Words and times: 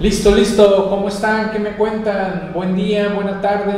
Listo, 0.00 0.34
listo, 0.34 0.88
¿cómo 0.88 1.08
están? 1.08 1.50
¿Qué 1.50 1.58
me 1.58 1.72
cuentan? 1.72 2.52
Buen 2.54 2.74
día, 2.74 3.10
buena 3.10 3.42
tarde. 3.42 3.74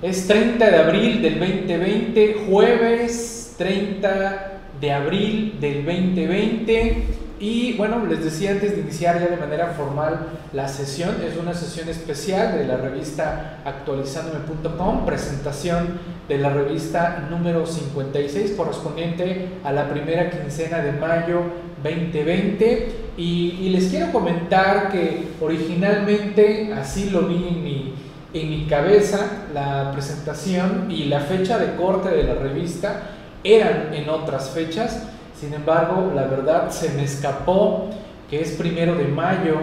Es 0.00 0.28
30 0.28 0.70
de 0.70 0.76
abril 0.76 1.20
del 1.20 1.40
2020, 1.40 2.46
jueves 2.48 3.56
30 3.58 4.60
de 4.80 4.92
abril 4.92 5.58
del 5.60 5.84
2020. 5.84 7.06
Y 7.40 7.72
bueno, 7.72 8.06
les 8.06 8.22
decía 8.22 8.52
antes 8.52 8.76
de 8.76 8.82
iniciar 8.82 9.18
ya 9.18 9.26
de 9.26 9.36
manera 9.36 9.74
formal 9.76 10.28
la 10.52 10.68
sesión, 10.68 11.16
es 11.28 11.36
una 11.36 11.54
sesión 11.54 11.88
especial 11.88 12.56
de 12.56 12.64
la 12.64 12.76
revista 12.76 13.58
actualizandome.com, 13.64 15.04
presentación 15.04 15.98
de 16.28 16.38
la 16.38 16.50
revista 16.50 17.26
número 17.28 17.66
56 17.66 18.52
correspondiente 18.52 19.48
a 19.64 19.72
la 19.72 19.88
primera 19.90 20.30
quincena 20.30 20.78
de 20.78 20.92
mayo 20.92 21.42
2020. 21.82 23.07
Y, 23.18 23.68
les 23.70 23.88
quiero 23.88 24.12
comentar 24.12 24.90
que 24.90 25.28
originalmente 25.40 26.72
así 26.72 27.10
lo 27.10 27.22
vi 27.22 27.48
en 27.48 27.64
mi, 27.64 27.94
en 28.32 28.50
mi 28.50 28.66
cabeza, 28.66 29.48
la 29.52 29.92
presentación 29.92 30.90
y 30.90 31.04
la 31.04 31.20
fecha 31.20 31.58
de 31.58 31.74
corte 31.74 32.08
de 32.08 32.22
la 32.22 32.34
revista 32.34 33.02
eran 33.44 33.92
en 33.92 34.08
otras 34.08 34.50
fechas 34.50 35.08
sin 35.38 35.54
embargo, 35.54 36.10
la 36.16 36.24
verdad 36.24 36.68
se 36.70 36.90
me 36.94 37.04
escapó 37.04 37.90
que 38.28 38.40
es 38.40 38.52
primero 38.52 38.96
de 38.96 39.04
mayo, 39.04 39.54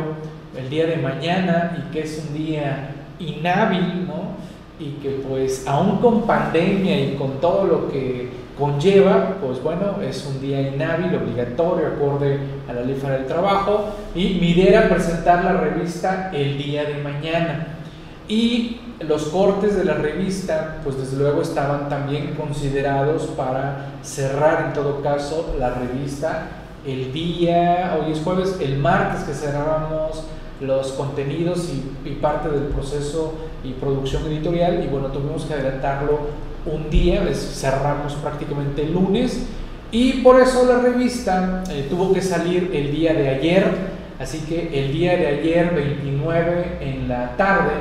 el 0.58 0.70
día 0.70 0.86
de 0.86 0.95
mañana, 0.95 1.78
y 1.78 1.92
que 1.92 2.03
es 2.03 2.26
un 2.26 2.34
día 2.34 2.95
inhábil, 3.20 4.08
¿no? 4.08 4.36
Y 4.80 4.92
que 5.02 5.09
pues 5.28 5.67
aún 5.67 5.98
con 5.98 6.26
pandemia 6.26 6.98
y 7.02 7.16
con 7.16 7.42
todo 7.42 7.66
lo 7.66 7.92
que 7.92 8.30
conlleva, 8.58 9.38
pues 9.41 9.62
bueno, 9.62 10.02
es 10.02 10.26
un 10.26 10.41
día 10.41 10.62
inhábil, 10.62 11.16
obligatorio, 11.16 11.88
acorde 11.88 12.40
a 12.70 12.73
la 12.73 12.81
ley 12.81 12.98
para 13.02 13.18
el 13.18 13.26
trabajo, 13.26 13.90
y 14.14 14.38
mi 14.41 14.52
idea 14.52 14.80
era 14.80 14.90
presentar 14.90 15.44
la 15.44 15.54
revista 15.54 16.31
el 16.34 16.58
día 16.58 16.86
de 16.86 17.04
mañana. 17.04 17.68
Y 18.28 18.80
los 19.00 19.26
cortes 19.26 19.76
de 19.76 19.86
la 19.86 19.95
revista, 19.95 20.78
pues 20.83 20.98
desde 20.98 21.17
luego 21.17 21.42
estaban 21.42 21.89
también 21.89 22.33
considerados 22.36 23.23
para 23.38 23.92
cerrar 24.02 24.67
en 24.67 24.73
todo 24.73 25.02
caso 25.02 25.56
la 25.59 25.72
revista 25.72 26.48
el 26.86 27.11
día, 27.11 27.98
hoy 28.00 28.11
es 28.11 28.22
jueves, 28.22 28.58
el 28.61 28.78
martes 28.78 29.23
que 29.23 29.33
cerrábamos 29.33 30.23
los 30.61 30.92
contenidos 30.94 31.70
y, 32.06 32.11
parte 32.22 32.50
del 32.50 32.67
proceso 32.67 33.33
y 33.64 33.73
producción 33.73 34.23
editorial 34.28 34.83
y 34.83 34.88
bueno, 34.88 35.08
tuvimos 35.08 35.45
que 35.45 35.56
adelantarlo 35.56 36.20
un 36.66 36.89
día, 36.89 37.23
cerramos 37.33 38.13
prácticamente 38.16 38.83
el 38.83 38.94
lunes 38.94 39.45
y 39.91 40.21
por 40.23 40.41
eso 40.41 40.66
la 40.66 40.80
revista 40.80 41.63
eh, 41.69 41.88
tuvo 41.89 42.13
que 42.13 42.21
salir 42.21 42.71
el 42.73 42.91
día 42.91 43.13
de 43.13 43.30
ayer, 43.30 43.66
así 44.19 44.39
que 44.39 44.80
el 44.83 44.91
día 44.91 45.16
de 45.16 45.27
ayer 45.27 45.73
29 45.73 46.80
en 46.81 47.08
la 47.08 47.38
tarde 47.38 47.73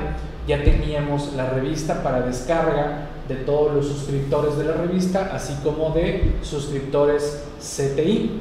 ya 0.46 0.62
teníamos 0.62 1.32
la 1.34 1.50
revista 1.50 2.02
para 2.02 2.20
descarga 2.20 3.08
de 3.28 3.36
todos 3.36 3.74
los 3.74 3.88
suscriptores 3.88 4.58
de 4.58 4.64
la 4.64 4.74
revista, 4.74 5.30
así 5.32 5.54
como 5.62 5.90
de 5.90 6.34
suscriptores 6.42 7.42
CTI. 7.58 8.40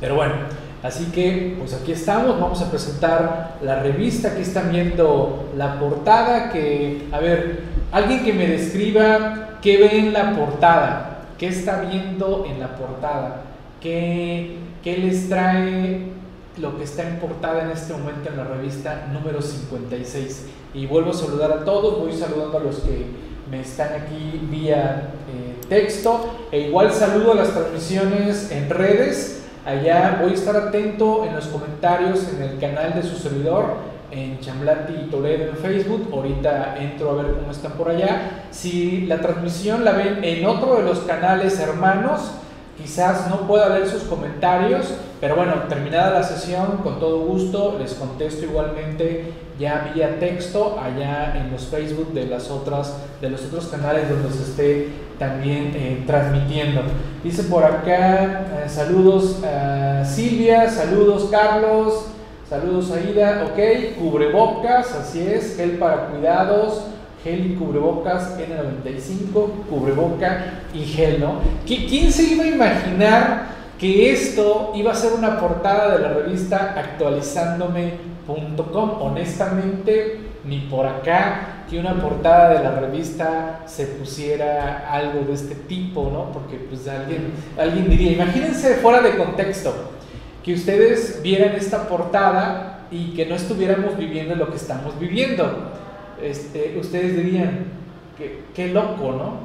Pero 0.00 0.16
bueno, 0.16 0.34
así 0.82 1.06
que 1.06 1.56
pues 1.58 1.74
aquí 1.74 1.92
estamos, 1.92 2.40
vamos 2.40 2.60
a 2.60 2.70
presentar 2.70 3.58
la 3.62 3.82
revista, 3.82 4.28
aquí 4.28 4.42
están 4.42 4.70
viendo 4.70 5.50
la 5.56 5.78
portada, 5.78 6.50
que, 6.50 7.08
a 7.12 7.18
ver, 7.18 7.60
alguien 7.92 8.24
que 8.24 8.32
me 8.32 8.46
describa 8.46 9.58
qué 9.62 9.78
ve 9.78 9.98
en 9.98 10.12
la 10.12 10.34
portada, 10.34 11.26
qué 11.38 11.48
está 11.48 11.82
viendo 11.82 12.46
en 12.48 12.60
la 12.60 12.76
portada, 12.76 13.42
qué, 13.80 14.56
qué 14.82 14.98
les 14.98 15.28
trae 15.28 16.12
lo 16.58 16.76
que 16.76 16.84
está 16.84 17.08
en 17.08 17.16
portada 17.18 17.62
en 17.62 17.70
este 17.70 17.92
momento 17.92 18.28
en 18.28 18.36
la 18.36 18.44
revista 18.44 19.08
número 19.12 19.40
56. 19.40 20.46
Y 20.74 20.86
vuelvo 20.86 21.10
a 21.10 21.14
saludar 21.14 21.52
a 21.52 21.64
todos, 21.64 21.98
voy 21.98 22.12
saludando 22.12 22.58
a 22.58 22.60
los 22.60 22.76
que 22.80 23.06
me 23.50 23.60
están 23.60 23.90
aquí 23.92 24.40
vía 24.50 25.10
eh, 25.28 25.66
texto. 25.68 26.48
E 26.50 26.60
igual 26.68 26.92
saludo 26.92 27.32
a 27.32 27.36
las 27.36 27.52
transmisiones 27.52 28.50
en 28.50 28.70
redes. 28.70 29.41
Allá 29.64 30.18
voy 30.20 30.32
a 30.32 30.34
estar 30.34 30.56
atento 30.56 31.24
en 31.24 31.36
los 31.36 31.46
comentarios 31.46 32.28
en 32.34 32.42
el 32.42 32.58
canal 32.58 32.94
de 32.94 33.02
su 33.04 33.16
servidor 33.16 33.92
en 34.10 34.40
Chamblati 34.40 35.08
Toledo 35.08 35.50
en 35.50 35.56
Facebook. 35.56 36.08
Ahorita 36.12 36.76
entro 36.78 37.10
a 37.10 37.22
ver 37.22 37.34
cómo 37.34 37.52
están 37.52 37.72
por 37.72 37.88
allá. 37.88 38.44
Si 38.50 39.06
la 39.06 39.20
transmisión 39.20 39.84
la 39.84 39.92
ven 39.92 40.24
en 40.24 40.44
otro 40.46 40.76
de 40.76 40.82
los 40.82 40.98
canales 41.00 41.60
hermanos, 41.60 42.32
Quizás 42.82 43.28
no 43.30 43.46
pueda 43.46 43.68
leer 43.68 43.86
sus 43.86 44.02
comentarios, 44.02 44.92
pero 45.20 45.36
bueno, 45.36 45.54
terminada 45.68 46.18
la 46.18 46.24
sesión, 46.24 46.78
con 46.82 46.98
todo 46.98 47.20
gusto 47.20 47.76
les 47.78 47.94
contesto 47.94 48.44
igualmente 48.44 49.32
ya 49.56 49.92
vía 49.94 50.18
texto 50.18 50.80
allá 50.82 51.34
en 51.36 51.52
los 51.52 51.66
Facebook 51.66 52.12
de 52.12 52.26
las 52.26 52.50
otras 52.50 52.96
de 53.20 53.30
los 53.30 53.44
otros 53.44 53.66
canales 53.66 54.08
donde 54.08 54.30
se 54.30 54.42
esté 54.42 54.88
también 55.18 55.72
eh, 55.76 56.02
transmitiendo. 56.06 56.80
Dice 57.22 57.44
por 57.44 57.64
acá 57.64 58.64
eh, 58.64 58.68
saludos 58.68 59.40
a 59.44 60.04
Silvia, 60.04 60.68
saludos 60.68 61.28
Carlos, 61.30 62.06
saludos 62.48 62.90
Aida, 62.90 63.46
ok, 63.46 63.96
cubrebocas, 64.00 64.92
así 64.96 65.24
es, 65.24 65.56
gel 65.56 65.78
para 65.78 66.08
cuidados 66.08 66.82
gel 67.22 67.52
y 67.52 67.54
cubrebocas 67.54 68.36
N95, 68.38 69.66
cubreboca 69.68 70.62
y 70.74 70.84
gel, 70.84 71.20
¿no? 71.20 71.36
¿Quién 71.66 72.10
se 72.12 72.24
iba 72.24 72.44
a 72.44 72.48
imaginar 72.48 73.52
que 73.78 74.12
esto 74.12 74.72
iba 74.74 74.92
a 74.92 74.94
ser 74.94 75.12
una 75.12 75.38
portada 75.40 75.96
de 75.96 76.02
la 76.02 76.12
revista 76.14 76.74
actualizándome.com? 76.76 78.90
Honestamente, 79.00 80.18
ni 80.44 80.58
por 80.60 80.86
acá 80.86 81.64
que 81.70 81.78
una 81.78 81.94
portada 81.94 82.54
de 82.54 82.64
la 82.64 82.72
revista 82.72 83.60
se 83.66 83.86
pusiera 83.86 84.88
algo 84.90 85.20
de 85.24 85.34
este 85.34 85.54
tipo, 85.54 86.10
¿no? 86.12 86.32
Porque 86.32 86.56
pues 86.56 86.88
alguien, 86.88 87.32
alguien 87.58 87.88
diría, 87.88 88.10
imagínense 88.12 88.74
fuera 88.76 89.00
de 89.00 89.16
contexto, 89.16 89.72
que 90.44 90.54
ustedes 90.54 91.20
vieran 91.22 91.54
esta 91.54 91.88
portada 91.88 92.80
y 92.90 93.14
que 93.14 93.26
no 93.26 93.36
estuviéramos 93.36 93.96
viviendo 93.96 94.34
lo 94.34 94.50
que 94.50 94.56
estamos 94.56 94.98
viviendo 94.98 95.70
este, 96.22 96.78
ustedes 96.78 97.16
dirían, 97.16 97.66
que, 98.16 98.44
qué 98.54 98.68
loco, 98.68 99.12
¿no? 99.12 99.36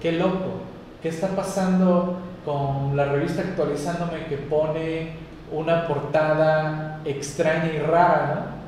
Qué 0.00 0.12
loco. 0.12 0.60
¿Qué 1.02 1.08
está 1.08 1.28
pasando 1.28 2.18
con 2.44 2.96
la 2.96 3.06
revista 3.06 3.42
actualizándome 3.42 4.26
que 4.28 4.36
pone 4.36 5.12
una 5.52 5.86
portada 5.86 7.00
extraña 7.04 7.72
y 7.74 7.78
rara, 7.78 8.34
¿no? 8.34 8.60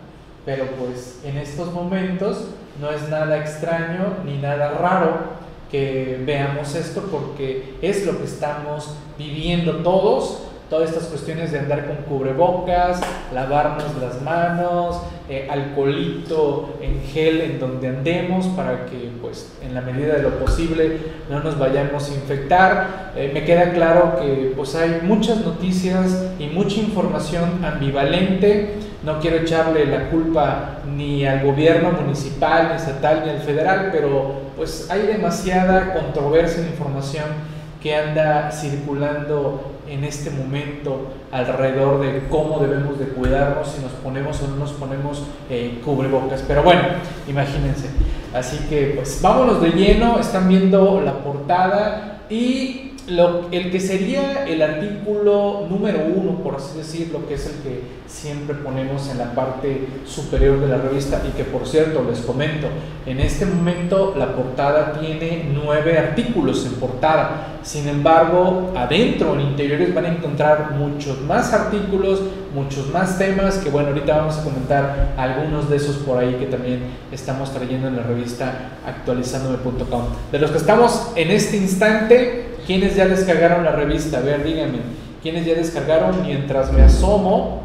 Pero 0.45 0.67
pues 0.79 1.21
en 1.25 1.39
estos 1.39 1.73
momentos 1.73 2.49
no 2.81 2.91
es 2.91 3.09
nada 3.09 3.39
extraño 3.39 4.17
ni 4.25 4.39
nada 4.39 4.73
raro 4.73 5.43
que 5.71 6.21
veamos 6.27 6.75
esto 6.75 7.03
porque 7.11 7.77
es 7.81 8.05
lo 8.05 8.19
que 8.19 8.25
estamos 8.25 8.97
viviendo 9.17 9.77
todos 9.79 10.43
todas 10.73 10.89
estas 10.89 11.09
cuestiones 11.09 11.53
de 11.53 11.59
andar 11.59 11.87
con 11.87 11.97
cubrebocas, 11.97 12.99
lavarnos 13.35 13.95
las 14.01 14.23
manos, 14.23 15.03
eh, 15.29 15.47
alcoholito 15.51 16.79
en 16.81 17.03
gel 17.13 17.43
en 17.43 17.61
donde 17.61 17.89
andemos 17.89 18.47
para 18.57 18.87
que 18.87 19.11
pues 19.21 19.53
en 19.63 19.75
la 19.75 19.83
medida 19.83 20.15
de 20.15 20.23
lo 20.23 20.39
posible 20.39 20.97
no 21.29 21.41
nos 21.41 21.59
vayamos 21.59 22.09
a 22.09 22.15
infectar. 22.15 23.13
Eh, 23.15 23.31
me 23.35 23.45
queda 23.45 23.73
claro 23.75 24.17
que 24.19 24.55
pues 24.57 24.75
hay 24.75 25.01
muchas 25.03 25.45
noticias 25.45 26.25
y 26.39 26.47
mucha 26.47 26.81
información 26.81 27.63
ambivalente. 27.63 28.77
No 29.05 29.21
quiero 29.21 29.39
echarle 29.39 29.85
la 29.85 30.09
culpa 30.09 30.79
ni 30.97 31.27
al 31.27 31.45
gobierno 31.45 31.93
municipal, 31.93 32.69
ni 32.71 32.77
estatal, 32.77 33.25
ni 33.27 33.31
al 33.31 33.41
federal, 33.41 33.91
pero 33.93 34.37
pues 34.57 34.91
hay 34.91 35.03
demasiada 35.03 35.93
controversia 35.93 36.63
en 36.63 36.71
información 36.71 37.52
que 37.83 37.95
anda 37.95 38.51
circulando 38.51 39.73
en 39.89 40.05
este 40.05 40.31
momento 40.31 41.13
alrededor 41.33 42.01
de 42.01 42.29
cómo 42.29 42.61
debemos 42.61 42.99
de 42.99 43.07
cuidarnos, 43.07 43.69
si 43.69 43.83
nos 43.83 43.93
ponemos 43.93 44.41
o 44.43 44.49
no 44.49 44.57
nos 44.57 44.73
ponemos 44.73 45.25
eh, 45.51 45.81
cubrebocas. 45.85 46.43
Pero 46.47 46.63
bueno, 46.63 46.83
imagínense. 47.27 47.91
Así 48.33 48.59
que 48.69 48.93
pues 48.97 49.21
vámonos 49.21 49.61
de 49.61 49.71
lleno, 49.71 50.19
están 50.19 50.49
viendo 50.49 51.01
la 51.01 51.19
portada 51.19 52.21
y 52.31 52.92
lo, 53.17 53.49
el 53.51 53.71
que 53.71 53.81
sería 53.81 54.45
el 54.47 54.63
artículo 54.63 55.67
número 55.69 56.01
uno, 56.15 56.39
por 56.43 56.57
así 56.57 56.79
decirlo, 56.79 57.27
que 57.27 57.35
es 57.35 57.47
el 57.47 57.63
que 57.63 57.83
siempre 58.07 58.55
ponemos 58.55 59.09
en 59.11 59.19
la 59.19 59.35
parte 59.35 59.87
superior 60.07 60.61
de 60.61 60.69
la 60.69 60.79
revista 60.79 61.23
y 61.27 61.37
que 61.37 61.45
por 61.45 61.67
cierto 61.67 62.05
les 62.09 62.21
comento, 62.21 62.69
en 63.07 63.21
este 63.21 63.47
momento 63.47 64.15
la 64.17 64.35
portada 64.35 64.99
tiene 65.01 65.51
nueve 65.53 65.99
artículos 65.99 66.67
en 66.67 66.75
portada, 66.75 67.59
sin 67.63 67.89
embargo 67.89 68.73
adentro, 68.77 69.35
en 69.35 69.41
interiores 69.41 69.95
van 69.95 70.05
a 70.05 70.13
encontrar 70.13 70.73
muchos 70.73 71.21
más 71.23 71.53
artículos, 71.53 72.21
muchos 72.55 72.91
más 72.91 73.19
temas 73.19 73.59
que 73.59 73.71
bueno, 73.71 73.89
ahorita 73.89 74.17
vamos 74.17 74.39
a 74.39 74.45
comentar 74.45 75.15
algunos 75.17 75.71
de 75.71 75.77
esos 75.77 75.97
por 75.97 76.19
ahí 76.19 76.35
que 76.35 76.47
también 76.47 76.81
estamos 77.11 77.53
trayendo 77.53 77.89
en 77.89 77.97
la 77.97 78.03
revista 78.03 78.73
actualizandome.com. 78.87 80.03
De 80.31 80.39
los 80.39 80.51
que 80.51 80.59
estamos 80.59 81.13
en 81.17 81.31
este 81.31 81.57
instante, 81.57 82.52
¿Quiénes 82.67 82.97
ya 82.97 83.07
descargaron 83.07 83.65
la 83.65 83.73
revista? 83.73 84.19
A 84.19 84.21
ver, 84.21 84.45
díganme. 84.45 84.79
¿Quiénes 85.23 85.47
ya 85.47 85.55
descargaron? 85.55 86.23
Mientras 86.23 86.73
me 86.73 86.83
asomo, 86.83 87.63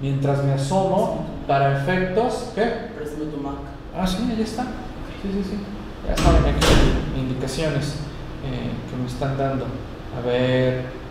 mientras 0.00 0.42
me 0.44 0.52
asomo 0.52 1.24
para 1.46 1.78
efectos. 1.78 2.50
¿Qué? 2.54 2.62
Préstame 2.96 3.26
tu 3.26 3.38
Mac. 3.38 3.54
Ah, 3.96 4.06
sí, 4.06 4.18
ahí 4.28 4.42
está. 4.42 4.64
Sí, 5.22 5.28
sí, 5.32 5.42
sí. 5.42 5.56
Ya 6.08 6.16
saben 6.16 6.42
aquí 6.42 6.66
indicaciones 7.18 7.94
eh, 8.44 8.70
que 8.90 8.96
me 9.00 9.06
están 9.06 9.38
dando. 9.38 9.66
A 10.16 10.26
ver. 10.26 11.02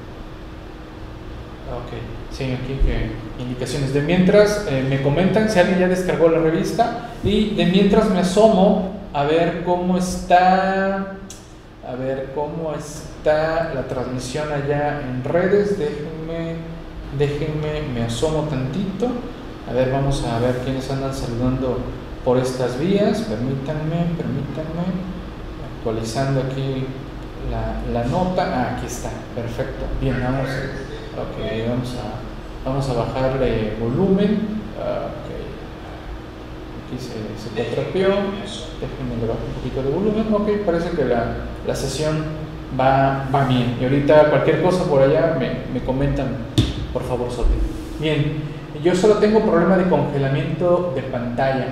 Ok, 1.71 1.93
sí, 2.31 2.51
aquí 2.51 2.79
que 2.85 3.11
indicaciones. 3.41 3.93
De 3.93 4.01
mientras 4.01 4.65
eh, 4.69 4.85
me 4.89 5.01
comentan 5.01 5.49
si 5.49 5.59
alguien 5.59 5.79
ya 5.79 5.87
descargó 5.87 6.27
la 6.27 6.39
revista 6.39 7.11
y 7.23 7.55
de 7.55 7.65
mientras 7.67 8.09
me 8.09 8.19
asomo 8.19 8.99
a 9.13 9.23
ver 9.23 9.63
cómo 9.63 9.97
está, 9.97 11.13
a 11.87 11.95
ver 11.95 12.31
cómo 12.35 12.73
está 12.73 13.71
la 13.73 13.87
transmisión 13.87 14.51
allá 14.51 15.01
en 15.01 15.23
redes. 15.23 15.77
Déjenme, 15.77 16.55
déjenme, 17.17 17.81
me 17.93 18.03
asomo 18.03 18.43
tantito. 18.43 19.07
A 19.69 19.73
ver, 19.73 19.91
vamos 19.91 20.23
a 20.23 20.39
ver 20.39 20.57
quiénes 20.63 20.89
andan 20.91 21.13
saludando 21.13 21.79
por 22.23 22.37
estas 22.37 22.79
vías. 22.79 23.21
Permítanme, 23.21 24.15
permítanme, 24.17 24.85
actualizando 25.77 26.41
aquí 26.41 26.85
la, 27.91 28.03
nota. 28.05 28.43
Ah, 28.45 28.75
aquí 28.75 28.85
está, 28.85 29.09
perfecto. 29.35 29.85
Bien, 29.99 30.19
vamos. 30.21 30.49
Ok, 31.11 31.67
vamos 31.67 31.95
a, 31.95 32.69
vamos 32.69 32.89
a 32.89 32.93
bajarle 32.93 33.75
volumen. 33.79 34.61
Okay. 34.77 35.30
Aquí 36.91 36.99
se, 36.99 37.13
se 37.41 37.55
contrapió. 37.55 38.07
Déjenme 38.09 39.25
bajar 39.25 39.43
un 39.47 39.53
poquito 39.53 39.83
de 39.83 39.89
volumen. 39.89 40.33
Ok, 40.33 40.65
parece 40.65 40.89
que 40.89 41.05
la, 41.05 41.35
la 41.65 41.75
sesión 41.75 42.25
va, 42.77 43.29
va, 43.33 43.45
bien. 43.45 43.77
Y 43.79 43.83
ahorita 43.85 44.29
cualquier 44.29 44.61
cosa 44.61 44.83
por 44.85 45.01
allá 45.01 45.37
me, 45.39 45.51
me 45.73 45.85
comentan, 45.85 46.35
por 46.91 47.03
favor, 47.03 47.31
Sote. 47.31 47.53
Bien, 47.99 48.43
yo 48.83 48.93
solo 48.95 49.15
tengo 49.15 49.39
problema 49.39 49.77
de 49.77 49.87
congelamiento 49.89 50.91
de 50.95 51.03
pantalla. 51.03 51.67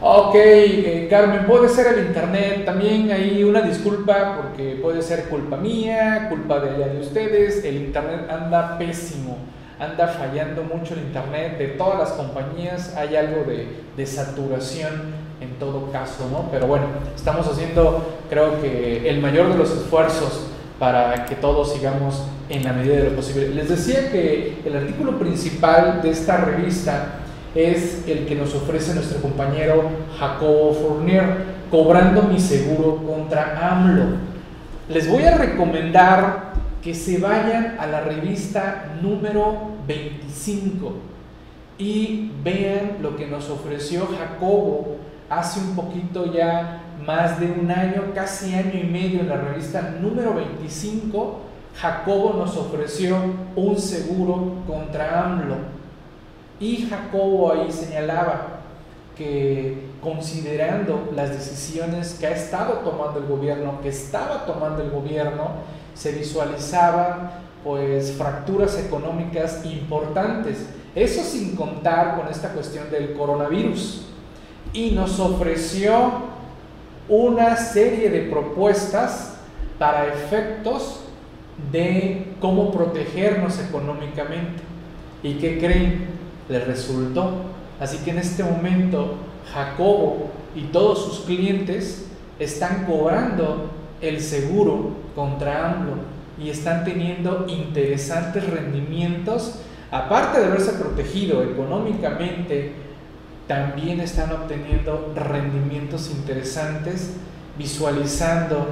Ok, 0.00 0.34
eh, 0.36 1.08
Carmen, 1.10 1.46
puede 1.46 1.68
ser 1.68 1.98
el 1.98 2.06
internet, 2.06 2.64
también 2.64 3.10
hay 3.10 3.42
una 3.42 3.62
disculpa 3.62 4.36
porque 4.36 4.78
puede 4.80 5.02
ser 5.02 5.24
culpa 5.24 5.56
mía, 5.56 6.28
culpa 6.28 6.60
de, 6.60 6.94
de 6.94 7.00
ustedes, 7.00 7.64
el 7.64 7.78
internet 7.78 8.30
anda 8.30 8.78
pésimo, 8.78 9.38
anda 9.78 10.08
fallando 10.08 10.62
mucho 10.64 10.94
el 10.94 11.00
internet, 11.00 11.58
de 11.58 11.68
todas 11.68 11.98
las 11.98 12.10
compañías 12.12 12.94
hay 12.96 13.16
algo 13.16 13.44
de, 13.44 13.68
de 13.96 14.06
saturación 14.06 15.28
en 15.40 15.50
todo 15.58 15.90
caso, 15.92 16.28
¿no? 16.30 16.48
Pero 16.50 16.66
bueno, 16.66 16.86
estamos 17.14 17.46
haciendo 17.46 18.18
creo 18.28 18.60
que 18.60 19.08
el 19.08 19.20
mayor 19.20 19.50
de 19.52 19.58
los 19.58 19.70
esfuerzos 19.70 20.48
para 20.78 21.26
que 21.26 21.34
todos 21.36 21.72
sigamos 21.72 22.24
en 22.48 22.64
la 22.64 22.72
medida 22.72 22.96
de 22.96 23.10
lo 23.10 23.16
posible. 23.16 23.48
Les 23.50 23.68
decía 23.68 24.10
que 24.10 24.62
el 24.64 24.76
artículo 24.76 25.18
principal 25.18 26.00
de 26.02 26.10
esta 26.10 26.38
revista 26.38 27.18
es 27.54 28.06
el 28.06 28.26
que 28.26 28.34
nos 28.34 28.54
ofrece 28.54 28.94
nuestro 28.94 29.20
compañero 29.20 29.90
Jacobo 30.18 30.72
Fournier, 30.74 31.58
cobrando 31.70 32.22
mi 32.22 32.40
seguro 32.40 32.96
contra 32.96 33.70
AMLO. 33.70 34.04
Les 34.88 35.08
voy 35.08 35.24
a 35.24 35.36
recomendar 35.36 36.47
que 36.88 36.94
se 36.94 37.18
vayan 37.18 37.76
a 37.78 37.86
la 37.86 38.00
revista 38.00 38.94
número 39.02 39.72
25 39.86 40.90
y 41.76 42.32
vean 42.42 42.96
lo 43.02 43.14
que 43.14 43.26
nos 43.26 43.50
ofreció 43.50 44.08
Jacobo 44.18 44.96
hace 45.28 45.60
un 45.60 45.76
poquito 45.76 46.32
ya 46.32 46.80
más 47.04 47.38
de 47.38 47.50
un 47.50 47.70
año, 47.70 48.14
casi 48.14 48.54
año 48.54 48.72
y 48.72 48.84
medio 48.84 49.20
en 49.20 49.28
la 49.28 49.36
revista 49.36 49.96
número 50.00 50.32
25. 50.32 51.40
Jacobo 51.76 52.32
nos 52.38 52.56
ofreció 52.56 53.18
un 53.54 53.76
seguro 53.76 54.54
contra 54.66 55.24
AMLO 55.26 55.56
y 56.58 56.86
Jacobo 56.86 57.52
ahí 57.52 57.70
señalaba 57.70 58.60
que 59.14 59.88
considerando 60.00 61.10
las 61.14 61.28
decisiones 61.32 62.14
que 62.18 62.28
ha 62.28 62.30
estado 62.30 62.78
tomando 62.78 63.18
el 63.18 63.26
gobierno, 63.26 63.78
que 63.82 63.90
estaba 63.90 64.46
tomando 64.46 64.82
el 64.82 64.88
gobierno, 64.88 65.77
se 65.98 66.12
visualizaban 66.12 67.30
pues 67.64 68.12
fracturas 68.12 68.78
económicas 68.78 69.64
importantes. 69.64 70.66
Eso 70.94 71.22
sin 71.22 71.56
contar 71.56 72.16
con 72.16 72.28
esta 72.28 72.50
cuestión 72.50 72.90
del 72.90 73.14
coronavirus. 73.14 74.02
Y 74.72 74.92
nos 74.92 75.18
ofreció 75.18 76.38
una 77.08 77.56
serie 77.56 78.10
de 78.10 78.22
propuestas 78.30 79.34
para 79.78 80.06
efectos 80.06 81.00
de 81.72 82.34
cómo 82.40 82.70
protegernos 82.70 83.58
económicamente. 83.58 84.62
¿Y 85.22 85.34
qué 85.34 85.58
creen? 85.58 86.18
le 86.48 86.60
resultó. 86.60 87.32
Así 87.80 87.98
que 87.98 88.10
en 88.10 88.18
este 88.18 88.42
momento 88.42 89.16
Jacobo 89.52 90.30
y 90.54 90.62
todos 90.64 91.04
sus 91.04 91.20
clientes 91.20 92.06
están 92.38 92.84
cobrando 92.86 93.70
el 94.00 94.20
seguro 94.20 94.90
contra 95.14 95.72
AMLO 95.72 95.94
y 96.42 96.50
están 96.50 96.84
teniendo 96.84 97.46
interesantes 97.48 98.48
rendimientos. 98.48 99.60
Aparte 99.90 100.40
de 100.40 100.46
haberse 100.46 100.72
protegido 100.72 101.42
económicamente, 101.42 102.72
también 103.46 104.00
están 104.00 104.30
obteniendo 104.32 105.12
rendimientos 105.16 106.10
interesantes 106.10 107.14
visualizando 107.56 108.68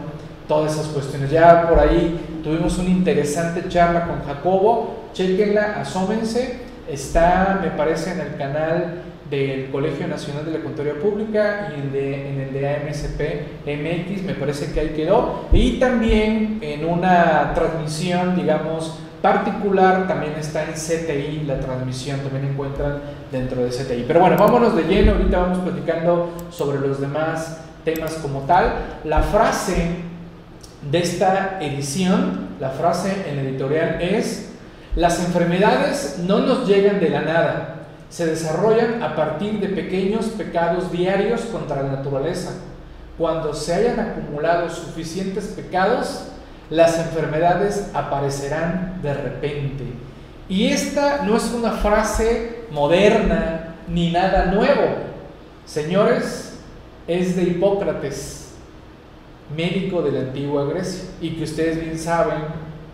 todas 0.46 0.74
esas 0.74 0.86
cuestiones. 0.88 1.30
Ya 1.30 1.68
por 1.68 1.80
ahí 1.80 2.20
tuvimos 2.44 2.78
una 2.78 2.90
interesante 2.90 3.68
charla 3.68 4.06
con 4.06 4.22
Jacobo, 4.24 5.08
chequenla, 5.14 5.80
asómense 5.80 6.66
Está, 6.88 7.58
me 7.60 7.70
parece, 7.70 8.12
en 8.12 8.20
el 8.20 8.36
canal 8.36 9.02
del 9.30 9.70
Colegio 9.70 10.06
Nacional 10.06 10.44
de 10.44 10.52
la 10.52 10.64
Contaduría 10.64 11.00
Pública 11.00 11.72
y 11.76 11.90
de, 11.90 12.30
en 12.30 12.40
el 12.40 12.52
de 12.52 12.68
AMSP 12.68 13.20
MX, 13.66 14.22
me 14.22 14.34
parece 14.34 14.72
que 14.72 14.80
ahí 14.80 14.88
quedó. 14.90 15.46
Y 15.52 15.78
también 15.78 16.58
en 16.60 16.84
una 16.84 17.52
transmisión, 17.54 18.36
digamos, 18.36 18.98
particular, 19.20 20.06
también 20.06 20.34
está 20.38 20.64
en 20.64 20.72
CTI, 20.72 21.44
la 21.46 21.58
transmisión 21.58 22.20
también 22.20 22.52
encuentran 22.52 23.00
dentro 23.32 23.64
de 23.64 23.70
CTI. 23.70 24.04
Pero 24.06 24.20
bueno, 24.20 24.36
vámonos 24.36 24.76
de 24.76 24.84
lleno, 24.84 25.12
ahorita 25.12 25.38
vamos 25.38 25.58
platicando 25.58 26.30
sobre 26.50 26.78
los 26.78 27.00
demás 27.00 27.60
temas 27.84 28.14
como 28.14 28.40
tal. 28.42 28.74
La 29.04 29.22
frase 29.22 29.96
de 30.90 30.98
esta 30.98 31.58
edición, 31.60 32.50
la 32.60 32.70
frase 32.70 33.24
en 33.28 33.38
el 33.38 33.46
editorial 33.48 33.98
es 34.00 34.52
las 34.96 35.22
enfermedades 35.24 36.20
no 36.26 36.38
nos 36.38 36.66
llegan 36.66 37.00
de 37.00 37.10
la 37.10 37.20
nada, 37.20 37.75
se 38.10 38.26
desarrollan 38.26 39.02
a 39.02 39.16
partir 39.16 39.60
de 39.60 39.68
pequeños 39.68 40.26
pecados 40.26 40.92
diarios 40.92 41.42
contra 41.42 41.82
la 41.82 41.90
naturaleza. 41.96 42.52
Cuando 43.18 43.54
se 43.54 43.74
hayan 43.74 43.98
acumulado 43.98 44.68
suficientes 44.70 45.46
pecados, 45.46 46.28
las 46.70 46.98
enfermedades 46.98 47.90
aparecerán 47.94 49.00
de 49.02 49.14
repente. 49.14 49.84
Y 50.48 50.68
esta 50.68 51.22
no 51.22 51.36
es 51.36 51.52
una 51.52 51.72
frase 51.72 52.64
moderna 52.70 53.74
ni 53.88 54.12
nada 54.12 54.46
nuevo. 54.46 54.96
Señores, 55.64 56.58
es 57.06 57.36
de 57.36 57.44
Hipócrates, 57.44 58.54
médico 59.56 60.02
de 60.02 60.12
la 60.12 60.20
antigua 60.20 60.64
Grecia, 60.64 61.04
y 61.20 61.30
que 61.30 61.44
ustedes 61.44 61.80
bien 61.80 61.98
saben 61.98 62.38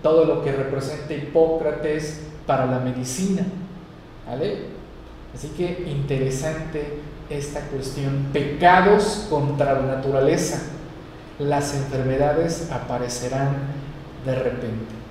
todo 0.02 0.24
lo 0.24 0.42
que 0.42 0.52
representa 0.52 1.14
Hipócrates 1.14 2.22
para 2.46 2.66
la 2.66 2.78
medicina. 2.78 3.42
¿Vale? 4.26 4.71
Así 5.34 5.48
que 5.48 5.86
interesante 5.88 7.00
esta 7.30 7.60
cuestión. 7.60 8.28
Pecados 8.32 9.26
contra 9.30 9.74
la 9.74 9.96
naturaleza. 9.96 10.62
Las 11.38 11.74
enfermedades 11.74 12.70
aparecerán 12.70 13.56
de 14.24 14.34
repente. 14.34 15.02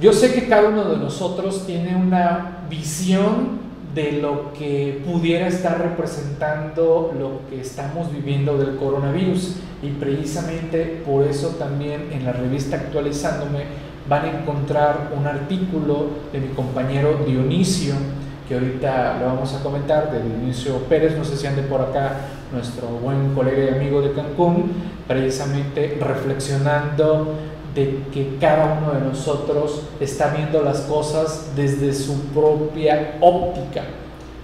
Yo 0.00 0.12
sé 0.12 0.32
que 0.32 0.48
cada 0.48 0.68
uno 0.68 0.84
de 0.84 0.96
nosotros 0.96 1.66
tiene 1.66 1.94
una 1.94 2.64
visión 2.70 3.60
de 3.94 4.12
lo 4.12 4.54
que 4.54 5.02
pudiera 5.06 5.46
estar 5.46 5.78
representando 5.78 7.14
lo 7.18 7.46
que 7.50 7.60
estamos 7.60 8.10
viviendo 8.10 8.56
del 8.56 8.76
coronavirus. 8.76 9.56
Y 9.82 9.90
precisamente 9.90 11.02
por 11.04 11.26
eso 11.26 11.48
también 11.58 12.08
en 12.12 12.24
la 12.24 12.32
revista 12.32 12.76
Actualizándome 12.76 13.64
van 14.08 14.24
a 14.24 14.40
encontrar 14.40 15.12
un 15.16 15.26
artículo 15.26 16.06
de 16.32 16.40
mi 16.40 16.48
compañero 16.48 17.20
Dionisio, 17.26 17.94
que 18.48 18.54
ahorita 18.54 19.18
lo 19.20 19.26
vamos 19.26 19.54
a 19.54 19.62
comentar, 19.62 20.10
de 20.10 20.22
Dionisio 20.22 20.78
Pérez, 20.84 21.16
no 21.16 21.24
sé 21.24 21.36
si 21.36 21.46
ande 21.46 21.62
por 21.62 21.80
acá 21.80 22.16
nuestro 22.52 22.88
buen 22.88 23.34
colega 23.34 23.64
y 23.64 23.68
amigo 23.74 24.02
de 24.02 24.12
Cancún, 24.12 24.72
precisamente 25.06 25.98
reflexionando 26.00 27.34
de 27.74 28.04
que 28.12 28.36
cada 28.38 28.78
uno 28.78 28.92
de 28.92 29.00
nosotros 29.00 29.82
está 30.00 30.28
viendo 30.28 30.62
las 30.62 30.80
cosas 30.82 31.52
desde 31.56 31.94
su 31.94 32.26
propia 32.26 33.16
óptica. 33.20 33.82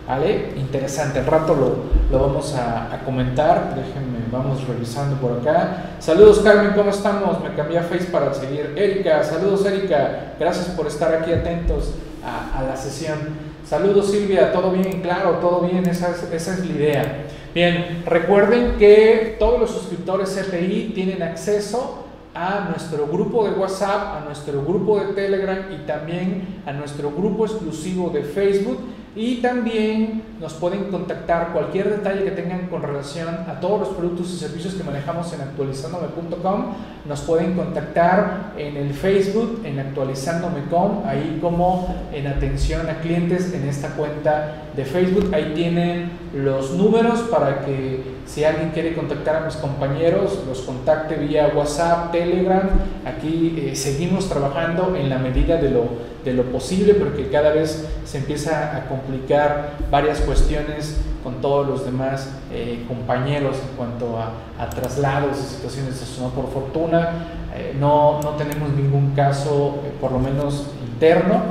¿Vale? 0.06 0.54
Interesante, 0.56 1.18
al 1.18 1.26
rato 1.26 1.54
lo, 1.54 1.76
lo 2.10 2.26
vamos 2.26 2.54
a, 2.54 2.94
a, 2.94 3.04
comentar, 3.04 3.74
déjenme, 3.74 4.20
vamos 4.32 4.66
revisando 4.66 5.16
por 5.16 5.40
acá. 5.40 5.96
Saludos 5.98 6.40
Carmen, 6.40 6.72
¿cómo 6.74 6.88
estamos? 6.88 7.42
Me 7.42 7.54
cambié 7.54 7.78
a 7.78 7.82
Face 7.82 8.06
para 8.06 8.32
seguir. 8.32 8.72
Erika, 8.74 9.22
saludos 9.22 9.66
Erika, 9.66 10.32
gracias 10.40 10.68
por 10.68 10.86
estar 10.86 11.14
aquí 11.14 11.30
atentos 11.30 11.92
a, 12.24 12.58
a 12.58 12.62
la 12.62 12.74
sesión. 12.74 13.47
Saludos 13.68 14.10
Silvia, 14.10 14.50
todo 14.50 14.70
bien, 14.70 15.02
claro, 15.02 15.32
todo 15.42 15.68
bien, 15.68 15.86
esa 15.86 16.12
es, 16.12 16.58
la 16.58 16.74
idea. 16.74 17.26
Bien, 17.54 18.02
recuerden 18.06 18.76
que 18.78 19.36
todos 19.38 19.60
los 19.60 19.70
suscriptores 19.70 20.30
CPI 20.30 20.92
tienen 20.94 21.22
acceso 21.22 22.02
a 22.34 22.68
nuestro 22.70 23.06
grupo 23.08 23.46
de 23.46 23.50
WhatsApp, 23.50 24.22
a 24.22 24.24
nuestro 24.24 24.64
grupo 24.64 24.98
de 24.98 25.12
Telegram 25.12 25.66
y 25.70 25.86
también 25.86 26.62
a 26.64 26.72
nuestro 26.72 27.10
grupo 27.10 27.44
exclusivo 27.44 28.08
de 28.08 28.22
Facebook 28.22 28.78
y 29.18 29.38
también 29.42 30.22
nos 30.40 30.54
pueden 30.54 30.84
contactar 30.92 31.52
cualquier 31.52 31.90
detalle 31.90 32.22
que 32.22 32.30
tengan 32.30 32.68
con 32.68 32.82
relación 32.82 33.26
a 33.48 33.58
todos 33.58 33.80
los 33.80 33.88
productos 33.88 34.30
y 34.30 34.36
servicios 34.36 34.74
que 34.74 34.84
manejamos 34.84 35.32
en 35.32 35.40
actualizandome.com. 35.40 36.66
Nos 37.04 37.22
pueden 37.22 37.54
contactar 37.54 38.52
en 38.56 38.76
el 38.76 38.94
Facebook, 38.94 39.62
en 39.64 39.80
actualizandome.com, 39.80 41.02
ahí 41.04 41.40
como 41.42 41.96
en 42.12 42.28
atención 42.28 42.88
a 42.88 43.00
clientes 43.00 43.52
en 43.52 43.68
esta 43.68 43.88
cuenta 43.96 44.68
de 44.76 44.84
Facebook. 44.84 45.34
Ahí 45.34 45.50
tienen 45.52 46.12
los 46.32 46.74
números 46.74 47.22
para 47.22 47.64
que 47.64 48.18
si 48.28 48.44
alguien 48.44 48.70
quiere 48.70 48.94
contactar 48.94 49.36
a 49.36 49.46
mis 49.46 49.56
compañeros, 49.56 50.44
los 50.46 50.60
contacte 50.60 51.16
vía 51.16 51.50
WhatsApp, 51.56 52.12
Telegram. 52.12 52.68
Aquí 53.04 53.56
eh, 53.58 53.74
seguimos 53.74 54.28
trabajando 54.28 54.94
en 54.94 55.08
la 55.08 55.18
medida 55.18 55.56
de 55.56 55.70
lo, 55.70 55.86
de 56.24 56.32
lo 56.32 56.44
posible 56.44 56.94
porque 56.94 57.28
cada 57.28 57.50
vez 57.50 57.86
se 58.04 58.18
empieza 58.18 58.76
a 58.76 58.86
complicar 58.86 59.72
varias 59.90 60.20
cuestiones 60.20 60.96
con 61.22 61.40
todos 61.40 61.66
los 61.66 61.84
demás 61.84 62.30
eh, 62.52 62.84
compañeros 62.88 63.56
en 63.56 63.76
cuanto 63.76 64.18
a, 64.18 64.32
traslados 64.70 65.38
y 65.38 65.54
situaciones 65.54 65.98
de 65.98 66.04
eso. 66.04 66.30
Por 66.30 66.50
fortuna 66.50 67.26
eh, 67.54 67.76
no, 67.78 68.20
no, 68.22 68.30
tenemos 68.30 68.70
ningún 68.70 69.14
caso, 69.14 69.78
por 70.00 70.12
lo 70.12 70.18
menos 70.18 70.68
interno 70.82 71.42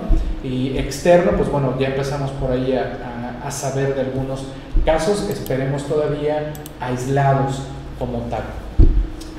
y 0.44 0.78
externo, 0.78 1.32
pues 1.38 1.50
bueno, 1.50 1.76
ya 1.80 1.88
empezamos 1.88 2.32
por 2.32 2.52
ahí 2.52 2.74
a, 2.74 3.42
a, 3.44 3.48
a 3.48 3.52
saber 3.52 3.96
de 3.96 4.02
algunos 4.02 4.46
casos, 4.86 5.30
esperemos 5.30 5.84
todavía 5.84 6.54
aislados 6.80 7.62
como 7.98 8.20
tal. 8.30 8.44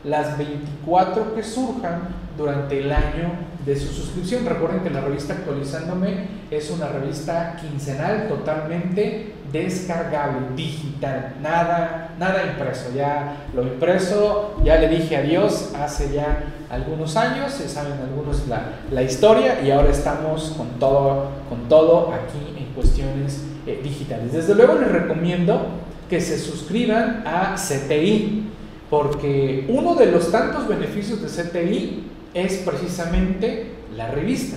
las 0.02 0.36
24 0.36 1.34
que 1.34 1.42
surjan 1.42 2.08
durante 2.36 2.80
el 2.80 2.90
año 2.90 3.32
de 3.64 3.76
su 3.76 3.86
suscripción. 3.92 4.44
Recuerden 4.46 4.80
que 4.80 4.90
la 4.90 5.00
revista 5.00 5.34
Actualizándome 5.34 6.26
es 6.50 6.70
una 6.70 6.88
revista 6.88 7.56
quincenal 7.60 8.28
totalmente 8.28 9.32
descargable, 9.54 10.48
digital, 10.56 11.36
nada, 11.40 12.10
nada 12.18 12.44
impreso. 12.44 12.90
Ya 12.94 13.46
lo 13.54 13.62
impreso, 13.62 14.56
ya 14.64 14.78
le 14.78 14.88
dije 14.88 15.16
adiós 15.16 15.70
hace 15.76 16.12
ya 16.12 16.52
algunos 16.68 17.16
años, 17.16 17.52
se 17.52 17.68
saben 17.68 17.92
algunos 17.92 18.48
la, 18.48 18.80
la 18.90 19.02
historia 19.02 19.60
y 19.62 19.70
ahora 19.70 19.90
estamos 19.90 20.54
con 20.56 20.68
todo, 20.80 21.30
con 21.48 21.68
todo 21.68 22.12
aquí 22.12 22.58
en 22.58 22.74
cuestiones 22.74 23.44
eh, 23.66 23.80
digitales. 23.82 24.32
Desde 24.32 24.56
luego 24.56 24.74
les 24.74 24.90
recomiendo 24.90 25.68
que 26.10 26.20
se 26.20 26.36
suscriban 26.36 27.22
a 27.24 27.54
CTI, 27.54 28.50
porque 28.90 29.66
uno 29.68 29.94
de 29.94 30.06
los 30.06 30.32
tantos 30.32 30.66
beneficios 30.66 31.22
de 31.22 31.28
CTI 31.28 32.04
es 32.34 32.56
precisamente 32.58 33.72
la 33.96 34.08
revista 34.08 34.56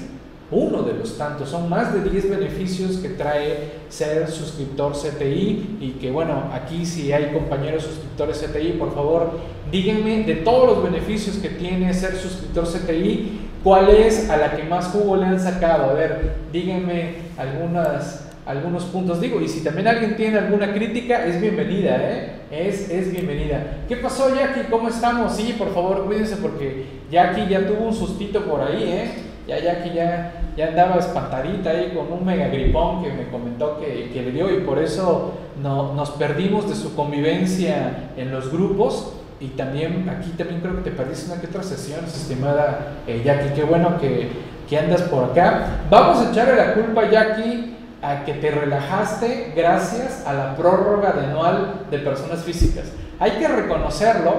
uno 0.49 0.83
de 0.83 0.93
los 0.93 1.17
tantos. 1.17 1.49
Son 1.49 1.69
más 1.69 1.93
de 1.93 2.09
10 2.09 2.29
beneficios 2.29 2.97
que 2.97 3.09
trae 3.09 3.71
ser 3.89 4.29
suscriptor 4.29 4.93
CTI 4.93 5.77
y 5.81 5.97
que 5.99 6.11
bueno, 6.11 6.49
aquí 6.53 6.85
si 6.85 7.11
hay 7.11 7.33
compañeros 7.33 7.83
suscriptores 7.83 8.39
CTI, 8.39 8.73
por 8.73 8.93
favor, 8.93 9.39
díganme 9.71 10.23
de 10.23 10.35
todos 10.35 10.67
los 10.67 10.83
beneficios 10.83 11.37
que 11.37 11.49
tiene 11.49 11.93
ser 11.93 12.15
suscriptor 12.15 12.65
CTI, 12.65 13.41
cuál 13.63 13.89
es 13.89 14.29
a 14.29 14.37
la 14.37 14.55
que 14.55 14.63
más 14.63 14.87
jugo 14.87 15.17
le 15.17 15.25
han 15.25 15.39
sacado. 15.39 15.89
A 15.89 15.93
ver, 15.93 16.35
díganme 16.51 17.15
algunas 17.37 18.23
algunos 18.47 18.85
puntos 18.85 19.19
digo 19.19 19.41
y 19.41 19.47
si 19.49 19.61
también 19.61 19.89
alguien 19.89 20.15
tiene 20.15 20.37
alguna 20.37 20.73
crítica 20.73 21.25
es 21.25 21.41
bienvenida 21.41 21.97
¿eh? 21.99 22.31
es, 22.49 22.89
es 22.89 23.11
bienvenida 23.11 23.79
¿qué 23.89 23.97
pasó 23.97 24.33
Jackie? 24.33 24.69
¿cómo 24.69 24.87
estamos? 24.87 25.35
sí 25.35 25.53
por 25.57 25.73
favor 25.73 26.05
cuídense 26.05 26.37
porque 26.37 26.85
Jackie 27.11 27.49
ya 27.49 27.67
tuvo 27.67 27.87
un 27.87 27.93
sustito 27.93 28.45
por 28.45 28.61
ahí 28.61 28.83
¿eh? 28.83 29.11
ya 29.47 29.59
Jackie 29.59 29.93
ya, 29.93 30.36
ya 30.57 30.69
andaba 30.69 30.97
espantadita 30.97 31.69
ahí 31.69 31.93
con 31.95 32.11
un 32.11 32.25
mega 32.25 32.47
gripón 32.47 33.03
que 33.03 33.11
me 33.11 33.27
comentó 33.29 33.79
que, 33.79 34.09
que 34.11 34.23
le 34.23 34.31
dio 34.31 34.51
y 34.51 34.61
por 34.61 34.79
eso 34.79 35.33
no, 35.61 35.93
nos 35.93 36.09
perdimos 36.11 36.67
de 36.67 36.75
su 36.75 36.95
convivencia 36.95 38.09
en 38.17 38.31
los 38.31 38.51
grupos 38.51 39.13
y 39.39 39.49
también 39.49 40.09
aquí 40.09 40.31
también 40.31 40.61
creo 40.61 40.77
que 40.77 40.89
te 40.89 40.91
perdiste 40.91 41.31
una 41.31 41.39
que 41.39 41.45
otra 41.47 41.61
sesión, 41.61 42.03
estimada 42.05 42.93
eh, 43.05 43.21
Jackie, 43.23 43.53
qué 43.53 43.63
bueno 43.63 43.99
que, 43.99 44.29
que, 44.67 44.79
andas 44.79 45.03
por 45.03 45.25
acá. 45.25 45.81
Vamos 45.91 46.25
a 46.25 46.31
echarle 46.31 46.55
la 46.55 46.73
culpa, 46.73 47.07
Jackie, 47.07 47.75
a 48.01 48.25
que 48.25 48.33
te 48.33 48.49
relajaste 48.49 49.53
gracias 49.55 50.25
a 50.25 50.33
la 50.33 50.55
prórroga 50.55 51.11
de 51.11 51.27
anual 51.27 51.85
de 51.91 51.99
personas 51.99 52.43
físicas. 52.43 52.85
Hay 53.19 53.31
que 53.31 53.47
reconocerlo 53.47 54.33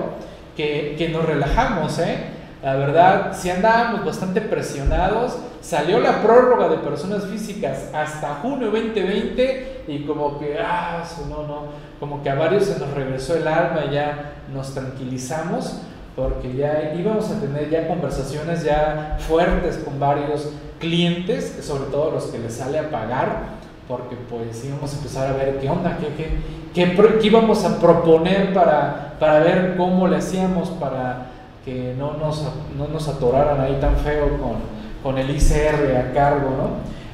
que, 0.57 0.97
que 0.99 1.11
nos 1.11 1.25
relajamos, 1.25 1.97
¿eh? 2.01 2.38
La 2.69 2.77
verdad, 2.77 3.33
si 3.33 3.49
andábamos 3.49 4.05
bastante 4.05 4.43
presionados, 4.43 5.39
salió 5.63 6.01
la 6.01 6.21
prórroga 6.21 6.69
de 6.69 6.77
personas 6.77 7.25
físicas 7.25 7.89
hasta 7.95 8.35
junio 8.43 8.71
2020 8.71 9.85
y 9.89 10.05
como 10.05 10.39
que, 10.39 10.59
ah, 10.63 11.03
no, 11.31 11.47
no, 11.47 11.63
como 11.99 12.23
que 12.23 12.29
a 12.29 12.35
varios 12.35 12.65
se 12.67 12.79
nos 12.79 12.91
regresó 12.91 13.37
el 13.37 13.49
alma 13.49 13.87
y 13.89 13.95
ya 13.95 14.35
nos 14.53 14.75
tranquilizamos 14.75 15.81
porque 16.15 16.55
ya 16.55 16.93
íbamos 16.95 17.31
a 17.31 17.41
tener 17.41 17.71
ya 17.71 17.89
conversaciones 17.89 18.63
ya 18.65 19.17
fuertes 19.19 19.79
con 19.79 19.99
varios 19.99 20.51
clientes, 20.79 21.61
sobre 21.63 21.91
todo 21.91 22.11
los 22.11 22.25
que 22.25 22.39
les 22.39 22.53
sale 22.53 22.79
a 22.81 22.91
pagar, 22.91 23.45
porque 23.89 24.15
pues 24.29 24.63
íbamos 24.63 24.93
a 24.93 24.97
empezar 24.99 25.29
a 25.29 25.33
ver 25.33 25.59
qué 25.59 25.71
onda, 25.71 25.97
qué, 25.97 26.09
qué, 26.09 26.39
qué, 26.75 27.19
qué 27.19 27.27
íbamos 27.27 27.65
a 27.65 27.79
proponer 27.79 28.53
para, 28.53 29.15
para 29.19 29.39
ver 29.39 29.75
cómo 29.79 30.07
le 30.07 30.19
hacíamos 30.19 30.69
para 30.69 31.28
que 31.69 31.95
no 31.99 32.17
nos, 32.17 32.43
no 32.79 32.89
nos 32.89 33.09
atoraran 33.09 33.61
ahí 33.61 33.77
tan 33.79 33.95
feo 33.97 34.39
con, 34.39 34.57
con 35.03 35.19
el 35.19 35.29
ICR 35.29 35.97
a 35.97 36.13
cargo, 36.15 36.51
¿no? 36.51 36.71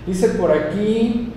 Dice 0.06 0.28
por 0.28 0.52
aquí, 0.52 1.32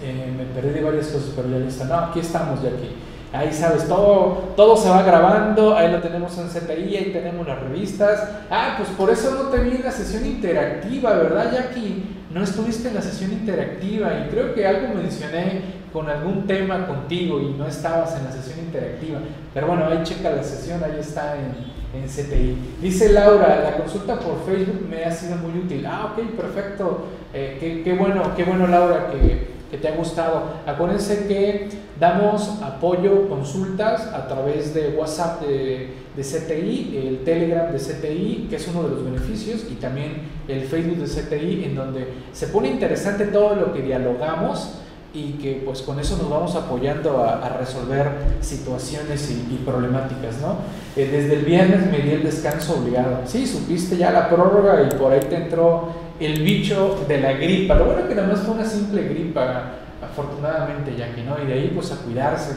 eh, 0.00 0.32
me 0.36 0.44
perdí 0.44 0.80
varias 0.80 1.08
cosas, 1.08 1.32
pero 1.34 1.48
ya 1.48 1.58
lista. 1.58 1.84
No, 1.86 1.96
aquí 1.96 2.20
estamos 2.20 2.62
ya 2.62 2.68
aquí. 2.68 2.94
Ahí 3.32 3.52
sabes, 3.52 3.88
todo, 3.88 4.52
todo 4.56 4.76
se 4.76 4.88
va 4.88 5.02
grabando, 5.02 5.76
ahí 5.76 5.90
lo 5.90 6.00
tenemos 6.00 6.38
en 6.38 6.48
CTI, 6.48 6.96
ahí 6.96 7.10
tenemos 7.12 7.46
las 7.46 7.60
revistas. 7.60 8.26
Ah, 8.50 8.74
pues 8.78 8.88
por 8.90 9.10
eso 9.10 9.32
no 9.34 9.50
te 9.50 9.58
vi 9.58 9.76
en 9.76 9.82
la 9.82 9.90
sesión 9.90 10.24
interactiva, 10.24 11.14
¿verdad, 11.14 11.52
Jackie? 11.52 12.04
No 12.32 12.44
estuviste 12.44 12.88
en 12.88 12.94
la 12.94 13.02
sesión 13.02 13.32
interactiva 13.32 14.10
y 14.20 14.30
creo 14.30 14.54
que 14.54 14.66
algo 14.66 14.94
mencioné 14.94 15.62
con 15.92 16.08
algún 16.08 16.46
tema 16.46 16.86
contigo 16.86 17.40
y 17.40 17.54
no 17.58 17.66
estabas 17.66 18.16
en 18.16 18.24
la 18.24 18.32
sesión 18.32 18.60
interactiva. 18.60 19.18
Pero 19.52 19.66
bueno, 19.66 19.86
ahí 19.86 20.00
checa 20.04 20.30
la 20.30 20.44
sesión, 20.44 20.82
ahí 20.84 20.98
está 21.00 21.34
en, 21.34 21.77
en 21.94 22.06
CTI. 22.06 22.56
Dice 22.82 23.12
Laura, 23.12 23.60
la 23.62 23.76
consulta 23.76 24.18
por 24.18 24.44
Facebook 24.44 24.86
me 24.88 25.04
ha 25.04 25.10
sido 25.10 25.36
muy 25.36 25.58
útil. 25.58 25.86
Ah, 25.86 26.12
ok, 26.12 26.28
perfecto. 26.36 27.06
Eh, 27.32 27.56
qué, 27.60 27.82
qué, 27.82 27.94
bueno, 27.94 28.34
qué 28.36 28.44
bueno 28.44 28.66
Laura 28.66 29.10
que, 29.10 29.58
te 29.76 29.88
ha 29.88 29.94
gustado. 29.94 30.44
Acuérdense 30.66 31.26
que 31.26 31.68
damos 32.00 32.62
apoyo, 32.62 33.28
consultas 33.28 34.06
a 34.06 34.26
través 34.26 34.72
de 34.72 34.90
WhatsApp 34.90 35.42
de, 35.42 35.90
de, 36.16 36.22
CTI, 36.22 37.06
el 37.06 37.18
Telegram 37.24 37.70
de 37.70 37.78
CTI, 37.78 38.46
que 38.48 38.56
es 38.56 38.66
uno 38.68 38.84
de 38.84 38.90
los 38.90 39.04
beneficios, 39.04 39.66
y 39.70 39.74
también 39.74 40.22
el 40.48 40.62
Facebook 40.62 40.96
de 40.96 41.06
CTI, 41.06 41.64
en 41.64 41.74
donde 41.74 42.08
se 42.32 42.46
pone 42.46 42.68
interesante 42.68 43.26
todo 43.26 43.56
lo 43.56 43.74
que 43.74 43.82
dialogamos 43.82 44.78
y 45.14 45.32
que 45.32 45.62
pues 45.64 45.82
con 45.82 45.98
eso 45.98 46.16
nos 46.18 46.28
vamos 46.28 46.54
apoyando 46.54 47.24
a, 47.24 47.48
resolver 47.58 48.10
situaciones 48.40 49.30
y, 49.30 49.56
problemáticas, 49.64 50.40
¿no? 50.40 50.56
Eh, 50.96 51.08
desde 51.10 51.34
el 51.36 51.44
viernes 51.44 51.90
me 51.90 51.98
di 51.98 52.10
el 52.10 52.22
descanso 52.22 52.78
obligado. 52.78 53.20
Sí, 53.24 53.46
supiste 53.46 53.96
ya 53.96 54.10
la 54.10 54.28
prórroga 54.28 54.82
y 54.82 54.94
por 54.96 55.12
ahí 55.12 55.20
te 55.20 55.36
entró 55.36 55.88
el 56.20 56.42
bicho 56.42 57.04
de 57.08 57.20
la 57.20 57.32
gripa. 57.32 57.74
Lo 57.74 57.86
bueno 57.86 58.08
que 58.08 58.14
nada 58.14 58.28
más 58.28 58.40
fue 58.40 58.54
una 58.54 58.64
simple 58.64 59.02
gripa, 59.04 59.72
afortunadamente, 60.02 60.94
ya 60.96 61.12
que 61.14 61.22
no, 61.22 61.36
y 61.42 61.46
de 61.46 61.54
ahí 61.54 61.72
pues 61.74 61.90
a 61.92 61.96
cuidarse. 61.96 62.56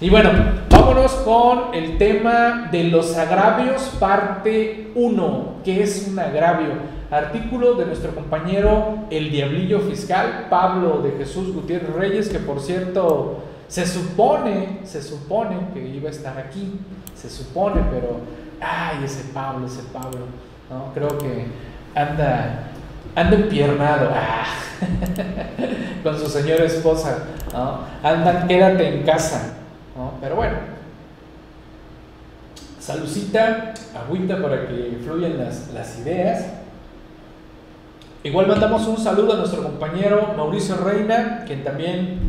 Y 0.00 0.10
bueno, 0.10 0.30
vámonos 0.68 1.12
con 1.24 1.74
el 1.74 1.96
tema 1.98 2.68
de 2.72 2.84
los 2.84 3.16
agravios, 3.16 3.82
parte 4.00 4.90
1. 4.94 5.54
¿Qué 5.64 5.82
es 5.82 6.08
un 6.10 6.18
agravio? 6.18 7.01
Artículo 7.12 7.74
de 7.74 7.84
nuestro 7.84 8.14
compañero 8.14 9.00
El 9.10 9.30
Diablillo 9.30 9.80
Fiscal, 9.80 10.46
Pablo 10.48 11.02
de 11.02 11.10
Jesús 11.18 11.52
Gutiérrez 11.52 11.94
Reyes, 11.94 12.30
que 12.30 12.38
por 12.38 12.58
cierto 12.58 13.42
se 13.68 13.86
supone, 13.86 14.78
se 14.84 15.02
supone 15.02 15.58
que 15.74 15.86
iba 15.86 16.08
a 16.08 16.10
estar 16.10 16.38
aquí, 16.38 16.80
se 17.14 17.28
supone, 17.28 17.82
pero, 17.90 18.16
ay, 18.62 19.04
ese 19.04 19.24
Pablo, 19.34 19.66
ese 19.66 19.82
Pablo, 19.92 20.20
¿no? 20.70 20.90
Creo 20.94 21.18
que 21.18 21.48
anda, 21.94 22.70
anda 23.14 23.36
empiernado, 23.36 24.10
ah, 24.14 24.46
con 26.02 26.18
su 26.18 26.30
señora 26.30 26.64
esposa, 26.64 27.24
¿no? 27.52 27.80
Andan, 28.02 28.48
quédate 28.48 28.88
en 28.88 29.02
casa, 29.02 29.56
¿no? 29.94 30.12
Pero 30.18 30.36
bueno, 30.36 30.56
salucita, 32.80 33.74
agüita 34.02 34.40
para 34.40 34.66
que 34.66 34.98
fluyan 35.04 35.36
las, 35.36 35.70
las 35.74 35.98
ideas. 35.98 36.61
Igual 38.24 38.46
mandamos 38.46 38.86
un 38.86 38.98
saludo 38.98 39.32
a 39.32 39.36
nuestro 39.36 39.64
compañero 39.64 40.34
Mauricio 40.36 40.76
Reina, 40.76 41.42
quien 41.44 41.64
también 41.64 42.20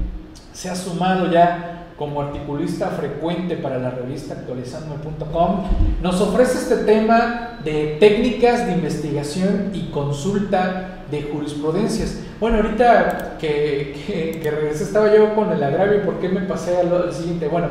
se 0.51 0.67
ha 0.71 0.75
sumado 0.75 1.29
ya 1.31 1.89
como 1.97 2.19
articulista 2.19 2.87
frecuente 2.87 3.57
para 3.57 3.77
la 3.77 3.91
revista 3.91 4.33
actualizandome.com, 4.33 5.65
nos 6.01 6.19
ofrece 6.19 6.57
este 6.57 6.77
tema 6.77 7.59
de 7.63 7.97
técnicas 7.99 8.65
de 8.65 8.73
investigación 8.73 9.69
y 9.71 9.91
consulta 9.91 11.03
de 11.11 11.21
jurisprudencias. 11.31 12.21
Bueno, 12.39 12.57
ahorita 12.57 13.37
que, 13.39 14.41
regresé 14.43 14.85
estaba 14.85 15.15
yo 15.15 15.35
con 15.35 15.51
el 15.51 15.61
agravio, 15.61 16.01
¿por 16.01 16.15
qué 16.15 16.27
me 16.27 16.41
pasé 16.41 16.75
al, 16.75 17.13
siguiente? 17.13 17.47
Bueno, 17.47 17.67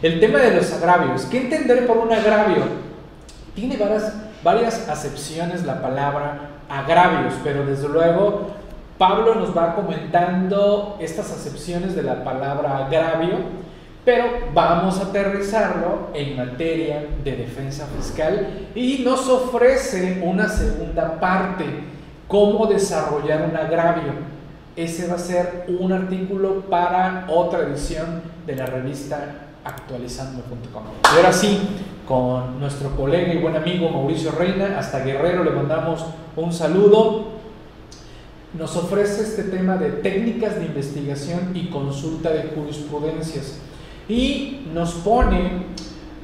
el 0.00 0.20
tema 0.20 0.38
de 0.38 0.54
los 0.54 0.72
agravios. 0.72 1.26
¿Qué 1.26 1.42
entender 1.42 1.86
por 1.86 1.98
un 1.98 2.14
agravio? 2.14 2.62
Tiene 3.54 3.76
varias, 3.76 4.14
varias 4.42 4.88
acepciones 4.88 5.66
la 5.66 5.82
palabra 5.82 6.57
agravios, 6.68 7.34
pero 7.42 7.64
desde 7.64 7.88
luego 7.88 8.48
Pablo 8.98 9.36
nos 9.36 9.56
va 9.56 9.76
comentando 9.76 10.96
estas 11.00 11.30
acepciones 11.30 11.94
de 11.94 12.02
la 12.02 12.24
palabra 12.24 12.86
agravio, 12.86 13.36
pero 14.04 14.24
vamos 14.52 14.98
a 14.98 15.04
aterrizarlo 15.04 16.08
en 16.14 16.36
materia 16.36 17.06
de 17.22 17.36
defensa 17.36 17.86
fiscal 17.96 18.68
y 18.74 19.02
nos 19.04 19.28
ofrece 19.28 20.20
una 20.24 20.48
segunda 20.48 21.20
parte, 21.20 21.64
cómo 22.26 22.66
desarrollar 22.66 23.48
un 23.50 23.56
agravio. 23.56 24.12
Ese 24.74 25.08
va 25.08 25.14
a 25.14 25.18
ser 25.18 25.66
un 25.80 25.92
artículo 25.92 26.62
para 26.62 27.26
otra 27.28 27.60
edición 27.60 28.22
de 28.46 28.56
la 28.56 28.66
revista 28.66 29.48
actualizando.com. 29.64 30.82
Y 31.12 31.16
ahora 31.16 31.32
sí, 31.32 31.60
con 32.08 32.58
nuestro 32.58 32.96
colega 32.96 33.34
y 33.34 33.36
buen 33.36 33.54
amigo 33.54 33.90
Mauricio 33.90 34.32
Reina, 34.32 34.78
hasta 34.78 35.04
Guerrero 35.04 35.44
le 35.44 35.50
mandamos 35.50 36.06
un 36.36 36.54
saludo. 36.54 37.26
Nos 38.58 38.74
ofrece 38.76 39.22
este 39.22 39.42
tema 39.42 39.76
de 39.76 39.90
técnicas 39.90 40.58
de 40.58 40.64
investigación 40.64 41.50
y 41.54 41.66
consulta 41.66 42.30
de 42.30 42.44
jurisprudencias. 42.44 43.58
Y 44.08 44.62
nos 44.72 44.94
pone 44.94 45.66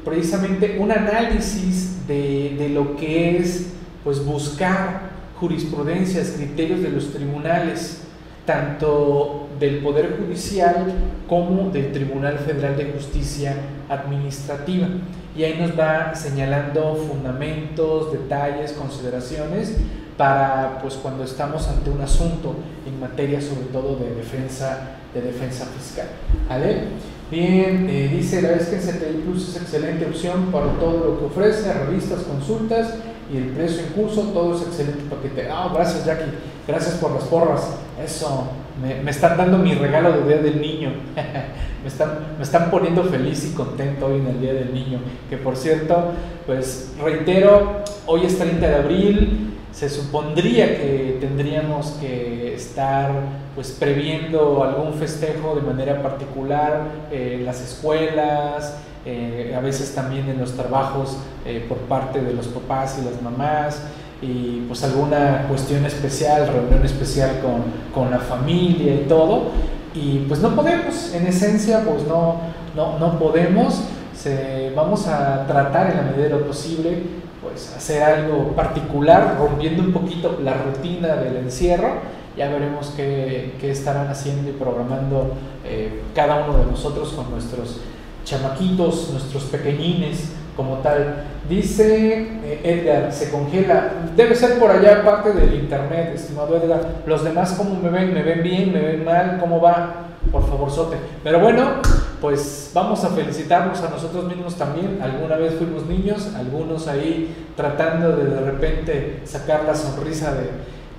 precisamente 0.07 0.79
un 0.79 0.91
análisis 0.91 2.09
de, 2.09 2.71
lo 2.73 2.97
que 2.97 3.37
es 3.37 3.75
pues 4.03 4.25
buscar 4.25 5.11
jurisprudencias, 5.39 6.31
criterios 6.31 6.81
de 6.81 6.89
los 6.89 7.13
tribunales, 7.13 8.05
tanto 8.47 9.49
del 9.61 9.81
Poder 9.81 10.17
Judicial 10.19 10.95
como 11.29 11.69
del 11.71 11.93
Tribunal 11.93 12.39
Federal 12.39 12.75
de 12.75 12.87
Justicia 12.87 13.55
Administrativa. 13.91 14.89
Y 15.37 15.43
ahí 15.45 15.59
nos 15.59 15.79
va 15.79 16.15
señalando 16.15 16.95
fundamentos, 16.95 18.13
detalles, 18.13 18.73
consideraciones 18.73 19.77
para 20.17 20.79
pues 20.81 20.95
cuando 20.95 21.25
estamos 21.25 21.67
ante 21.69 21.91
un 21.91 22.01
asunto 22.01 22.55
en 22.87 23.01
materia 23.01 23.41
sobre 23.41 23.67
todo 23.73 23.97
de 23.97 24.15
defensa 24.15 24.99
de 25.13 25.21
defensa 25.21 25.67
fiscal 25.77 26.07
¿vale? 26.49 26.85
bien 27.33 27.89
eh, 27.91 28.09
dice 28.13 28.41
la 28.41 28.51
vez 28.51 28.69
que 28.69 28.77
CTI 28.77 29.23
Plus 29.25 29.49
es 29.49 29.63
excelente 29.63 30.07
opción 30.07 30.53
para 30.53 30.67
todo 30.79 31.05
lo 31.05 31.19
que 31.19 31.25
ofrece 31.25 31.73
revistas 31.73 32.21
consultas 32.21 32.95
y 33.33 33.39
el 33.39 33.49
precio 33.49 33.81
en 33.81 33.89
curso 33.89 34.23
todo 34.33 34.57
es 34.57 34.63
excelente 34.63 35.03
paquete 35.11 35.49
ah 35.51 35.69
gracias 35.75 36.05
Jackie. 36.05 36.31
Gracias 36.67 36.95
por 36.95 37.13
las 37.13 37.25
porras. 37.25 37.63
Eso 38.03 38.49
me, 38.81 39.03
me 39.03 39.11
están 39.11 39.37
dando 39.37 39.59
mi 39.59 39.75
regalo 39.75 40.13
de 40.13 40.27
día 40.27 40.43
del 40.43 40.61
niño. 40.61 40.91
Me 41.85 41.89
están 41.89 42.37
me 42.39 42.43
están 42.43 42.71
poniendo 42.71 43.05
feliz 43.05 43.45
y 43.45 43.55
contento 43.55 44.07
hoy 44.07 44.17
en 44.17 44.27
el 44.27 44.41
día 44.41 44.55
del 44.55 44.73
niño. 44.73 45.01
Que 45.29 45.37
por 45.37 45.55
cierto 45.55 46.13
pues 46.47 46.95
reitero 46.99 47.83
hoy 48.07 48.25
es 48.25 48.39
30 48.39 48.67
de 48.67 48.75
abril. 48.75 49.55
Se 49.71 49.91
supondría 49.91 50.79
que 50.79 51.19
tendríamos 51.21 51.99
que 52.01 52.55
estar 52.55 53.11
pues 53.55 53.73
previendo 53.73 54.65
algún 54.65 54.95
festejo 54.95 55.55
de 55.55 55.61
manera 55.61 56.03
particular 56.03 56.87
en 57.11 57.45
las 57.45 57.61
escuelas, 57.61 58.79
eh, 59.05 59.55
a 59.55 59.61
veces 59.61 59.95
también 59.95 60.27
en 60.31 60.41
los 60.41 60.57
trabajos 60.57 61.19
eh, 61.45 61.67
por 61.69 61.77
parte 61.81 62.23
de 62.23 62.33
los 62.33 62.47
papás 62.49 62.99
y 62.99 63.05
las 63.05 63.21
mamás 63.21 63.83
y 64.25 64.65
pues 64.67 64.83
alguna 64.83 65.47
cuestión 65.49 65.85
especial, 65.85 66.49
reunión 66.49 66.85
especial 66.85 67.41
con, 67.41 67.65
con 67.93 68.11
la 68.11 68.19
familia 68.19 68.95
y 68.95 69.05
todo 69.07 69.51
y 69.95 70.25
pues 70.27 70.41
no 70.41 70.57
podemos, 70.57 71.15
en 71.15 71.27
esencia 71.27 71.85
pues 71.85 72.07
no, 72.07 72.41
no, 72.75 72.99
no 72.99 73.19
podemos, 73.19 73.83
se, 74.17 74.73
vamos 74.75 75.07
a 75.07 75.47
tratar 75.47 75.91
en 75.91 75.97
la 75.99 76.03
medida 76.03 76.25
de 76.25 76.31
lo 76.31 76.47
posible 76.47 77.03
pues 77.43 77.73
hacer 77.77 78.03
algo 78.03 78.49
particular, 78.57 79.37
rompiendo 79.39 79.83
un 79.83 79.93
poquito 79.93 80.41
la 80.43 80.55
rutina 80.55 81.17
del 81.17 81.37
encierro. 81.37 82.15
Ya 82.37 82.49
veremos 82.49 82.93
qué, 82.97 83.55
qué 83.61 83.71
estarán 83.71 84.09
haciendo 84.09 84.51
y 84.51 84.55
programando 84.55 85.35
eh, 85.65 86.03
cada 86.17 86.45
uno 86.45 86.59
de 86.59 86.67
nosotros 86.67 87.13
con 87.13 87.31
nuestros 87.31 87.81
chamaquitos, 88.25 89.11
nuestros 89.13 89.45
pequeñines 89.45 90.33
como 90.57 90.79
tal. 90.79 91.25
Dice 91.49 92.29
eh, 92.45 92.61
Edgar, 92.65 93.13
se 93.13 93.31
congela. 93.31 93.91
Debe 94.17 94.35
ser 94.35 94.59
por 94.59 94.71
allá 94.71 95.05
parte 95.05 95.33
del 95.33 95.55
internet, 95.55 96.13
estimado 96.15 96.57
Edgar. 96.57 96.81
Los 97.07 97.25
demás, 97.25 97.55
¿cómo 97.57 97.79
me 97.81 97.91
ven? 97.91 98.15
¿Me 98.15 98.23
ven 98.23 98.43
bien? 98.43 98.73
¿Me 98.73 98.81
ven 98.81 99.05
mal? 99.05 99.39
¿Cómo 99.41 99.61
va? 99.61 100.05
Por 100.31 100.49
favor, 100.49 100.71
sote. 100.71 100.97
Pero 101.23 101.41
bueno, 101.41 101.83
pues 102.21 102.71
vamos 102.73 103.05
a 103.05 103.11
felicitarnos 103.11 103.83
a 103.83 103.91
nosotros 103.91 104.25
mismos 104.25 104.57
también. 104.57 104.99
Alguna 105.03 105.37
vez 105.37 105.55
fuimos 105.55 105.87
niños, 105.87 106.31
algunos 106.35 106.89
ahí 106.89 107.47
tratando 107.57 108.17
de 108.17 108.25
de 108.25 108.41
repente 108.41 109.21
sacar 109.25 109.65
la 109.65 109.75
sonrisa 109.75 110.35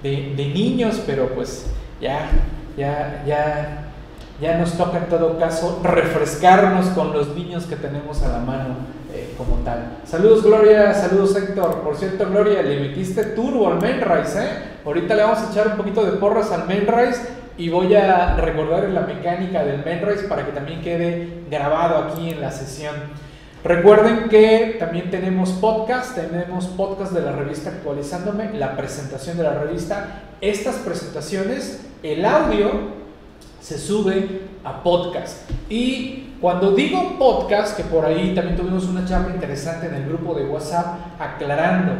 de, 0.03 0.35
niños, 0.53 1.01
pero 1.07 1.29
pues 1.29 1.65
ya, 1.99 2.29
ya, 2.77 3.23
ya, 3.25 3.87
ya 4.39 4.57
nos 4.59 4.73
toca 4.73 4.99
en 4.99 5.05
todo 5.05 5.39
caso 5.39 5.81
refrescarnos 5.83 6.87
con 6.89 7.11
los 7.11 7.35
niños 7.35 7.65
que 7.65 7.75
tenemos 7.75 8.21
a 8.21 8.27
la 8.27 8.39
mano 8.39 8.75
eh, 9.15 9.33
como 9.37 9.55
tal. 9.63 9.99
Saludos 10.05 10.43
Gloria, 10.43 10.93
saludos 10.93 11.35
Héctor. 11.35 11.81
Por 11.81 11.95
cierto, 11.95 12.29
Gloria, 12.29 12.61
le 12.61 12.79
metiste 12.79 13.23
turbo 13.23 13.67
al 13.67 13.79
Menrise, 13.79 14.43
¿eh? 14.43 14.49
Ahorita 14.85 15.15
le 15.15 15.23
vamos 15.23 15.39
a 15.39 15.51
echar 15.51 15.69
un 15.69 15.77
poquito 15.77 16.03
de 16.05 16.17
porras 16.17 16.51
al 16.51 16.67
Menrise 16.67 17.21
y 17.57 17.69
voy 17.69 17.95
a 17.95 18.35
recordar 18.35 18.89
la 18.89 19.01
mecánica 19.01 19.63
del 19.63 19.83
Menrise 19.85 20.27
para 20.27 20.45
que 20.45 20.51
también 20.51 20.81
quede 20.81 21.45
grabado 21.49 21.99
aquí 21.99 22.31
en 22.31 22.41
la 22.41 22.51
sesión. 22.51 22.95
Recuerden 23.63 24.29
que 24.29 24.75
también 24.77 25.09
tenemos 25.09 25.51
podcast, 25.53 26.15
tenemos 26.15 26.67
podcast 26.67 27.13
de 27.13 27.21
la 27.21 27.31
revista 27.31 27.69
Actualizándome, 27.69 28.53
la 28.53 28.75
presentación 28.75 29.37
de 29.37 29.43
la 29.43 29.55
revista. 29.55 30.21
Estas 30.41 30.75
presentaciones, 30.75 31.81
el 32.03 32.25
audio 32.25 33.04
se 33.65 33.79
sube 33.79 34.41
a 34.63 34.83
podcast. 34.83 35.49
Y 35.71 36.35
cuando 36.39 36.73
digo 36.73 37.17
podcast, 37.17 37.75
que 37.75 37.83
por 37.83 38.05
ahí 38.05 38.35
también 38.35 38.55
tuvimos 38.55 38.85
una 38.85 39.05
charla 39.05 39.33
interesante 39.33 39.87
en 39.87 39.95
el 39.95 40.05
grupo 40.05 40.35
de 40.35 40.45
WhatsApp 40.45 40.99
aclarando 41.19 41.93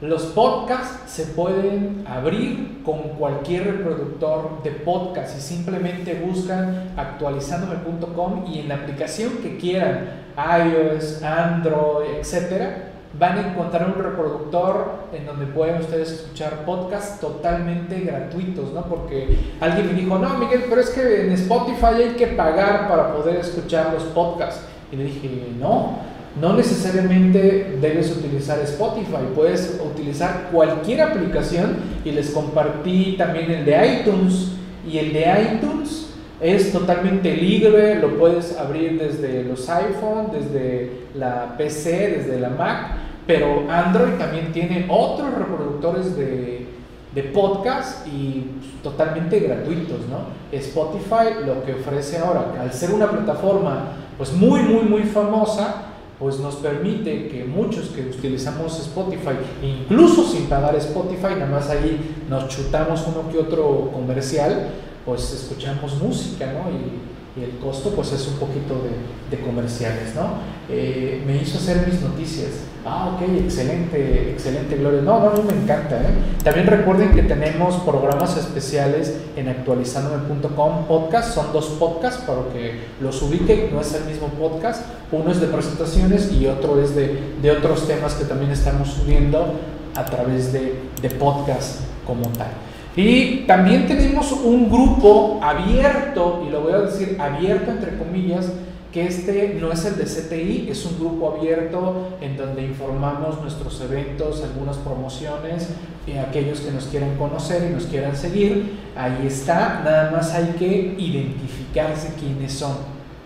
los 0.00 0.24
podcasts 0.24 1.10
se 1.10 1.26
pueden 1.26 2.04
abrir 2.04 2.82
con 2.84 3.10
cualquier 3.10 3.78
reproductor 3.78 4.60
de 4.64 4.72
podcast 4.72 5.38
y 5.38 5.40
simplemente 5.40 6.14
buscan 6.14 6.90
actualizandome.com 6.96 8.44
y 8.52 8.58
en 8.58 8.68
la 8.68 8.74
aplicación 8.74 9.34
que 9.40 9.56
quieran, 9.56 10.24
iOS, 10.36 11.22
Android, 11.22 12.16
etcétera, 12.18 12.90
van 13.18 13.38
a 13.38 13.48
encontrar 13.48 13.92
un 13.94 14.02
reproductor 14.02 15.04
en 15.12 15.26
donde 15.26 15.46
pueden 15.46 15.80
ustedes 15.80 16.10
escuchar 16.12 16.64
podcasts 16.64 17.20
totalmente 17.20 18.00
gratuitos, 18.00 18.72
¿no? 18.72 18.84
Porque 18.86 19.38
alguien 19.60 19.86
me 19.88 20.00
dijo, 20.00 20.18
no, 20.18 20.38
Miguel, 20.38 20.64
pero 20.68 20.80
es 20.80 20.90
que 20.90 21.26
en 21.26 21.32
Spotify 21.32 21.94
hay 21.96 22.14
que 22.16 22.28
pagar 22.28 22.88
para 22.88 23.14
poder 23.14 23.36
escuchar 23.36 23.92
los 23.92 24.02
podcasts. 24.04 24.62
Y 24.90 24.96
le 24.96 25.04
dije, 25.04 25.30
no, 25.58 25.98
no 26.40 26.54
necesariamente 26.54 27.78
debes 27.80 28.10
utilizar 28.10 28.58
Spotify, 28.60 29.22
puedes 29.34 29.80
utilizar 29.84 30.48
cualquier 30.50 31.02
aplicación 31.02 31.76
y 32.04 32.10
les 32.10 32.30
compartí 32.30 33.14
también 33.16 33.50
el 33.50 33.64
de 33.64 34.00
iTunes 34.00 34.52
y 34.88 34.98
el 34.98 35.12
de 35.12 35.54
iTunes 35.54 36.00
Es 36.40 36.72
totalmente 36.72 37.34
libre, 37.34 38.00
lo 38.00 38.18
puedes 38.18 38.58
abrir 38.58 38.98
desde 38.98 39.44
los 39.44 39.70
iPhone, 39.70 40.30
desde 40.32 41.04
la 41.14 41.56
PC, 41.56 42.18
desde 42.18 42.40
la 42.40 42.50
Mac, 42.50 43.03
pero 43.26 43.64
Android 43.70 44.14
también 44.18 44.52
tiene 44.52 44.86
otros 44.88 45.34
reproductores 45.34 46.16
de, 46.16 46.66
de 47.14 47.22
podcast 47.22 48.06
y 48.06 48.50
totalmente 48.82 49.40
gratuitos, 49.40 50.00
¿no? 50.10 50.34
Spotify 50.52 51.44
lo 51.46 51.64
que 51.64 51.74
ofrece 51.74 52.18
ahora, 52.18 52.54
al 52.60 52.72
ser 52.72 52.92
una 52.92 53.10
plataforma 53.10 53.92
pues 54.18 54.32
muy, 54.32 54.60
muy, 54.60 54.82
muy 54.82 55.02
famosa, 55.02 55.86
pues 56.18 56.38
nos 56.38 56.56
permite 56.56 57.28
que 57.28 57.44
muchos 57.44 57.88
que 57.88 58.02
utilizamos 58.02 58.78
Spotify, 58.78 59.34
incluso 59.62 60.24
sin 60.24 60.46
pagar 60.46 60.76
Spotify, 60.76 61.34
nada 61.38 61.46
más 61.46 61.68
ahí 61.70 62.16
nos 62.28 62.48
chutamos 62.48 63.04
uno 63.08 63.28
que 63.30 63.38
otro 63.38 63.90
comercial, 63.92 64.68
pues 65.04 65.32
escuchamos 65.32 66.00
música, 66.00 66.46
¿no? 66.46 66.70
Y, 66.70 67.13
el 67.36 67.58
costo 67.58 67.90
pues 67.90 68.12
es 68.12 68.28
un 68.28 68.34
poquito 68.34 68.74
de, 68.74 69.14
comerciales, 69.44 70.14
¿no? 70.14 70.34
Eh, 70.70 71.20
me 71.26 71.36
hizo 71.36 71.58
hacer 71.58 71.84
mis 71.88 72.00
noticias. 72.00 72.50
Ah, 72.86 73.16
ok, 73.16 73.28
excelente, 73.42 74.30
excelente, 74.30 74.76
Gloria. 74.76 75.00
No, 75.00 75.18
no, 75.18 75.32
no, 75.32 75.42
me 75.42 75.60
encanta. 75.60 75.96
¿eh? 75.96 76.14
También 76.44 76.68
recuerden 76.68 77.10
que 77.10 77.22
tenemos 77.22 77.74
programas 77.82 78.36
especiales 78.36 79.16
en 79.34 79.48
actualizandome.com 79.48 80.86
podcast. 80.86 81.34
Son 81.34 81.52
dos 81.52 81.66
podcasts 81.80 82.22
para 82.22 82.42
que 82.52 82.82
los 83.00 83.20
ubiquen. 83.22 83.74
No 83.74 83.80
es 83.80 83.92
el 83.94 84.04
mismo 84.04 84.28
podcast. 84.28 84.84
Uno 85.10 85.32
es 85.32 85.40
de 85.40 85.48
presentaciones 85.48 86.30
y 86.30 86.46
otro 86.46 86.80
es 86.80 86.94
de, 86.94 87.18
de 87.42 87.50
otros 87.50 87.88
temas 87.88 88.14
que 88.14 88.24
también 88.24 88.52
estamos 88.52 88.90
subiendo 88.90 89.54
a 89.96 90.04
través 90.04 90.52
de, 90.52 90.80
de 91.02 91.10
podcast 91.10 91.80
como 92.06 92.28
tal. 92.28 92.52
Y 92.96 93.38
también 93.46 93.86
tenemos 93.86 94.30
un 94.32 94.70
grupo 94.70 95.40
abierto, 95.42 96.44
y 96.46 96.50
lo 96.50 96.60
voy 96.60 96.72
a 96.74 96.78
decir 96.80 97.16
abierto 97.20 97.72
entre 97.72 97.98
comillas, 97.98 98.52
que 98.92 99.06
este 99.08 99.58
no 99.60 99.72
es 99.72 99.84
el 99.84 99.96
de 99.96 100.04
CTI, 100.04 100.68
es 100.70 100.86
un 100.86 101.00
grupo 101.00 101.34
abierto 101.36 102.16
en 102.20 102.36
donde 102.36 102.62
informamos 102.62 103.40
nuestros 103.42 103.80
eventos, 103.80 104.44
algunas 104.44 104.76
promociones, 104.76 105.70
y 106.06 106.12
aquellos 106.12 106.60
que 106.60 106.70
nos 106.70 106.84
quieran 106.84 107.16
conocer 107.16 107.68
y 107.68 107.74
nos 107.74 107.86
quieran 107.86 108.14
seguir, 108.14 108.78
ahí 108.94 109.26
está, 109.26 109.82
nada 109.84 110.12
más 110.12 110.32
hay 110.32 110.54
que 110.56 110.94
identificarse 110.96 112.14
quiénes 112.20 112.52
son, 112.52 112.76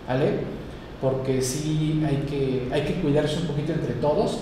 ¿vale? 0.07 0.39
Porque 0.99 1.43
sí 1.43 2.03
hay 2.07 2.25
que, 2.27 2.67
hay 2.73 2.81
que 2.81 2.93
cuidarse 2.95 3.41
un 3.41 3.47
poquito 3.47 3.73
entre 3.73 3.93
todos 3.93 4.39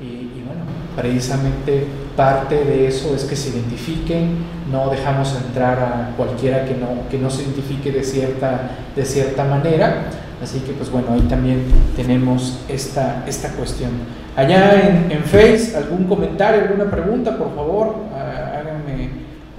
y, 0.00 0.42
bueno, 0.46 0.62
precisamente 0.96 1.86
parte 2.16 2.64
de 2.64 2.86
eso 2.86 3.14
es 3.14 3.24
que 3.24 3.36
se 3.36 3.50
identifiquen, 3.50 4.36
no 4.70 4.90
dejamos 4.90 5.34
entrar 5.36 5.78
a 5.78 6.16
cualquiera 6.16 6.64
que 6.64 6.74
no, 6.74 7.08
que 7.10 7.18
no 7.18 7.30
se 7.30 7.42
identifique 7.42 7.90
de 7.90 8.02
cierta, 8.02 8.70
de 8.94 9.04
cierta 9.04 9.44
manera. 9.44 10.04
Así 10.42 10.60
que 10.60 10.72
pues 10.72 10.90
bueno, 10.90 11.08
ahí 11.12 11.22
también 11.22 11.64
tenemos 11.96 12.60
esta, 12.68 13.24
esta 13.26 13.50
cuestión. 13.50 13.90
Allá 14.36 14.88
en, 14.88 15.10
en 15.10 15.24
Face, 15.24 15.76
algún 15.76 16.04
comentario, 16.04 16.62
alguna 16.62 16.88
pregunta, 16.88 17.36
por 17.36 17.54
favor, 17.56 17.96
háganme 18.14 19.10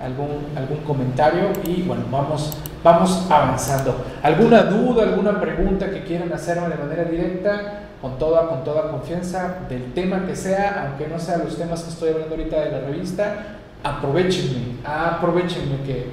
algún, 0.01 0.45
algún 0.55 0.77
comentario 0.85 1.49
y 1.65 1.81
bueno, 1.81 2.03
vamos, 2.09 2.57
vamos 2.83 3.27
avanzando. 3.29 4.05
¿Alguna 4.21 4.63
duda, 4.63 5.03
alguna 5.03 5.39
pregunta 5.39 5.89
que 5.89 6.03
quieran 6.03 6.31
hacerme 6.33 6.69
de 6.69 6.75
manera 6.75 7.03
directa? 7.03 7.85
con 8.01 8.17
toda, 8.17 8.47
con 8.47 8.63
toda 8.63 8.91
confianza 8.91 9.59
del 9.67 9.93
tema 9.93 10.25
que 10.25 10.35
sea, 10.35 10.87
aunque 10.87 11.07
no 11.07 11.19
sean 11.19 11.43
los 11.43 11.57
temas 11.57 11.83
que 11.83 11.89
estoy 11.89 12.09
hablando 12.11 12.35
ahorita 12.35 12.61
de 12.61 12.71
la 12.71 12.79
revista, 12.79 13.57
aprovechenme, 13.83 14.77
aprovechenme 14.85 15.81
que, 15.85 16.05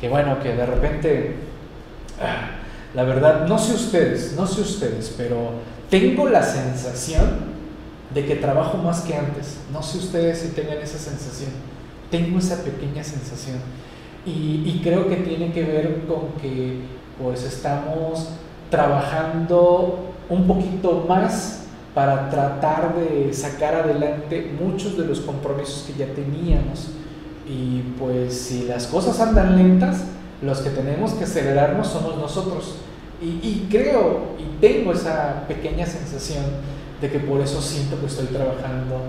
que 0.00 0.08
bueno, 0.08 0.40
que 0.40 0.54
de 0.54 0.66
repente, 0.66 1.36
ah, 2.20 2.50
la 2.94 3.04
verdad, 3.04 3.46
no 3.46 3.58
sé 3.58 3.74
ustedes, 3.74 4.34
no 4.36 4.46
sé 4.46 4.62
ustedes, 4.62 5.14
pero 5.16 5.52
tengo 5.90 6.28
la 6.28 6.42
sensación 6.42 7.58
de 8.12 8.26
que 8.26 8.36
trabajo 8.36 8.78
más 8.78 9.02
que 9.02 9.14
antes. 9.14 9.58
No 9.72 9.82
sé 9.82 9.98
ustedes 9.98 10.38
si 10.40 10.48
tengan 10.48 10.78
esa 10.78 10.98
sensación. 10.98 11.50
Tengo 12.10 12.38
esa 12.38 12.64
pequeña 12.64 13.04
sensación. 13.04 13.58
Y, 14.28 14.62
y 14.66 14.80
creo 14.82 15.08
que 15.08 15.16
tiene 15.16 15.52
que 15.52 15.62
ver 15.64 16.02
con 16.06 16.32
que 16.40 16.80
pues 17.20 17.44
estamos 17.44 18.28
trabajando 18.70 20.12
un 20.28 20.46
poquito 20.46 21.06
más 21.08 21.64
para 21.94 22.28
tratar 22.30 22.94
de 22.94 23.32
sacar 23.32 23.74
adelante 23.74 24.54
muchos 24.60 24.96
de 24.96 25.04
los 25.04 25.20
compromisos 25.20 25.84
que 25.86 25.98
ya 25.98 26.06
teníamos. 26.14 26.90
Y 27.48 27.80
pues 27.98 28.38
si 28.38 28.64
las 28.64 28.86
cosas 28.86 29.18
andan 29.20 29.56
lentas, 29.56 30.04
los 30.42 30.60
que 30.60 30.70
tenemos 30.70 31.12
que 31.14 31.24
acelerarnos 31.24 31.88
somos 31.88 32.16
nosotros. 32.16 32.76
Y, 33.20 33.66
creo 33.68 34.36
y 34.38 34.60
tengo 34.60 34.92
esa 34.92 35.44
pequeña 35.48 35.84
sensación 35.86 36.44
de 37.00 37.10
que 37.10 37.18
por 37.18 37.40
eso 37.40 37.60
siento 37.60 37.98
que 37.98 38.06
estoy 38.06 38.26
trabajando 38.26 39.00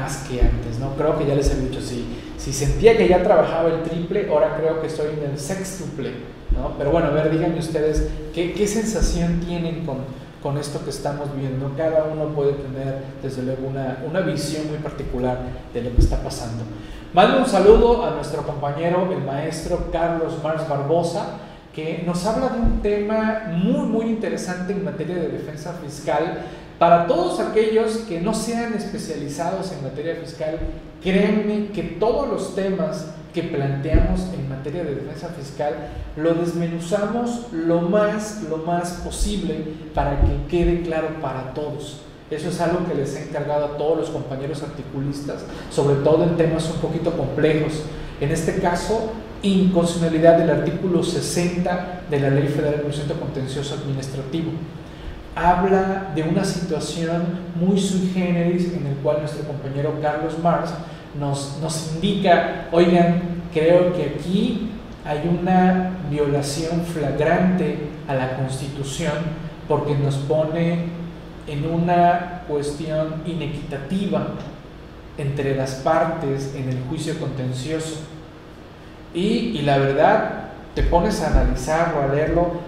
más 0.00 0.24
que 0.28 0.40
antes, 0.40 0.78
¿no? 0.78 0.94
Creo 0.96 1.18
que 1.18 1.26
ya 1.26 1.34
les 1.34 1.50
he 1.50 1.60
dicho, 1.60 1.80
si, 1.80 2.06
si 2.36 2.52
sentía 2.52 2.96
que 2.96 3.08
ya 3.08 3.22
trabajaba 3.22 3.68
el 3.68 3.82
triple, 3.82 4.28
ahora 4.30 4.56
creo 4.56 4.80
que 4.80 4.86
estoy 4.86 5.08
en 5.18 5.30
el 5.30 5.38
sextuple, 5.38 6.12
¿no? 6.56 6.74
Pero 6.78 6.90
bueno, 6.90 7.08
a 7.08 7.10
ver, 7.10 7.30
díganme 7.30 7.58
ustedes, 7.58 8.08
¿qué, 8.34 8.52
qué 8.52 8.66
sensación 8.66 9.40
tienen 9.40 9.84
con, 9.84 9.98
con 10.42 10.56
esto 10.58 10.82
que 10.84 10.90
estamos 10.90 11.34
viendo. 11.36 11.72
Cada 11.76 12.04
uno 12.04 12.28
puede 12.34 12.52
tener, 12.52 13.02
desde 13.22 13.42
luego, 13.42 13.68
una, 13.68 13.98
una 14.08 14.20
visión 14.20 14.68
muy 14.68 14.78
particular 14.78 15.38
de 15.74 15.82
lo 15.82 15.94
que 15.94 16.00
está 16.00 16.22
pasando. 16.22 16.64
Mando 17.12 17.38
un 17.38 17.46
saludo 17.46 18.04
a 18.04 18.10
nuestro 18.12 18.42
compañero, 18.42 19.10
el 19.12 19.24
maestro 19.24 19.90
Carlos 19.90 20.42
Mars 20.42 20.68
Barbosa, 20.68 21.38
que 21.74 22.02
nos 22.06 22.24
habla 22.26 22.48
de 22.50 22.60
un 22.60 22.82
tema 22.82 23.44
muy, 23.50 23.86
muy 23.86 24.06
interesante 24.06 24.72
en 24.72 24.84
materia 24.84 25.16
de 25.16 25.28
defensa 25.28 25.72
fiscal. 25.72 26.44
Para 26.78 27.08
todos 27.08 27.40
aquellos 27.40 27.98
que 28.08 28.20
no 28.20 28.32
sean 28.32 28.72
especializados 28.74 29.72
en 29.72 29.82
materia 29.82 30.14
fiscal, 30.14 30.58
créanme 31.02 31.68
que 31.74 31.82
todos 31.82 32.28
los 32.28 32.54
temas 32.54 33.06
que 33.34 33.42
planteamos 33.42 34.20
en 34.32 34.48
materia 34.48 34.84
de 34.84 34.94
defensa 34.94 35.28
fiscal 35.28 35.74
lo 36.16 36.34
desmenuzamos 36.34 37.46
lo 37.52 37.82
más, 37.82 38.42
lo 38.48 38.58
más 38.58 38.92
posible 39.04 39.64
para 39.92 40.20
que 40.20 40.46
quede 40.48 40.82
claro 40.82 41.08
para 41.20 41.52
todos. 41.52 42.02
Eso 42.30 42.48
es 42.50 42.60
algo 42.60 42.86
que 42.86 42.94
les 42.94 43.16
he 43.16 43.24
encargado 43.24 43.64
a 43.64 43.76
todos 43.76 43.98
los 43.98 44.10
compañeros 44.10 44.62
articulistas, 44.62 45.42
sobre 45.70 45.96
todo 45.96 46.24
en 46.24 46.36
temas 46.36 46.70
un 46.70 46.80
poquito 46.80 47.16
complejos. 47.16 47.72
En 48.20 48.30
este 48.30 48.60
caso, 48.60 49.10
inconstitucionalidad 49.42 50.38
del 50.38 50.50
artículo 50.50 51.02
60 51.02 52.02
de 52.08 52.20
la 52.20 52.30
Ley 52.30 52.48
Federal 52.48 52.76
de 52.76 52.82
Procedimiento 52.82 53.20
Contencioso 53.20 53.74
Administrativo. 53.74 54.50
Habla 55.38 56.10
de 56.16 56.24
una 56.24 56.44
situación 56.44 57.22
muy 57.54 57.78
sui 57.78 58.10
generis 58.12 58.72
en 58.74 58.88
el 58.88 58.94
cual 58.96 59.18
nuestro 59.20 59.46
compañero 59.46 59.94
Carlos 60.02 60.36
Mars 60.42 60.74
nos, 61.16 61.58
nos 61.62 61.94
indica, 61.94 62.66
oigan, 62.72 63.22
creo 63.52 63.92
que 63.92 64.16
aquí 64.16 64.72
hay 65.04 65.28
una 65.28 65.90
violación 66.10 66.82
flagrante 66.82 67.78
a 68.08 68.16
la 68.16 68.36
Constitución 68.36 69.12
porque 69.68 69.94
nos 69.94 70.16
pone 70.16 70.86
en 71.46 71.70
una 71.70 72.42
cuestión 72.48 73.22
inequitativa 73.24 74.30
entre 75.18 75.54
las 75.54 75.76
partes 75.76 76.52
en 76.56 76.68
el 76.68 76.80
juicio 76.88 77.16
contencioso. 77.20 78.00
Y, 79.14 79.56
y 79.56 79.62
la 79.62 79.78
verdad, 79.78 80.30
te 80.74 80.82
pones 80.82 81.22
a 81.22 81.28
analizarlo, 81.28 82.02
a 82.02 82.14
leerlo, 82.14 82.67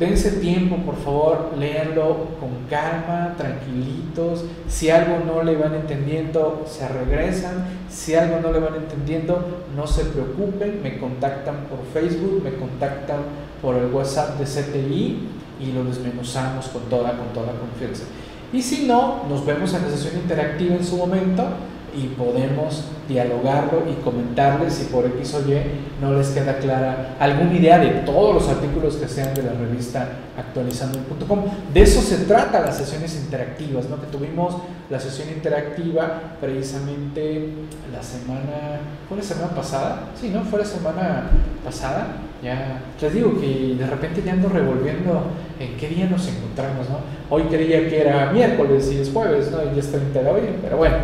dense 0.00 0.32
tiempo, 0.40 0.78
por 0.78 0.96
favor, 0.96 1.50
léanlo 1.58 2.28
con 2.40 2.48
calma, 2.70 3.34
tranquilitos. 3.36 4.46
Si 4.66 4.88
algo 4.88 5.18
no 5.24 5.42
le 5.42 5.56
van 5.56 5.74
entendiendo, 5.74 6.64
se 6.66 6.88
regresan. 6.88 7.66
Si 7.90 8.14
algo 8.14 8.40
no 8.40 8.50
le 8.50 8.58
van 8.58 8.76
entendiendo, 8.76 9.62
no 9.76 9.86
se 9.86 10.06
preocupen, 10.06 10.82
me 10.82 10.98
contactan 10.98 11.66
por 11.68 11.80
Facebook, 11.92 12.42
me 12.42 12.54
contactan 12.54 13.18
por 13.60 13.76
el 13.76 13.92
WhatsApp 13.92 14.38
de 14.38 14.46
CTI 14.46 15.28
y 15.60 15.72
lo 15.72 15.84
desmenuzamos 15.84 16.68
con 16.68 16.82
toda, 16.84 17.16
con 17.18 17.28
toda 17.34 17.52
confianza. 17.52 18.04
Y 18.52 18.62
si 18.62 18.86
no, 18.86 19.24
nos 19.28 19.44
vemos 19.44 19.72
en 19.74 19.82
la 19.82 19.90
sesión 19.90 20.14
interactiva 20.14 20.74
en 20.74 20.84
su 20.84 20.96
momento 20.96 21.44
y 21.94 22.08
podemos 22.08 22.84
dialogarlo 23.08 23.82
y 23.90 24.02
comentarles 24.02 24.74
si 24.74 24.84
por 24.84 25.06
X 25.06 25.34
o 25.34 25.50
Y 25.50 25.60
no 26.00 26.14
les 26.14 26.28
queda 26.28 26.58
clara 26.58 27.16
alguna 27.18 27.54
idea 27.54 27.78
de 27.78 27.88
todos 28.06 28.34
los 28.34 28.48
artículos 28.48 28.96
que 28.96 29.08
sean 29.08 29.34
de 29.34 29.42
la 29.42 29.52
revista 29.52 30.08
actualizando.com. 30.38 31.44
De 31.74 31.82
eso 31.82 32.00
se 32.00 32.24
trata 32.24 32.60
las 32.60 32.76
sesiones 32.76 33.16
interactivas, 33.16 33.88
¿no? 33.88 34.00
que 34.00 34.06
tuvimos 34.06 34.56
la 34.88 34.98
sesión 34.98 35.28
interactiva 35.28 36.36
precisamente 36.40 37.48
la 37.92 38.02
semana, 38.02 38.80
¿fue 39.08 39.18
la 39.18 39.22
semana 39.22 39.54
pasada? 39.54 40.08
Sí, 40.20 40.30
¿no? 40.30 40.42
Fue 40.42 40.58
la 40.58 40.64
semana 40.64 41.30
pasada. 41.64 42.16
Ya 42.42 42.80
les 43.00 43.14
digo 43.14 43.38
que 43.38 43.76
de 43.78 43.86
repente 43.86 44.22
ya 44.24 44.32
ando 44.32 44.48
revolviendo 44.48 45.24
en 45.58 45.76
qué 45.76 45.88
día 45.88 46.06
nos 46.06 46.26
encontramos, 46.26 46.88
¿no? 46.88 46.98
Hoy 47.28 47.42
creía 47.44 47.88
que 47.88 48.00
era 48.00 48.32
miércoles 48.32 48.90
y 48.92 49.00
es 49.00 49.10
jueves, 49.10 49.50
¿no? 49.50 49.58
Y 49.62 49.74
ya 49.74 49.80
es 49.80 49.92
30 49.92 50.22
de 50.22 50.28
abril, 50.28 50.56
pero 50.62 50.78
bueno. 50.78 50.96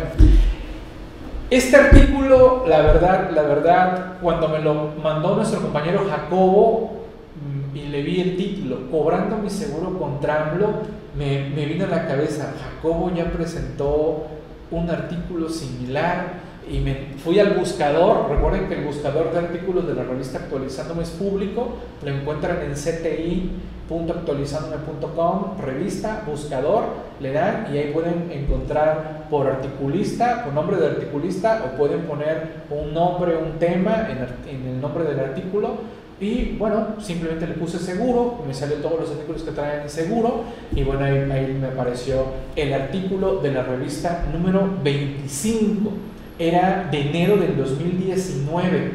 Este 1.49 1.77
artículo, 1.77 2.65
la 2.67 2.81
verdad, 2.81 3.31
la 3.31 3.43
verdad, 3.43 4.17
cuando 4.21 4.49
me 4.49 4.59
lo 4.59 4.91
mandó 5.01 5.37
nuestro 5.37 5.61
compañero 5.61 6.05
Jacobo, 6.09 7.05
mm, 7.41 7.77
y 7.77 7.87
le 7.87 8.01
vi 8.01 8.19
el 8.19 8.35
título, 8.35 8.91
Cobrando 8.91 9.37
mi 9.37 9.49
seguro 9.49 9.97
contra 9.97 10.51
AMLO, 10.51 10.81
me, 11.17 11.49
me 11.51 11.65
vino 11.65 11.85
a 11.85 11.87
la 11.87 12.05
cabeza, 12.05 12.53
Jacobo 12.61 13.13
ya 13.15 13.31
presentó 13.31 14.27
un 14.71 14.89
artículo 14.89 15.47
similar 15.47 16.46
y 16.71 16.79
me 16.79 16.95
fui 17.23 17.39
al 17.39 17.53
buscador. 17.53 18.27
Recuerden 18.29 18.67
que 18.67 18.73
el 18.75 18.83
buscador 18.85 19.31
de 19.31 19.39
artículos 19.39 19.87
de 19.87 19.93
la 19.93 20.03
revista 20.03 20.39
Actualizándome 20.39 21.03
es 21.03 21.11
público, 21.11 21.75
lo 22.03 22.11
encuentran 22.11 22.61
en 22.61 22.75
cti.actualizandome.com, 22.75 25.57
revista, 25.59 26.23
buscador, 26.25 26.85
le 27.19 27.33
dan 27.33 27.67
y 27.73 27.77
ahí 27.77 27.91
pueden 27.91 28.31
encontrar 28.31 29.27
por 29.29 29.47
articulista, 29.47 30.43
por 30.43 30.53
nombre 30.53 30.77
de 30.77 30.87
articulista, 30.87 31.63
o 31.65 31.69
pueden 31.77 32.01
poner 32.01 32.65
un 32.69 32.93
nombre, 32.93 33.37
un 33.37 33.53
tema 33.59 34.07
en, 34.09 34.17
en 34.53 34.67
el 34.67 34.81
nombre 34.81 35.03
del 35.03 35.19
artículo 35.19 35.97
y 36.19 36.55
bueno, 36.57 36.95
simplemente 36.99 37.45
le 37.45 37.53
puse 37.53 37.77
seguro, 37.77 38.43
me 38.47 38.53
salió 38.53 38.77
todos 38.77 39.01
los 39.01 39.11
artículos 39.11 39.43
que 39.43 39.51
traen 39.51 39.87
seguro 39.87 40.45
y 40.75 40.83
bueno, 40.83 41.05
ahí, 41.05 41.55
me 41.59 41.67
apareció 41.67 42.25
el 42.55 42.73
artículo 42.73 43.39
de 43.39 43.51
la 43.51 43.61
revista 43.61 44.25
número 44.33 44.67
25. 44.83 45.91
Era 46.39 46.87
de 46.91 47.01
enero 47.01 47.37
del 47.37 47.57
2019. 47.57 48.91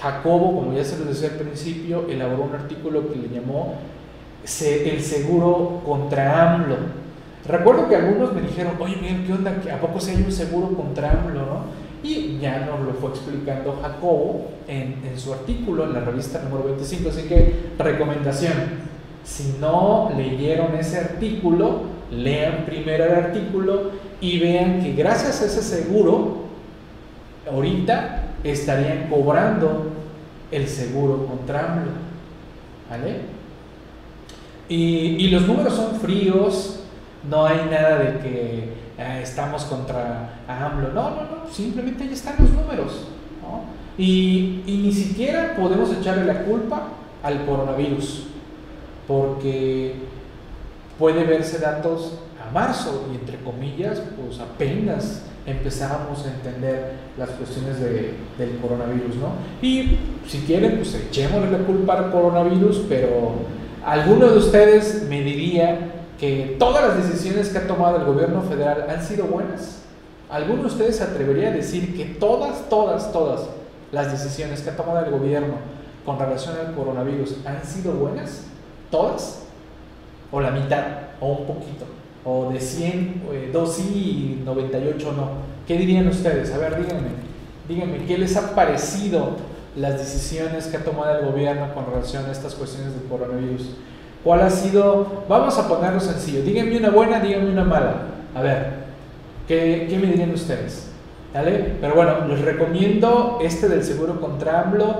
Jacobo, 0.00 0.60
como 0.60 0.74
ya 0.74 0.84
se 0.84 0.98
los 0.98 1.08
decía 1.08 1.30
al 1.30 1.44
principio, 1.44 2.06
elaboró 2.08 2.44
un 2.44 2.54
artículo 2.54 3.10
que 3.10 3.16
le 3.16 3.28
llamó 3.28 3.76
El 4.44 5.02
seguro 5.02 5.82
contra 5.84 6.54
AMLO. 6.54 6.76
Recuerdo 7.46 7.88
que 7.88 7.96
algunos 7.96 8.32
me 8.34 8.42
dijeron, 8.42 8.74
oye, 8.78 8.96
miren, 9.00 9.26
¿qué 9.26 9.32
onda? 9.32 9.56
¿A 9.72 9.80
poco 9.80 9.98
se 9.98 10.12
hay 10.12 10.22
un 10.22 10.30
seguro 10.30 10.68
contra 10.76 11.10
AMLO? 11.10 11.40
¿no? 11.40 11.88
Y 12.02 12.38
ya 12.38 12.60
nos 12.60 12.80
lo 12.80 12.92
fue 12.94 13.10
explicando 13.10 13.78
Jacobo 13.82 14.46
en, 14.68 14.96
su 15.16 15.32
artículo 15.32 15.84
en 15.84 15.94
la 15.94 16.00
revista 16.00 16.40
número 16.42 16.64
25. 16.64 17.08
Así 17.08 17.22
que 17.22 17.70
recomendación, 17.78 18.52
si 19.24 19.56
no 19.60 20.12
leyeron 20.16 20.76
ese 20.76 20.98
artículo, 20.98 21.82
lean 22.12 22.64
primero 22.66 23.04
el 23.04 23.14
artículo 23.14 23.90
y 24.20 24.38
vean 24.38 24.80
que 24.80 24.92
gracias 24.92 25.42
a 25.42 25.46
ese 25.46 25.62
seguro, 25.62 26.47
ahorita 27.50 28.22
estarían 28.44 29.08
cobrando 29.08 29.90
el 30.50 30.66
seguro 30.68 31.26
contra 31.26 31.72
AMLO. 31.72 31.92
¿Vale? 32.90 33.20
Y, 34.68 35.16
y 35.18 35.28
los 35.28 35.46
números 35.46 35.74
son 35.74 36.00
fríos, 36.00 36.80
no 37.28 37.46
hay 37.46 37.68
nada 37.70 37.98
de 37.98 38.18
que 38.18 38.72
eh, 38.98 39.20
estamos 39.22 39.64
contra 39.64 40.40
AMLO. 40.46 40.88
No, 40.92 41.10
no, 41.10 41.22
no, 41.22 41.52
simplemente 41.52 42.04
ahí 42.04 42.12
están 42.12 42.36
los 42.38 42.50
números. 42.50 43.08
Y, 43.98 44.62
ni 44.64 44.92
siquiera 44.92 45.56
podemos 45.56 45.92
echarle 45.92 46.24
la 46.24 46.44
culpa 46.44 46.88
al 47.22 47.44
coronavirus, 47.44 48.28
porque 49.08 49.96
puede 50.98 51.24
verse 51.24 51.58
datos 51.58 52.20
a 52.40 52.52
marzo 52.52 53.08
y 53.12 53.16
entre 53.16 53.38
comillas, 53.38 54.00
pues 54.16 54.38
apenas 54.38 55.24
empezamos 55.50 56.24
a 56.24 56.34
entender 56.34 56.92
las 57.16 57.30
cuestiones 57.30 57.80
del 57.80 58.58
coronavirus, 58.60 59.16
¿no? 59.16 59.32
Y 59.62 59.98
si 60.26 60.38
quieren, 60.40 60.76
pues 60.76 60.94
echémosle 60.94 61.50
la 61.50 61.58
culpa 61.58 61.98
al 61.98 62.10
coronavirus, 62.10 62.82
pero 62.88 63.32
alguno 63.84 64.28
de 64.28 64.38
ustedes 64.38 65.06
me 65.08 65.22
diría 65.22 65.92
que 66.18 66.56
todas 66.58 66.82
las 66.82 67.06
decisiones 67.06 67.48
que 67.48 67.58
ha 67.58 67.66
tomado 67.66 67.96
el 67.96 68.04
gobierno 68.04 68.42
federal 68.42 68.86
han 68.88 69.02
sido 69.02 69.26
buenas? 69.26 69.82
¿Alguno 70.28 70.62
de 70.62 70.68
ustedes 70.68 70.96
se 70.96 71.04
atrevería 71.04 71.48
a 71.48 71.52
decir 71.52 71.96
que 71.96 72.04
todas, 72.04 72.68
todas, 72.68 73.12
todas 73.12 73.48
las 73.92 74.12
decisiones 74.12 74.60
que 74.60 74.70
ha 74.70 74.76
tomado 74.76 75.06
el 75.06 75.10
gobierno 75.10 75.54
con 76.04 76.18
relación 76.18 76.56
al 76.58 76.74
coronavirus 76.74 77.36
han 77.46 77.64
sido 77.64 77.92
buenas? 77.94 78.42
¿Todas? 78.90 79.42
¿O 80.30 80.40
la 80.40 80.50
mitad? 80.50 80.84
¿O 81.20 81.28
un 81.28 81.46
poquito? 81.46 81.86
¿O 82.30 82.50
de 82.52 82.60
100, 82.60 83.22
2 83.54 83.72
sí 83.72 84.38
y 84.42 84.44
98 84.44 85.14
no? 85.16 85.28
¿Qué 85.66 85.78
dirían 85.78 86.06
ustedes? 86.08 86.52
A 86.52 86.58
ver, 86.58 86.76
díganme, 86.76 87.08
díganme, 87.66 88.04
¿qué 88.06 88.18
les 88.18 88.36
ha 88.36 88.54
parecido 88.54 89.30
las 89.74 89.98
decisiones 89.98 90.66
que 90.66 90.76
ha 90.76 90.84
tomado 90.84 91.20
el 91.20 91.26
gobierno 91.26 91.72
con 91.72 91.86
relación 91.86 92.26
a 92.26 92.32
estas 92.32 92.54
cuestiones 92.54 92.92
del 92.92 93.04
coronavirus? 93.04 93.76
¿Cuál 94.22 94.42
ha 94.42 94.50
sido? 94.50 95.24
Vamos 95.26 95.58
a 95.58 95.68
ponerlo 95.68 96.00
sencillo. 96.00 96.42
Díganme 96.42 96.76
una 96.76 96.90
buena, 96.90 97.18
díganme 97.18 97.50
una 97.50 97.64
mala. 97.64 97.94
A 98.34 98.42
ver, 98.42 98.72
¿qué, 99.46 99.86
qué 99.88 99.96
me 99.96 100.08
dirían 100.08 100.34
ustedes? 100.34 100.90
¿Vale? 101.32 101.76
Pero 101.80 101.94
bueno, 101.94 102.26
les 102.28 102.42
recomiendo 102.42 103.38
este 103.42 103.70
del 103.70 103.82
seguro 103.82 104.20
contra 104.20 104.64
AMLO 104.64 104.96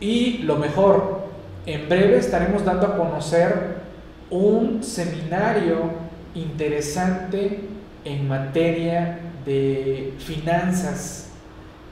y 0.00 0.38
lo 0.38 0.56
mejor, 0.56 1.20
en 1.64 1.88
breve 1.88 2.16
estaremos 2.16 2.64
dando 2.64 2.88
a 2.88 2.96
conocer 2.96 3.82
un 4.30 4.82
seminario 4.82 6.01
interesante 6.34 7.60
en 8.04 8.28
materia 8.28 9.18
de 9.44 10.14
finanzas 10.18 11.28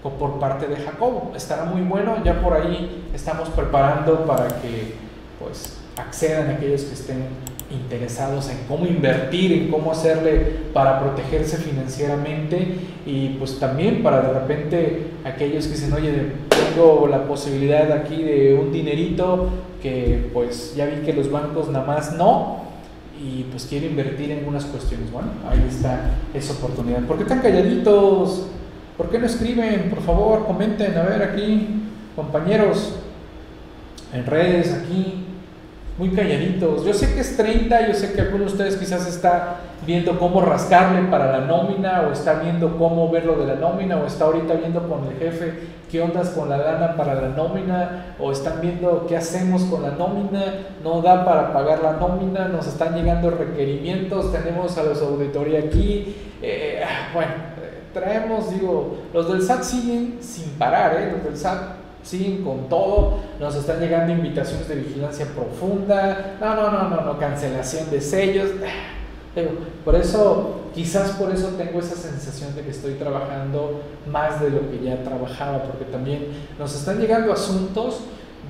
por 0.02 0.38
parte 0.38 0.66
de 0.66 0.76
Jacobo. 0.76 1.32
Estará 1.36 1.64
muy 1.64 1.82
bueno, 1.82 2.22
ya 2.24 2.40
por 2.40 2.54
ahí 2.54 3.04
estamos 3.14 3.48
preparando 3.50 4.24
para 4.26 4.48
que 4.48 4.94
pues 5.38 5.78
accedan 5.96 6.50
aquellos 6.50 6.82
que 6.82 6.94
estén 6.94 7.24
interesados 7.70 8.48
en 8.50 8.58
cómo 8.66 8.86
invertir, 8.86 9.52
en 9.52 9.70
cómo 9.70 9.92
hacerle 9.92 10.56
para 10.72 11.00
protegerse 11.00 11.56
financieramente 11.58 12.78
y 13.06 13.28
pues 13.38 13.60
también 13.60 14.02
para 14.02 14.22
de 14.22 14.32
repente 14.32 15.06
aquellos 15.24 15.66
que 15.66 15.74
dicen, 15.74 15.92
oye, 15.92 16.32
tengo 16.48 17.06
la 17.06 17.24
posibilidad 17.24 17.92
aquí 17.92 18.22
de 18.22 18.54
un 18.54 18.72
dinerito 18.72 19.50
que 19.82 20.30
pues 20.32 20.74
ya 20.74 20.86
vi 20.86 21.02
que 21.04 21.12
los 21.12 21.30
bancos 21.30 21.68
nada 21.68 21.86
más 21.86 22.12
no 22.14 22.69
y 23.22 23.44
pues 23.50 23.66
quiero 23.68 23.86
invertir 23.86 24.30
en 24.30 24.48
unas 24.48 24.64
cuestiones. 24.64 25.12
Bueno, 25.12 25.28
ahí 25.48 25.64
está 25.68 26.12
esa 26.32 26.54
oportunidad. 26.54 27.04
¿Por 27.04 27.16
qué 27.18 27.24
están 27.24 27.40
calladitos? 27.40 28.46
¿Por 28.96 29.10
qué 29.10 29.18
no 29.18 29.26
escriben? 29.26 29.90
Por 29.90 30.02
favor, 30.02 30.46
comenten, 30.46 30.96
a 30.96 31.02
ver 31.02 31.22
aquí, 31.22 31.68
compañeros, 32.16 32.94
en 34.12 34.26
redes, 34.26 34.72
aquí, 34.72 35.26
muy 36.00 36.10
calladitos. 36.12 36.82
Yo 36.86 36.94
sé 36.94 37.12
que 37.14 37.20
es 37.20 37.36
30, 37.36 37.88
yo 37.88 37.94
sé 37.94 38.14
que 38.14 38.22
alguno 38.22 38.44
de 38.44 38.52
ustedes 38.52 38.76
quizás 38.76 39.06
está 39.06 39.56
viendo 39.86 40.18
cómo 40.18 40.40
rascarle 40.40 41.02
para 41.10 41.30
la 41.30 41.46
nómina 41.46 42.06
o 42.08 42.12
está 42.12 42.40
viendo 42.40 42.78
cómo 42.78 43.10
ver 43.10 43.26
lo 43.26 43.36
de 43.36 43.46
la 43.46 43.56
nómina 43.56 43.98
o 43.98 44.06
está 44.06 44.24
ahorita 44.24 44.54
viendo 44.54 44.88
con 44.88 45.06
el 45.06 45.18
jefe 45.18 45.52
qué 45.90 46.00
ondas 46.00 46.30
con 46.30 46.48
la 46.48 46.56
lana 46.56 46.96
para 46.96 47.14
la 47.14 47.28
nómina 47.28 48.14
o 48.18 48.32
están 48.32 48.62
viendo 48.62 49.04
qué 49.06 49.16
hacemos 49.18 49.64
con 49.64 49.82
la 49.82 49.90
nómina, 49.90 50.68
no 50.82 51.02
da 51.02 51.24
para 51.24 51.52
pagar 51.52 51.82
la 51.82 51.92
nómina, 51.92 52.48
nos 52.48 52.66
están 52.66 52.94
llegando 52.94 53.30
requerimientos, 53.30 54.32
tenemos 54.32 54.78
a 54.78 54.84
los 54.84 55.02
auditoría 55.02 55.58
aquí, 55.58 56.16
eh, 56.40 56.82
bueno, 57.12 57.32
traemos, 57.92 58.50
digo, 58.52 58.98
los 59.12 59.28
del 59.28 59.42
SAT 59.42 59.62
siguen 59.64 60.18
sin 60.20 60.50
parar, 60.52 60.94
¿eh? 60.94 61.12
los 61.12 61.24
del 61.24 61.36
SAT 61.36 61.79
siguen 62.02 62.42
con 62.42 62.68
todo, 62.68 63.18
nos 63.38 63.54
están 63.54 63.80
llegando 63.80 64.12
invitaciones 64.12 64.68
de 64.68 64.76
vigilancia 64.76 65.26
profunda, 65.26 66.36
no, 66.40 66.54
no, 66.54 66.70
no, 66.70 66.88
no, 66.88 67.00
no, 67.02 67.18
cancelación 67.18 67.90
de 67.90 68.00
sellos. 68.00 68.50
Por 69.84 69.94
eso, 69.94 70.62
quizás 70.74 71.12
por 71.12 71.30
eso 71.30 71.50
tengo 71.56 71.78
esa 71.78 71.94
sensación 71.94 72.52
de 72.56 72.62
que 72.62 72.70
estoy 72.70 72.94
trabajando 72.94 73.80
más 74.10 74.40
de 74.40 74.50
lo 74.50 74.68
que 74.68 74.82
ya 74.82 75.04
trabajaba, 75.04 75.62
porque 75.62 75.84
también 75.84 76.26
nos 76.58 76.74
están 76.74 76.98
llegando 76.98 77.32
asuntos 77.32 78.00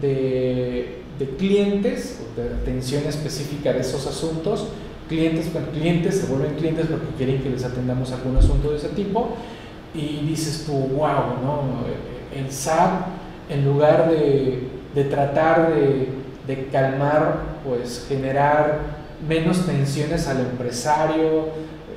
de, 0.00 1.02
de 1.18 1.36
clientes, 1.36 2.20
de 2.34 2.54
atención 2.62 3.04
específica 3.04 3.74
de 3.74 3.80
esos 3.80 4.06
asuntos, 4.06 4.68
clientes 5.06 5.50
clientes 5.74 6.14
se 6.14 6.26
vuelven 6.28 6.54
clientes 6.54 6.86
porque 6.86 7.08
quieren 7.18 7.42
que 7.42 7.50
les 7.50 7.62
atendamos 7.62 8.10
algún 8.12 8.38
asunto 8.38 8.70
de 8.70 8.78
ese 8.78 8.88
tipo, 8.88 9.36
y 9.94 10.24
dices 10.26 10.64
tú, 10.66 10.72
wow, 10.72 11.42
¿no? 11.42 11.62
El 12.34 12.50
SAT 12.50 13.19
en 13.50 13.64
lugar 13.64 14.10
de, 14.10 15.04
tratar 15.10 15.74
de, 15.74 16.68
calmar, 16.72 17.60
pues 17.64 18.06
generar 18.08 18.80
menos 19.26 19.66
tensiones 19.66 20.26
al 20.26 20.40
empresario, 20.40 21.48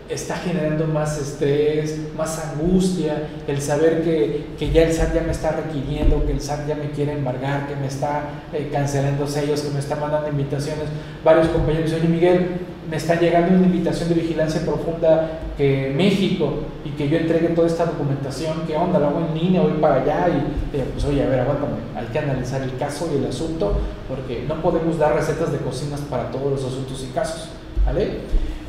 está 0.09 0.35
generando 0.35 0.85
más 0.85 1.19
estrés, 1.19 1.97
más 2.15 2.43
angustia, 2.45 3.29
el 3.47 3.61
saber 3.61 4.03
que, 4.03 4.71
ya 4.71 4.83
el 4.83 4.93
SAT 4.93 5.15
ya 5.15 5.21
me 5.21 5.31
está 5.31 5.51
requiriendo, 5.51 6.25
que 6.25 6.33
el 6.33 6.41
SAT 6.41 6.67
ya 6.67 6.75
me 6.75 6.91
quiere 6.91 7.13
embargar, 7.13 7.67
que 7.67 7.75
me 7.75 7.87
está 7.87 8.25
eh, 8.51 8.69
cancelando 8.71 9.25
sellos, 9.25 9.61
que 9.61 9.71
me 9.71 9.79
está 9.79 9.95
mandando 9.95 10.29
invitaciones. 10.29 10.85
Varios 11.23 11.47
compañeros 11.47 11.85
dicen, 11.85 12.05
oye 12.05 12.13
Miguel, 12.13 12.47
me 12.89 12.97
está 12.97 13.19
llegando 13.19 13.55
una 13.57 13.65
invitación 13.65 14.09
de 14.09 14.15
vigilancia 14.15 14.61
profunda 14.61 15.39
que 15.57 15.93
México 15.95 16.53
y 16.83 16.89
que 16.91 17.09
yo 17.09 17.17
entregue 17.17 17.49
toda 17.49 17.67
esta 17.67 17.85
documentación, 17.85 18.63
¿qué 18.67 18.75
onda? 18.75 18.99
La 18.99 19.07
hago 19.07 19.19
en 19.19 19.39
línea, 19.39 19.61
voy 19.61 19.73
para 19.73 20.01
allá 20.01 20.27
y 20.29 20.77
pues 20.77 21.05
oye, 21.05 21.23
a 21.23 21.29
ver, 21.29 21.41
aguántame, 21.41 21.73
hay 21.95 22.05
que 22.07 22.19
analizar 22.19 22.61
el 22.61 22.75
caso 22.77 23.09
y 23.13 23.17
el 23.17 23.27
asunto 23.27 23.79
porque 24.07 24.45
no 24.47 24.61
podemos 24.61 24.97
dar 24.97 25.15
recetas 25.15 25.51
de 25.51 25.59
cocinas 25.59 26.01
para 26.01 26.31
todos 26.31 26.51
los 26.51 26.63
asuntos 26.63 27.05
y 27.09 27.13
casos, 27.13 27.49
¿vale? 27.85 28.19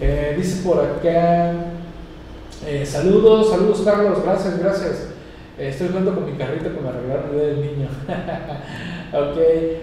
Eh, 0.01 0.35
dice 0.37 0.63
por 0.63 0.79
acá, 0.81 1.53
eh, 2.67 2.87
saludos, 2.87 3.51
saludos 3.51 3.83
Carlos, 3.85 4.23
gracias, 4.23 4.59
gracias. 4.59 5.09
Estoy 5.59 5.89
jugando 5.89 6.15
con 6.15 6.27
mi 6.27 6.37
carrito 6.37 6.75
que 6.75 6.81
me 6.81 6.91
regalaron 6.91 7.31
el 7.31 7.39
del 7.39 7.61
niño. 7.61 7.89
ok, 9.13 9.39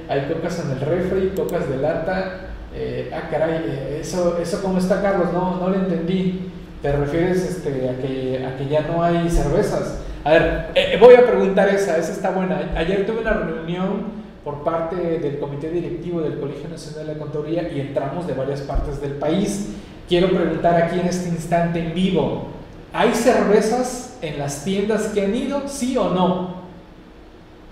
hay 0.10 0.34
cocas 0.34 0.66
en 0.66 0.72
el 0.72 0.80
refri, 0.82 1.30
cocas 1.30 1.70
de 1.70 1.78
lata. 1.78 2.51
Eh, 2.74 3.12
ah, 3.14 3.28
caray, 3.30 3.64
eh, 3.66 3.98
eso, 4.02 4.38
eso 4.38 4.62
cómo 4.62 4.78
está, 4.78 5.02
Carlos, 5.02 5.34
no, 5.34 5.58
no 5.58 5.70
lo 5.70 5.76
entendí. 5.76 6.52
¿Te 6.82 6.92
refieres 6.94 7.44
este, 7.44 7.90
a, 7.90 8.58
que, 8.58 8.68
ya 8.70 8.82
no 8.82 9.04
hay 9.04 9.30
cervezas? 9.30 10.00
A 10.24 10.32
ver, 10.32 10.72
eh, 10.76 10.98
voy 11.00 11.16
a 11.16 11.26
preguntar 11.26 11.70
esa, 11.70 11.98
esa 11.98 12.12
está 12.12 12.32
buena. 12.32 12.72
Ayer 12.76 13.06
tuve 13.06 13.20
una 13.22 13.34
reunión 13.34 14.22
por 14.44 14.64
parte 14.64 14.96
del 14.96 15.38
Comité 15.38 15.70
Directivo 15.70 16.22
del 16.22 16.40
Colegio 16.40 16.70
Nacional 16.70 17.08
de 17.08 17.14
la 17.14 17.20
Contaduría 17.20 17.70
y 17.72 17.80
entramos 17.80 18.26
de 18.26 18.34
varias 18.34 18.62
partes 18.62 19.00
del 19.00 19.14
país. 19.14 19.70
Quiero 20.08 20.30
preguntar 20.30 20.82
aquí 20.82 21.00
en 21.00 21.08
este 21.08 21.30
instante 21.30 21.80
en 21.80 21.94
vivo, 21.94 22.48
¿hay 22.94 23.14
cervezas 23.14 24.18
en 24.22 24.40
las 24.40 24.64
tiendas 24.64 25.08
que 25.08 25.24
han 25.24 25.36
ido? 25.36 25.68
¿Sí 25.68 25.96
o 25.98 26.10
no? 26.10 26.62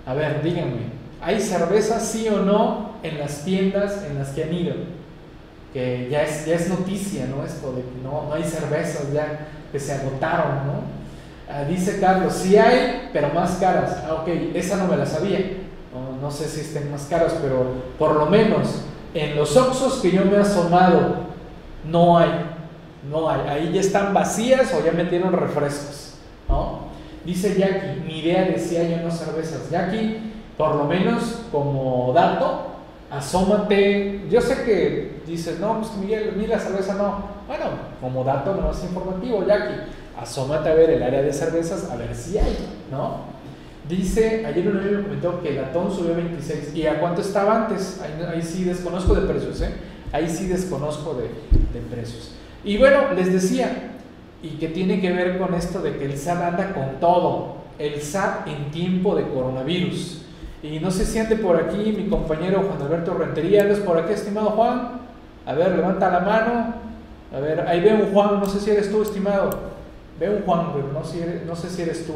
A 0.06 0.14
ver, 0.14 0.42
díganme, 0.42 0.90
¿hay 1.20 1.40
cervezas 1.40 2.06
sí 2.06 2.28
o 2.28 2.38
no 2.38 2.89
en 3.02 3.18
las 3.18 3.44
tiendas 3.44 4.04
en 4.08 4.18
las 4.18 4.28
que 4.30 4.44
han 4.44 4.54
ido? 4.54 4.74
Que 5.72 6.08
ya 6.10 6.22
es, 6.22 6.46
ya 6.46 6.56
es 6.56 6.68
noticia, 6.68 7.26
¿no? 7.26 7.44
Esto 7.44 7.72
de 7.72 7.82
no, 8.02 8.26
no 8.28 8.34
hay 8.34 8.44
cervezas 8.44 9.12
ya 9.12 9.48
que 9.70 9.78
se 9.78 9.92
agotaron, 9.92 10.66
¿no? 10.66 11.00
Ah, 11.48 11.64
dice 11.64 11.98
Carlos, 12.00 12.34
sí 12.34 12.56
hay, 12.56 13.10
pero 13.12 13.28
más 13.34 13.52
caras. 13.52 13.98
Ah, 14.06 14.14
ok, 14.22 14.28
esa 14.54 14.76
no 14.76 14.86
me 14.86 14.96
la 14.96 15.06
sabía 15.06 15.38
no, 16.20 16.30
sé 16.30 16.48
si 16.48 16.60
estén 16.60 16.90
más 16.90 17.06
caros, 17.10 17.32
pero 17.42 17.64
por 17.98 18.14
lo 18.14 18.26
menos 18.26 18.82
en 19.14 19.36
los 19.36 19.56
Oxos 19.56 20.00
que 20.00 20.12
yo 20.12 20.24
me 20.24 20.36
he 20.36 20.40
asomado, 20.40 21.30
no 21.84 22.18
hay, 22.18 22.30
no 23.10 23.28
hay, 23.28 23.40
ahí 23.48 23.72
ya 23.72 23.80
están 23.80 24.14
vacías 24.14 24.72
o 24.74 24.84
ya 24.84 24.92
metieron 24.92 25.32
refrescos, 25.32 26.14
¿no? 26.48 26.90
Dice 27.24 27.58
Jackie, 27.58 28.00
mi 28.06 28.20
idea 28.20 28.44
decía 28.44 28.84
yo 28.84 29.02
no 29.02 29.10
cervezas. 29.10 29.68
Jackie, 29.70 30.32
por 30.56 30.76
lo 30.76 30.84
menos 30.84 31.42
como 31.50 32.12
dato, 32.14 32.68
asómate, 33.10 34.26
yo 34.30 34.40
sé 34.40 34.64
que 34.64 35.20
dices, 35.26 35.58
no, 35.58 35.80
pues 35.80 35.94
Miguel, 35.96 36.34
mira 36.36 36.58
cerveza 36.58 36.94
no, 36.94 37.24
bueno, 37.46 37.64
como 38.00 38.24
dato 38.24 38.54
no 38.54 38.70
es 38.70 38.82
informativo, 38.84 39.44
Jackie, 39.46 39.90
asómate 40.20 40.68
a 40.68 40.74
ver 40.74 40.90
el 40.90 41.02
área 41.02 41.22
de 41.22 41.32
cervezas, 41.32 41.90
a 41.90 41.96
ver 41.96 42.14
si 42.14 42.38
hay, 42.38 42.56
¿no? 42.90 43.40
Dice, 43.88 44.46
ayer 44.46 44.68
un 44.68 44.78
amigo 44.78 44.98
me 44.98 45.02
comentó 45.02 45.42
que 45.42 45.48
el 45.48 45.56
latón 45.56 45.90
subió 45.90 46.14
26. 46.14 46.76
¿Y 46.76 46.86
a 46.86 47.00
cuánto 47.00 47.22
estaba 47.22 47.66
antes? 47.66 48.00
Ahí, 48.00 48.40
sí 48.40 48.62
desconozco 48.62 49.16
de 49.16 49.22
precios, 49.22 49.60
¿eh? 49.62 49.72
Ahí 50.12 50.28
sí 50.28 50.46
desconozco 50.46 51.14
de, 51.14 51.24
de, 51.24 51.86
precios. 51.90 52.30
Y 52.62 52.78
bueno, 52.78 53.12
les 53.16 53.32
decía, 53.32 53.96
y 54.44 54.50
que 54.58 54.68
tiene 54.68 55.00
que 55.00 55.10
ver 55.10 55.38
con 55.38 55.54
esto 55.54 55.82
de 55.82 55.96
que 55.96 56.04
el 56.04 56.16
SAT 56.16 56.40
anda 56.40 56.72
con 56.72 57.00
todo. 57.00 57.56
El 57.80 58.00
SAT 58.00 58.46
en 58.46 58.70
tiempo 58.70 59.16
de 59.16 59.26
coronavirus. 59.28 60.19
Y 60.62 60.78
no 60.78 60.90
sé 60.90 61.06
si 61.06 61.18
ande 61.18 61.36
por 61.36 61.56
aquí 61.56 61.94
mi 61.96 62.08
compañero 62.08 62.62
Juan 62.68 62.82
Alberto 62.82 63.14
Rentería. 63.14 63.62
¿Andas 63.62 63.78
por 63.78 63.96
aquí, 63.98 64.12
estimado 64.12 64.50
Juan? 64.50 65.00
A 65.46 65.54
ver, 65.54 65.74
levanta 65.74 66.10
la 66.10 66.20
mano. 66.20 66.74
A 67.34 67.40
ver, 67.40 67.60
ahí 67.66 67.80
veo 67.80 67.96
un 67.96 68.12
Juan, 68.12 68.40
no 68.40 68.46
sé 68.46 68.60
si 68.60 68.70
eres 68.70 68.90
tú, 68.90 69.02
estimado. 69.02 69.50
Veo 70.18 70.36
un 70.36 70.42
Juan, 70.42 70.72
pero 70.74 70.88
no 70.92 71.02
sé 71.56 71.70
si 71.70 71.82
eres 71.82 72.06
tú. 72.06 72.14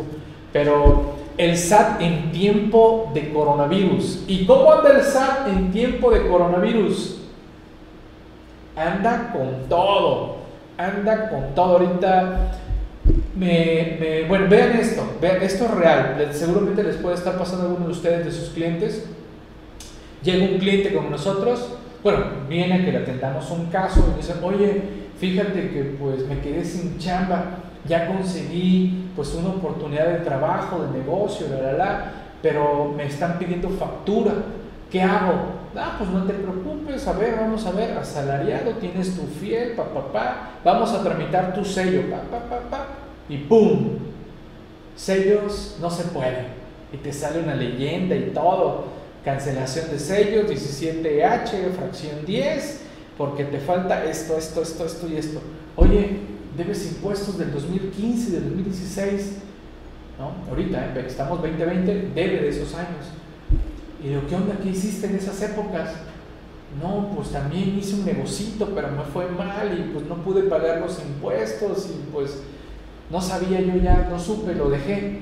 Pero 0.53 1.15
el 1.39 1.57
SAT 1.57 2.01
en 2.01 2.33
tiempo 2.33 3.11
de 3.15 3.33
coronavirus. 3.33 4.25
¿Y 4.29 4.47
cómo 4.47 4.73
anda 4.73 4.91
el 4.91 5.03
SAT 5.03 5.49
en 5.49 5.73
tiempo 5.73 6.11
de 6.11 6.29
coronavirus? 6.29 7.23
Anda 8.77 9.33
con 9.33 9.69
todo, 9.69 10.37
anda 10.77 11.31
con 11.31 11.55
todo. 11.55 11.79
Ahorita, 11.79 12.53
bueno, 14.29 14.49
vean 14.49 14.73
esto, 14.77 15.17
vean, 15.21 15.43
esto 15.43 15.65
es 15.65 15.71
real. 15.73 16.29
Seguramente 16.33 16.83
les 16.83 16.97
puede 16.97 17.17
estar 17.17 17.37
pasando 17.39 17.65
a 17.65 17.69
alguno 17.69 17.87
de 17.87 17.93
ustedes, 17.93 18.25
de 18.25 18.33
sus 18.33 18.51
clientes. 18.51 19.07
Llega 20.23 20.45
un 20.45 20.59
cliente 20.59 20.95
con 20.95 21.11
nosotros, 21.11 21.77
bueno, 22.03 22.25
viene 22.49 22.75
a 22.75 22.85
que 22.85 22.93
le 22.93 22.99
atendamos 22.99 23.51
un 23.51 23.67
caso 23.67 24.13
y 24.15 24.17
dice, 24.17 24.35
oye, 24.43 24.83
fíjate 25.19 25.71
que 25.71 25.97
pues 25.99 26.27
me 26.27 26.41
quedé 26.41 26.65
sin 26.65 26.99
chamba 26.99 27.59
ya 27.87 28.07
conseguí 28.07 29.11
pues 29.15 29.35
una 29.35 29.51
oportunidad 29.51 30.07
de 30.07 30.19
trabajo, 30.21 30.83
de 30.83 30.99
negocio, 30.99 31.47
la, 31.51 31.61
la, 31.61 31.73
la, 31.73 32.13
pero 32.43 32.93
me 32.97 33.07
están 33.07 33.39
pidiendo 33.39 33.69
factura. 33.71 34.33
¿Qué 34.91 35.03
hago? 35.03 35.65
Ah, 35.77 35.97
pues 35.99 36.09
no 36.11 36.23
te 36.23 36.35
preocupes, 36.35 37.07
a 37.09 37.13
ver, 37.15 37.37
vamos 37.37 37.67
a 37.67 37.73
ver, 37.73 37.99
asalariado, 37.99 38.73
tienes 38.75 39.17
tu 39.17 39.23
fiel, 39.23 39.73
pa, 39.73 39.83
pa, 39.85 40.13
pa, 40.13 40.51
vamos 40.65 40.93
a 40.93 41.03
tramitar 41.03 41.53
tu 41.53 41.65
sello, 41.65 42.03
pa, 42.11 42.19
pa, 42.19 42.45
pa, 42.49 42.61
pa, 42.71 42.87
y 43.29 43.39
¡pum! 43.39 43.99
Sellos 44.97 45.77
no 45.81 45.91
se 45.91 46.05
pueden. 46.05 46.47
Y 46.93 46.99
te 46.99 47.13
sale 47.13 47.41
una 47.41 47.55
leyenda 47.55 48.15
y 48.15 48.31
todo. 48.33 48.85
Cancelación 49.25 49.91
de 49.91 49.99
sellos, 49.99 50.51
17H, 50.51 51.73
fracción 51.73 52.25
10, 52.27 52.81
porque 53.17 53.45
te 53.45 53.59
falta 53.59 54.05
esto, 54.05 54.37
esto, 54.37 54.63
esto, 54.63 54.85
esto 54.85 55.09
y 55.09 55.17
esto. 55.17 55.41
Oye, 55.77 56.19
debes 56.57 56.87
impuestos 56.87 57.39
del 57.39 57.53
2015 57.53 58.29
y 58.29 58.33
del 58.33 58.45
2016, 58.45 59.37
¿no? 60.19 60.51
Ahorita, 60.51 60.93
¿eh? 60.95 61.05
estamos 61.07 61.41
2020, 61.41 62.11
debe 62.15 62.43
de 62.43 62.49
esos 62.49 62.75
años. 62.75 63.07
Y 64.03 64.09
digo, 64.09 64.23
¿qué 64.29 64.35
onda? 64.37 64.59
¿Qué 64.63 64.69
hiciste 64.69 65.07
en 65.07 65.17
esas 65.17 65.41
épocas? 65.43 65.95
No, 66.83 67.11
pues 67.15 67.31
también 67.31 67.79
hice 67.79 67.95
un 67.95 68.05
negocito, 68.05 68.73
pero 68.75 68.91
me 68.91 69.05
fue 69.05 69.29
mal 69.31 69.79
y 69.79 69.93
pues 69.93 70.07
no 70.07 70.17
pude 70.17 70.43
pagar 70.43 70.81
los 70.81 71.01
impuestos 71.01 71.89
y 71.89 72.13
pues 72.13 72.43
no 73.11 73.21
sabía 73.21 73.61
yo 73.61 73.77
ya, 73.77 74.09
no 74.11 74.19
supe, 74.19 74.55
lo 74.55 74.71
dejé. 74.71 75.21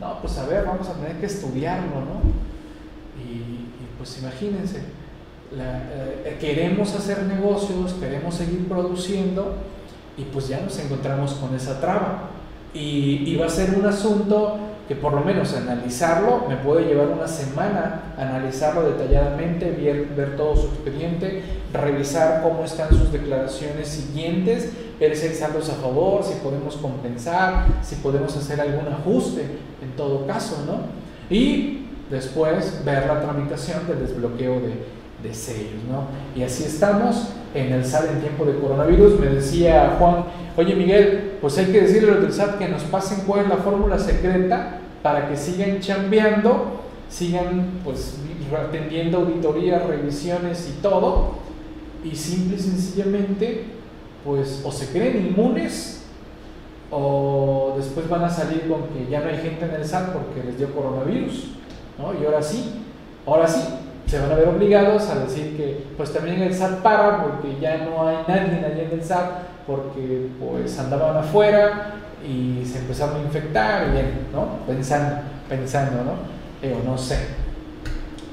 No, 0.00 0.20
pues 0.20 0.36
a 0.38 0.46
ver, 0.46 0.64
vamos 0.64 0.88
a 0.88 0.94
tener 0.94 1.18
que 1.18 1.26
estudiarlo, 1.26 2.00
¿no? 2.00 2.20
Y, 3.22 3.64
pues 3.96 4.18
imagínense, 4.20 4.80
eh, 5.56 6.36
queremos 6.40 6.94
hacer 6.94 7.22
negocios, 7.22 7.94
queremos 7.94 8.34
seguir 8.34 8.68
produciendo, 8.68 9.54
y 10.16 10.22
pues 10.24 10.48
ya 10.48 10.60
nos 10.60 10.78
encontramos 10.78 11.34
con 11.34 11.54
esa 11.54 11.80
traba. 11.80 12.30
Y, 12.72 13.36
va 13.36 13.46
a 13.46 13.50
ser 13.50 13.78
un 13.78 13.86
asunto 13.86 14.58
que 14.88 14.96
por 14.96 15.14
lo 15.14 15.20
menos 15.20 15.54
analizarlo 15.54 16.44
me 16.48 16.56
puede 16.56 16.86
llevar 16.86 17.08
una 17.08 17.28
semana, 17.28 18.14
analizarlo 18.18 18.82
detalladamente, 18.90 19.70
ver, 19.70 20.08
ver 20.14 20.36
todo 20.36 20.56
su 20.56 20.66
expediente, 20.66 21.42
revisar 21.74 22.42
cómo 22.42 22.64
están 22.64 22.88
sus 22.90 23.12
declaraciones 23.12 23.88
siguientes, 23.88 24.70
ver 24.98 25.16
si 25.16 25.26
hay 25.26 25.34
saldos 25.34 25.68
a 25.68 25.74
favor, 25.74 26.22
si 26.22 26.34
podemos 26.34 26.76
compensar, 26.76 27.66
si 27.82 27.96
podemos 27.96 28.36
hacer 28.36 28.60
algún 28.60 28.86
ajuste 28.92 29.42
en 29.82 29.90
todo 29.96 30.26
caso, 30.26 30.64
¿no? 30.66 31.34
Y 31.34 31.86
después 32.10 32.82
ver 32.84 33.06
la 33.06 33.20
tramitación 33.20 33.86
del 33.88 34.06
desbloqueo 34.06 34.60
de, 34.60 34.94
sellos, 35.32 35.82
¿no? 35.90 36.04
Y 36.38 36.44
así 36.44 36.64
estamos 36.64 37.30
en 37.54 37.72
el 37.72 37.82
SAT 37.82 38.10
en 38.10 38.20
tiempo 38.20 38.44
de 38.44 38.58
coronavirus. 38.58 39.18
Me 39.18 39.28
decía 39.28 39.96
Juan, 39.98 40.24
oye 40.54 40.74
Miguel, 40.74 41.38
pues 41.40 41.56
hay 41.56 41.66
que 41.72 41.80
decirle 41.80 42.12
a 42.12 42.16
los 42.16 42.34
SAT 42.34 42.58
que 42.58 42.68
nos 42.68 42.82
pasen 42.82 43.20
cuál 43.26 43.44
es 43.44 43.48
la 43.48 43.56
fórmula 43.56 43.98
secreta 43.98 44.80
para 45.02 45.30
que 45.30 45.36
sigan 45.38 45.80
chambeando, 45.80 46.82
sigan 47.08 47.80
pues 47.82 48.16
atendiendo 48.54 49.18
auditorías, 49.18 49.86
revisiones 49.86 50.68
y 50.68 50.82
todo, 50.82 51.43
y 52.04 52.14
simple 52.14 52.56
y 52.56 52.60
sencillamente, 52.60 53.64
pues 54.24 54.62
o 54.64 54.70
se 54.70 54.88
creen 54.88 55.26
inmunes 55.28 56.04
o 56.90 57.74
después 57.76 58.08
van 58.08 58.24
a 58.24 58.30
salir 58.30 58.68
con 58.68 58.82
que 58.88 59.10
ya 59.10 59.20
no 59.20 59.28
hay 59.28 59.38
gente 59.38 59.64
en 59.64 59.72
el 59.72 59.84
SAT 59.84 60.12
porque 60.12 60.44
les 60.44 60.58
dio 60.58 60.72
coronavirus, 60.72 61.46
¿no? 61.98 62.12
Y 62.20 62.24
ahora 62.24 62.42
sí, 62.42 62.82
ahora 63.26 63.48
sí, 63.48 63.60
se 64.06 64.20
van 64.20 64.30
a 64.30 64.36
ver 64.36 64.48
obligados 64.48 65.08
a 65.08 65.20
decir 65.20 65.56
que 65.56 65.86
pues 65.96 66.12
también 66.12 66.42
el 66.42 66.54
SAT 66.54 66.82
para 66.82 67.22
porque 67.22 67.58
ya 67.60 67.78
no 67.78 68.06
hay 68.06 68.18
nadie 68.28 68.58
en 68.58 68.90
el 68.92 69.02
SAT 69.02 69.30
porque 69.66 70.28
pues 70.38 70.78
andaban 70.78 71.16
afuera 71.16 71.94
y 72.26 72.64
se 72.64 72.78
empezaron 72.78 73.16
a 73.16 73.22
infectar 73.22 73.90
bien, 73.92 74.28
¿no? 74.32 74.58
Pensando, 74.66 75.22
pensando, 75.48 76.04
¿no? 76.04 76.12
Eh, 76.62 76.74
o 76.80 76.88
no 76.88 76.96
sé, 76.96 77.18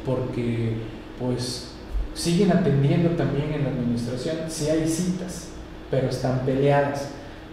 porque 0.05 0.77
pues 1.19 1.71
siguen 2.22 2.52
atendiendo 2.52 3.10
también 3.12 3.52
en 3.52 3.63
la 3.63 3.69
administración 3.69 4.38
si 4.48 4.69
hay 4.69 4.88
citas, 4.88 5.48
pero 5.90 6.08
están 6.08 6.42
peleadas. 6.46 7.08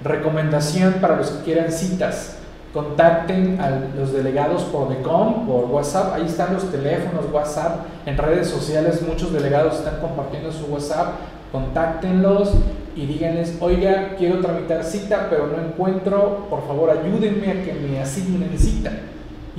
Recomendación 0.04 0.94
para 1.00 1.16
los 1.16 1.30
que 1.30 1.44
quieran 1.44 1.72
citas 1.72 2.36
contacten 2.74 3.58
a 3.62 3.70
los 3.98 4.12
delegados 4.12 4.64
por 4.64 4.90
DECOM, 4.90 5.46
por 5.46 5.64
WhatsApp, 5.64 6.12
ahí 6.14 6.26
están 6.26 6.52
los 6.52 6.70
teléfonos, 6.70 7.24
WhatsApp, 7.32 7.86
en 8.04 8.18
redes 8.18 8.48
sociales 8.48 9.00
muchos 9.00 9.32
delegados 9.32 9.78
están 9.78 10.00
compartiendo 10.00 10.52
su 10.52 10.66
WhatsApp, 10.66 11.14
contáctenlos 11.50 12.52
y 12.94 13.06
díganles, 13.06 13.56
oiga, 13.60 14.16
quiero 14.18 14.40
tramitar 14.40 14.84
cita, 14.84 15.28
pero 15.30 15.46
no 15.46 15.64
encuentro, 15.64 16.46
por 16.50 16.66
favor 16.66 16.90
ayúdenme 16.90 17.50
a 17.50 17.64
que 17.64 17.72
me 17.72 18.00
asignen 18.00 18.56
cita. 18.58 18.92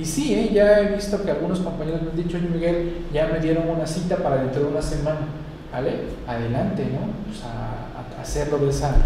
Y 0.00 0.04
sí, 0.04 0.34
¿eh? 0.34 0.50
ya 0.52 0.80
he 0.80 0.94
visto 0.94 1.22
que 1.22 1.30
algunos 1.30 1.60
compañeros 1.60 2.02
me 2.02 2.10
han 2.10 2.16
dicho, 2.16 2.38
oye 2.38 2.48
Miguel, 2.48 2.92
ya 3.12 3.28
me 3.28 3.38
dieron 3.40 3.68
una 3.68 3.86
cita 3.86 4.16
para 4.16 4.36
dentro 4.36 4.62
de 4.62 4.68
una 4.68 4.82
semana. 4.82 5.20
¿Vale? 5.72 5.92
Adelante, 6.26 6.84
¿no? 6.84 7.12
Pues 7.26 7.44
a, 7.44 8.20
hacerlo 8.20 8.58
de 8.58 8.70
esa, 8.70 8.96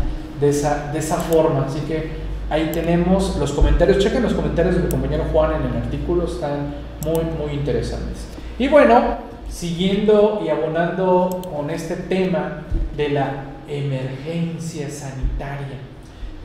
de, 0.40 0.48
esa, 0.48 0.90
de 0.92 0.98
esa 0.98 1.16
forma. 1.16 1.66
Así 1.66 1.80
que 1.80 2.24
Ahí 2.50 2.70
tenemos 2.72 3.36
los 3.36 3.52
comentarios, 3.52 3.98
chequen 3.98 4.22
los 4.22 4.34
comentarios 4.34 4.76
del 4.76 4.88
compañero 4.88 5.24
Juan 5.32 5.52
en 5.54 5.70
el 5.70 5.82
artículo, 5.82 6.26
están 6.26 6.74
muy, 7.04 7.24
muy 7.38 7.54
interesantes. 7.54 8.26
Y 8.58 8.68
bueno, 8.68 9.16
siguiendo 9.48 10.42
y 10.44 10.50
abonando 10.50 11.40
con 11.50 11.70
este 11.70 11.96
tema 11.96 12.64
de 12.96 13.08
la 13.08 13.44
emergencia 13.66 14.90
sanitaria, 14.90 15.78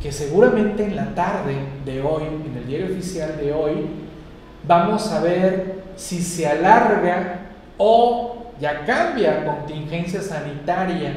que 0.02 0.12
seguramente 0.14 0.86
en 0.86 0.96
la 0.96 1.14
tarde 1.14 1.58
de 1.84 2.02
hoy, 2.02 2.24
en 2.46 2.58
el 2.58 2.66
diario 2.66 2.86
oficial 2.88 3.38
de 3.38 3.52
hoy, 3.52 3.74
vamos 4.68 5.12
a 5.12 5.22
ver 5.22 5.84
si 5.96 6.22
se 6.22 6.48
alarga 6.48 7.40
o 7.78 8.52
ya 8.60 8.86
cambia 8.86 9.46
contingencia 9.46 10.22
sanitaria 10.22 11.14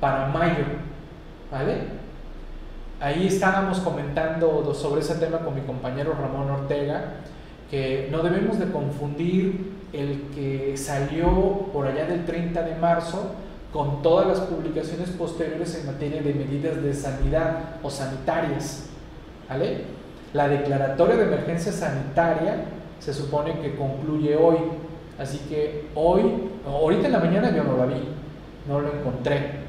para 0.00 0.26
mayo. 0.26 0.64
¿Vale? 1.50 2.02
Ahí 3.00 3.26
estábamos 3.26 3.80
comentando 3.80 4.72
sobre 4.74 5.00
ese 5.00 5.16
tema 5.16 5.38
con 5.38 5.54
mi 5.54 5.62
compañero 5.62 6.16
Ramón 6.20 6.50
Ortega, 6.50 7.14
que 7.70 8.08
no 8.10 8.22
debemos 8.22 8.58
de 8.58 8.70
confundir 8.70 9.72
el 9.92 10.28
que 10.34 10.76
salió 10.76 11.68
por 11.72 11.86
allá 11.86 12.06
del 12.06 12.24
30 12.24 12.62
de 12.62 12.74
marzo 12.76 13.34
con 13.72 14.02
todas 14.02 14.26
las 14.26 14.40
publicaciones 14.40 15.10
posteriores 15.10 15.74
en 15.74 15.86
materia 15.86 16.22
de 16.22 16.34
medidas 16.34 16.82
de 16.82 16.94
sanidad 16.94 17.76
o 17.82 17.90
sanitarias. 17.90 18.86
¿Vale? 19.48 19.84
La 20.32 20.48
declaratoria 20.48 21.16
de 21.16 21.24
emergencia 21.24 21.72
sanitaria 21.72 22.64
se 23.02 23.12
supone 23.12 23.58
que 23.60 23.74
concluye 23.74 24.36
hoy, 24.36 24.56
así 25.18 25.38
que 25.48 25.86
hoy, 25.94 26.22
ahorita 26.66 27.06
en 27.06 27.12
la 27.12 27.18
mañana 27.18 27.54
yo 27.54 27.64
no 27.64 27.76
la 27.76 27.86
vi, 27.86 28.02
no 28.68 28.80
lo 28.80 28.92
encontré 28.92 29.62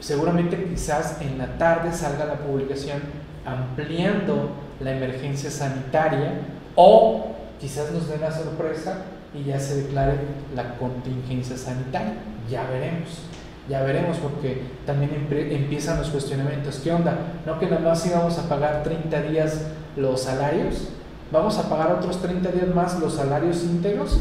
seguramente 0.00 0.64
quizás 0.64 1.20
en 1.20 1.38
la 1.38 1.58
tarde 1.58 1.92
salga 1.92 2.26
la 2.26 2.38
publicación 2.38 3.00
ampliando 3.44 4.50
la 4.80 4.96
emergencia 4.96 5.50
sanitaria 5.50 6.40
o 6.74 7.34
quizás 7.60 7.90
nos 7.92 8.08
den 8.08 8.20
la 8.20 8.32
sorpresa 8.32 9.04
y 9.34 9.44
ya 9.44 9.58
se 9.58 9.82
declare 9.82 10.14
la 10.54 10.76
contingencia 10.76 11.56
sanitaria. 11.56 12.14
Ya 12.50 12.64
veremos, 12.64 13.22
ya 13.68 13.82
veremos 13.82 14.18
porque 14.18 14.62
también 14.84 15.26
empiezan 15.30 15.98
los 15.98 16.10
cuestionamientos. 16.10 16.80
¿Qué 16.82 16.92
onda? 16.92 17.16
¿No 17.44 17.58
que 17.58 17.66
nada 17.66 17.80
más 17.80 18.06
íbamos 18.06 18.38
a 18.38 18.48
pagar 18.48 18.82
30 18.82 19.22
días 19.22 19.62
los 19.96 20.22
salarios? 20.22 20.88
¿Vamos 21.32 21.58
a 21.58 21.68
pagar 21.68 21.92
otros 21.92 22.22
30 22.22 22.50
días 22.52 22.74
más 22.74 23.00
los 23.00 23.14
salarios 23.14 23.64
íntegros? 23.64 24.20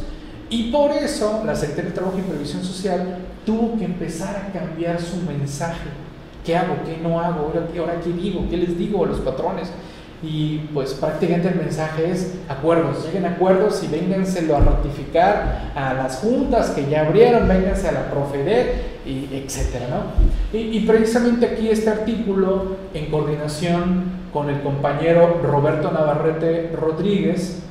Y 0.49 0.71
por 0.71 0.91
eso 0.91 1.43
la 1.45 1.55
Secretaría 1.55 1.91
de 1.91 1.95
Trabajo 1.95 2.17
y 2.17 2.21
Previsión 2.21 2.63
Social 2.63 3.17
tuvo 3.45 3.77
que 3.77 3.85
empezar 3.85 4.35
a 4.35 4.51
cambiar 4.51 4.99
su 4.99 5.17
mensaje. 5.17 5.89
¿Qué 6.43 6.55
hago? 6.55 6.75
¿Qué 6.85 6.97
no 7.01 7.19
hago? 7.19 7.47
¿Ahora, 7.47 7.67
ahora 7.79 8.01
qué 8.03 8.11
digo? 8.11 8.45
¿Qué 8.49 8.57
les 8.57 8.77
digo 8.77 9.03
a 9.03 9.07
los 9.07 9.19
patrones? 9.19 9.69
Y 10.23 10.69
pues 10.73 10.93
prácticamente 10.93 11.49
el 11.49 11.55
mensaje 11.55 12.09
es 12.09 12.35
acuerdos, 12.47 13.05
lleguen 13.05 13.25
a 13.25 13.31
acuerdos 13.31 13.83
y 13.83 13.87
vénganselo 13.87 14.55
a 14.55 14.59
ratificar 14.61 15.71
a 15.75 15.93
las 15.93 16.17
juntas 16.17 16.71
que 16.71 16.89
ya 16.89 17.05
abrieron, 17.05 17.47
vénganse 17.47 17.89
a 17.89 17.91
la 17.91 18.09
Profedet, 18.09 18.95
y 19.05 19.27
etcétera, 19.31 19.87
¿no? 19.89 20.57
Y, 20.57 20.77
y 20.77 20.79
precisamente 20.81 21.45
aquí 21.45 21.69
este 21.69 21.89
artículo, 21.91 22.77
en 22.93 23.11
coordinación 23.11 24.24
con 24.35 24.49
el 24.49 24.61
compañero 24.63 25.39
Roberto 25.41 25.93
Navarrete 25.93 26.69
Rodríguez, 26.75 27.61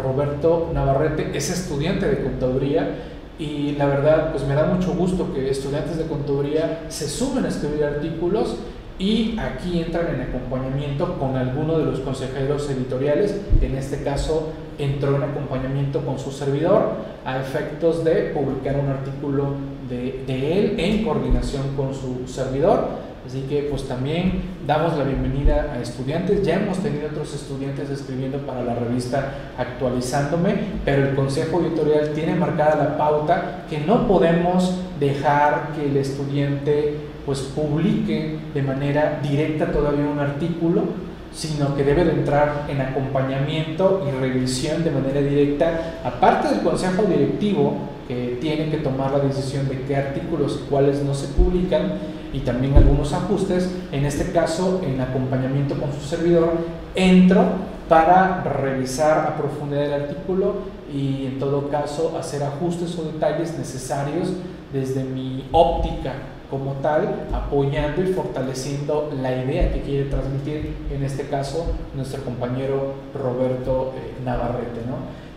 Roberto 0.00 0.70
Navarrete 0.72 1.36
es 1.36 1.50
estudiante 1.50 2.06
de 2.06 2.22
contaduría 2.22 2.94
y 3.40 3.72
la 3.72 3.86
verdad 3.86 4.30
pues 4.30 4.44
me 4.44 4.54
da 4.54 4.66
mucho 4.66 4.94
gusto 4.94 5.34
que 5.34 5.50
estudiantes 5.50 5.98
de 5.98 6.04
contaduría 6.04 6.84
se 6.86 7.08
sumen 7.08 7.44
a 7.44 7.48
escribir 7.48 7.82
artículos 7.82 8.54
y 9.00 9.36
aquí 9.36 9.82
entran 9.82 10.14
en 10.14 10.20
acompañamiento 10.20 11.18
con 11.18 11.34
alguno 11.34 11.76
de 11.76 11.86
los 11.86 11.98
consejeros 11.98 12.70
editoriales, 12.70 13.40
en 13.60 13.76
este 13.76 14.04
caso 14.04 14.52
entró 14.78 15.16
en 15.16 15.24
acompañamiento 15.24 16.02
con 16.02 16.20
su 16.20 16.30
servidor 16.30 16.92
a 17.24 17.40
efectos 17.40 18.04
de 18.04 18.30
publicar 18.32 18.76
un 18.78 18.90
artículo 18.90 19.54
de, 19.88 20.22
él 20.28 20.78
en 20.78 21.02
coordinación 21.02 21.74
con 21.74 21.92
su 21.94 22.28
servidor 22.32 23.07
Así 23.28 23.42
que 23.42 23.66
pues 23.70 23.86
también 23.86 24.40
damos 24.66 24.96
la 24.96 25.04
bienvenida 25.04 25.74
a 25.74 25.82
estudiantes. 25.82 26.42
Ya 26.46 26.54
hemos 26.54 26.78
tenido 26.78 27.08
otros 27.08 27.34
estudiantes 27.34 27.90
escribiendo 27.90 28.38
para 28.38 28.62
la 28.62 28.74
revista 28.74 29.52
actualizándome, 29.58 30.54
pero 30.82 31.08
el 31.08 31.14
Consejo 31.14 31.60
Editorial 31.60 32.14
tiene 32.14 32.34
marcada 32.36 32.76
la 32.76 32.96
pauta 32.96 33.66
que 33.68 33.80
no 33.80 34.08
podemos 34.08 34.80
dejar 34.98 35.72
que 35.76 35.90
el 35.90 35.98
estudiante 35.98 36.94
pues 37.26 37.40
publique 37.40 38.38
de 38.54 38.62
manera 38.62 39.20
directa 39.22 39.72
todavía 39.72 40.06
un 40.06 40.20
artículo, 40.20 40.84
sino 41.30 41.76
que 41.76 41.84
debe 41.84 42.06
de 42.06 42.12
entrar 42.12 42.64
en 42.70 42.80
acompañamiento 42.80 44.08
y 44.08 44.18
revisión 44.18 44.82
de 44.84 44.90
manera 44.90 45.20
directa, 45.20 46.00
aparte 46.02 46.48
del 46.48 46.62
consejo 46.62 47.02
directivo 47.02 47.74
que 48.08 48.38
tiene 48.40 48.70
que 48.70 48.78
tomar 48.78 49.10
la 49.10 49.18
decisión 49.18 49.68
de 49.68 49.82
qué 49.82 49.96
artículos 49.96 50.62
y 50.62 50.70
cuáles 50.70 51.02
no 51.02 51.12
se 51.12 51.26
publican, 51.28 51.92
y 52.32 52.40
también 52.40 52.76
algunos 52.76 53.12
ajustes. 53.12 53.70
En 53.92 54.04
este 54.04 54.32
caso, 54.32 54.80
en 54.84 55.00
acompañamiento 55.00 55.78
con 55.78 55.92
su 55.92 56.00
servidor, 56.00 56.52
entro 56.94 57.44
para 57.88 58.42
revisar 58.42 59.26
a 59.26 59.36
profundidad 59.36 59.84
el 59.84 60.02
artículo 60.02 60.56
y 60.92 61.26
en 61.26 61.38
todo 61.38 61.68
caso 61.70 62.16
hacer 62.18 62.42
ajustes 62.42 62.98
o 62.98 63.04
detalles 63.04 63.56
necesarios 63.56 64.28
desde 64.72 65.04
mi 65.04 65.48
óptica 65.52 66.12
como 66.50 66.72
tal, 66.74 67.26
apoyando 67.32 68.02
y 68.02 68.06
fortaleciendo 68.06 69.10
la 69.20 69.44
idea 69.44 69.70
que 69.72 69.82
quiere 69.82 70.08
transmitir, 70.08 70.74
en 70.90 71.02
este 71.02 71.24
caso, 71.24 71.66
nuestro 71.94 72.24
compañero 72.24 72.94
Roberto 73.14 73.92
eh, 73.96 74.14
Navarrete. 74.24 74.80
¿no? 74.86 74.96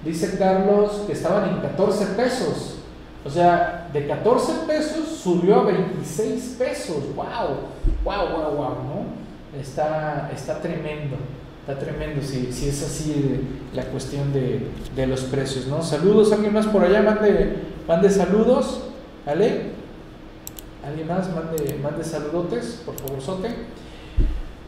Dice 0.10 0.38
Carlos 0.38 1.04
que 1.06 1.14
estaban 1.14 1.50
en 1.50 1.58
14 1.58 2.06
pesos 2.16 2.81
o 3.24 3.30
sea, 3.30 3.90
de 3.94 4.08
14 4.08 4.66
pesos 4.68 5.08
subió 5.08 5.62
a 5.62 5.64
26 5.66 6.56
pesos. 6.58 6.98
¡Wow! 7.16 7.26
¡Wow, 8.04 8.30
wow, 8.30 8.56
wow! 8.56 8.70
¿no? 8.70 9.60
Está, 9.60 10.32
está 10.34 10.60
tremendo. 10.60 11.18
Está 11.62 11.78
tremendo 11.78 12.22
si, 12.24 12.52
si 12.52 12.70
es 12.70 12.82
así 12.84 13.48
la 13.74 13.84
cuestión 13.86 14.34
de, 14.34 14.68
de, 14.96 15.08
los 15.08 15.22
precios, 15.22 15.68
¿no? 15.68 15.84
Saludos, 15.84 16.32
alguien 16.32 16.54
más 16.54 16.66
por 16.66 16.84
allá, 16.84 17.04
mande, 17.04 17.58
mande 17.88 18.10
saludos, 18.10 18.86
¿vale? 19.28 19.74
¿Alguien 20.84 21.08
más? 21.08 21.30
Mande, 21.30 21.80
mande 21.84 22.04
saludotes, 22.04 22.82
por 22.84 22.96
favor, 22.96 23.22
sote. 23.22 23.50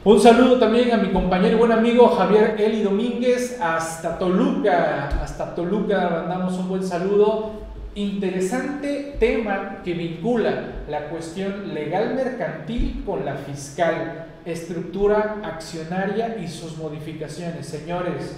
Un 0.06 0.20
saludo 0.20 0.60
también 0.60 0.92
a 0.92 0.98
mi 0.98 1.12
compañero 1.12 1.56
y 1.56 1.60
buen 1.60 1.72
amigo 1.72 2.10
Javier 2.10 2.56
Eli 2.60 2.84
Domínguez 2.84 3.58
hasta 3.60 4.20
Toluca. 4.20 5.08
Hasta 5.24 5.56
Toluca 5.56 6.10
mandamos 6.10 6.54
un 6.60 6.70
buen 6.70 6.84
saludo. 6.84 7.52
Interesante 7.96 9.18
tema 9.20 9.82
que 9.84 9.94
vincula 9.94 10.84
la 10.90 11.10
cuestión 11.10 11.76
legal 11.76 12.16
mercantil 12.16 13.04
con 13.06 13.24
la 13.24 13.36
fiscal, 13.36 14.26
estructura 14.46 15.42
accionaria 15.44 16.38
y 16.38 16.48
sus 16.48 16.78
modificaciones. 16.78 17.68
Señores, 17.68 18.36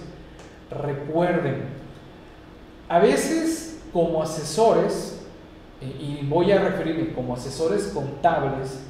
recuerden, 0.70 1.62
a 2.88 2.98
veces 2.98 3.80
como 3.94 4.22
asesores, 4.22 5.22
y 5.80 6.26
voy 6.26 6.52
a 6.52 6.60
referirme 6.60 7.14
como 7.14 7.34
asesores 7.34 7.84
contables, 7.94 8.80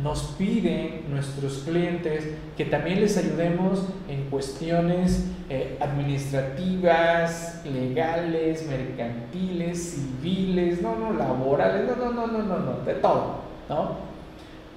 nos 0.00 0.22
piden 0.38 1.04
nuestros 1.10 1.64
clientes 1.64 2.24
que 2.56 2.64
también 2.64 3.00
les 3.00 3.16
ayudemos 3.18 3.84
en 4.08 4.24
cuestiones 4.30 5.26
eh, 5.50 5.76
administrativas, 5.80 7.62
legales, 7.66 8.66
mercantiles, 8.66 9.96
civiles, 10.22 10.80
no, 10.80 10.96
no, 10.96 11.12
laborales, 11.12 11.86
no, 11.86 11.96
no, 11.96 12.12
no, 12.12 12.26
no, 12.26 12.42
no, 12.42 12.58
no, 12.58 12.72
de 12.84 12.94
todo, 12.94 13.40
¿no? 13.68 13.96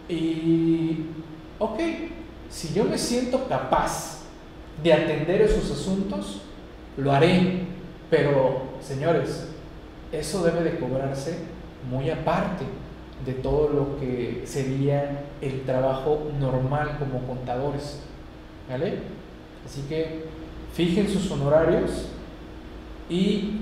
Y, 0.10 1.06
ok, 1.60 1.80
si 2.50 2.74
yo 2.74 2.84
me 2.84 2.98
siento 2.98 3.48
capaz 3.48 4.24
de 4.84 4.92
atender 4.92 5.42
esos 5.44 5.72
asuntos, 5.72 6.42
lo 6.98 7.12
haré, 7.14 7.62
pero, 8.10 8.64
señores, 8.82 9.48
eso 10.12 10.44
debe 10.44 10.64
de 10.64 10.78
cobrarse 10.78 11.38
muy 11.90 12.10
aparte 12.10 12.66
de 13.26 13.34
todo 13.34 13.70
lo 13.70 14.00
que 14.00 14.44
sería 14.46 15.26
el 15.42 15.62
trabajo 15.62 16.32
normal 16.40 16.98
como 17.00 17.26
contadores. 17.28 18.02
¿Vale? 18.70 19.00
Así 19.66 19.82
que 19.90 20.26
fijen 20.74 21.10
sus 21.10 21.30
honorarios 21.32 22.10
y 23.10 23.62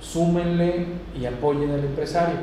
súmenle 0.00 0.86
y 1.18 1.26
apoyen 1.26 1.70
al 1.70 1.80
empresario. 1.80 2.36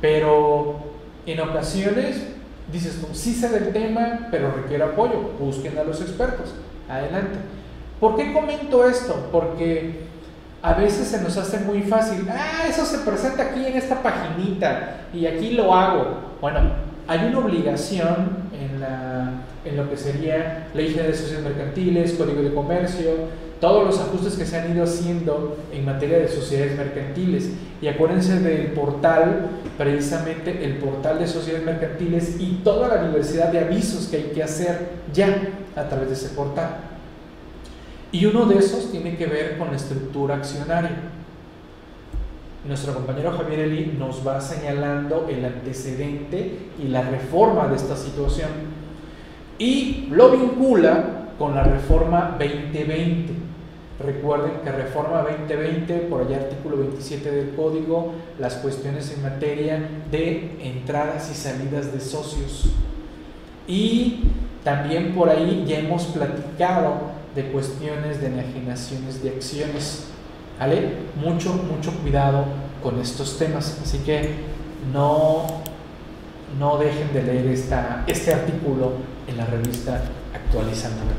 Pero 0.00 0.80
en 1.26 1.40
ocasiones 1.40 2.22
dices 2.70 3.00
tú, 3.00 3.14
sí 3.14 3.32
sé 3.34 3.48
del 3.48 3.72
tema, 3.72 4.28
pero 4.30 4.52
requiere 4.52 4.84
apoyo, 4.84 5.32
busquen 5.38 5.78
a 5.78 5.84
los 5.84 6.00
expertos. 6.00 6.54
Adelante. 6.88 7.38
¿Por 8.00 8.16
qué 8.16 8.32
comento 8.32 8.86
esto? 8.86 9.28
Porque 9.30 10.00
a 10.62 10.74
veces 10.74 11.08
se 11.08 11.20
nos 11.20 11.36
hace 11.36 11.58
muy 11.58 11.82
fácil, 11.82 12.26
ah, 12.30 12.66
eso 12.68 12.86
se 12.86 12.98
presenta 12.98 13.42
aquí 13.42 13.66
en 13.66 13.76
esta 13.76 14.02
paginita 14.02 15.00
y 15.12 15.26
aquí 15.26 15.52
lo 15.52 15.74
hago. 15.74 16.36
Bueno, 16.40 16.60
hay 17.08 17.26
una 17.26 17.38
obligación 17.38 18.48
en 18.52 18.80
la 18.80 19.32
en 19.64 19.76
lo 19.76 19.88
que 19.88 19.96
sería 19.96 20.68
Ley 20.74 20.92
de 20.92 21.14
Sociedades 21.14 21.44
Mercantiles, 21.44 22.12
Código 22.14 22.42
de 22.42 22.52
Comercio, 22.52 23.10
todos 23.60 23.84
los 23.84 24.00
ajustes 24.00 24.34
que 24.34 24.44
se 24.44 24.58
han 24.58 24.72
ido 24.72 24.84
haciendo 24.84 25.56
en 25.72 25.84
materia 25.84 26.18
de 26.18 26.28
sociedades 26.28 26.76
mercantiles. 26.76 27.50
Y 27.80 27.86
acuérdense 27.86 28.40
del 28.40 28.72
portal, 28.72 29.50
precisamente 29.78 30.64
el 30.64 30.78
portal 30.78 31.20
de 31.20 31.28
sociedades 31.28 31.64
mercantiles 31.64 32.40
y 32.40 32.60
toda 32.64 32.88
la 32.88 33.06
diversidad 33.06 33.52
de 33.52 33.60
avisos 33.60 34.08
que 34.08 34.16
hay 34.16 34.22
que 34.34 34.42
hacer 34.42 34.78
ya 35.12 35.48
a 35.76 35.84
través 35.88 36.08
de 36.08 36.14
ese 36.14 36.30
portal. 36.30 36.91
Y 38.12 38.26
uno 38.26 38.44
de 38.44 38.58
esos 38.58 38.90
tiene 38.92 39.16
que 39.16 39.26
ver 39.26 39.58
con 39.58 39.70
la 39.70 39.76
estructura 39.76 40.36
accionaria. 40.36 40.96
Nuestro 42.66 42.94
compañero 42.94 43.32
Javier 43.32 43.60
Eli 43.60 43.96
nos 43.98 44.26
va 44.26 44.40
señalando 44.40 45.26
el 45.28 45.44
antecedente 45.44 46.68
y 46.78 46.88
la 46.88 47.02
reforma 47.02 47.66
de 47.68 47.76
esta 47.76 47.96
situación. 47.96 48.50
Y 49.58 50.08
lo 50.10 50.30
vincula 50.30 51.30
con 51.38 51.54
la 51.54 51.64
reforma 51.64 52.36
2020 52.38 53.42
Recuerden 54.04 54.52
que 54.64 54.72
Reforma 54.72 55.22
2020, 55.22 55.94
por 56.08 56.22
allá 56.22 56.38
artículo 56.38 56.78
27 56.78 57.30
del 57.30 57.54
código, 57.54 58.12
las 58.38 58.54
cuestiones 58.54 59.12
en 59.12 59.22
materia 59.22 59.80
de 60.10 60.56
entradas 60.60 61.30
y 61.30 61.34
salidas 61.34 61.92
de 61.92 62.00
socios. 62.00 62.70
Y 63.68 64.24
también 64.64 65.14
por 65.14 65.28
ahí 65.28 65.64
ya 65.68 65.78
hemos 65.78 66.04
platicado 66.06 66.94
de 67.34 67.50
cuestiones 67.50 68.20
de 68.20 68.26
enajenaciones 68.28 69.22
de 69.22 69.30
acciones. 69.30 70.06
¿Vale? 70.58 70.96
Mucho, 71.16 71.54
mucho 71.54 71.92
cuidado 72.02 72.44
con 72.82 73.00
estos 73.00 73.38
temas. 73.38 73.80
Así 73.82 73.98
que 73.98 74.36
no, 74.92 75.46
no 76.58 76.78
dejen 76.78 77.12
de 77.12 77.22
leer 77.22 77.46
esta, 77.46 78.04
este 78.06 78.32
artículo 78.32 78.92
en 79.26 79.36
la 79.36 79.46
revista 79.46 80.02
Actualizándome. 80.34 81.12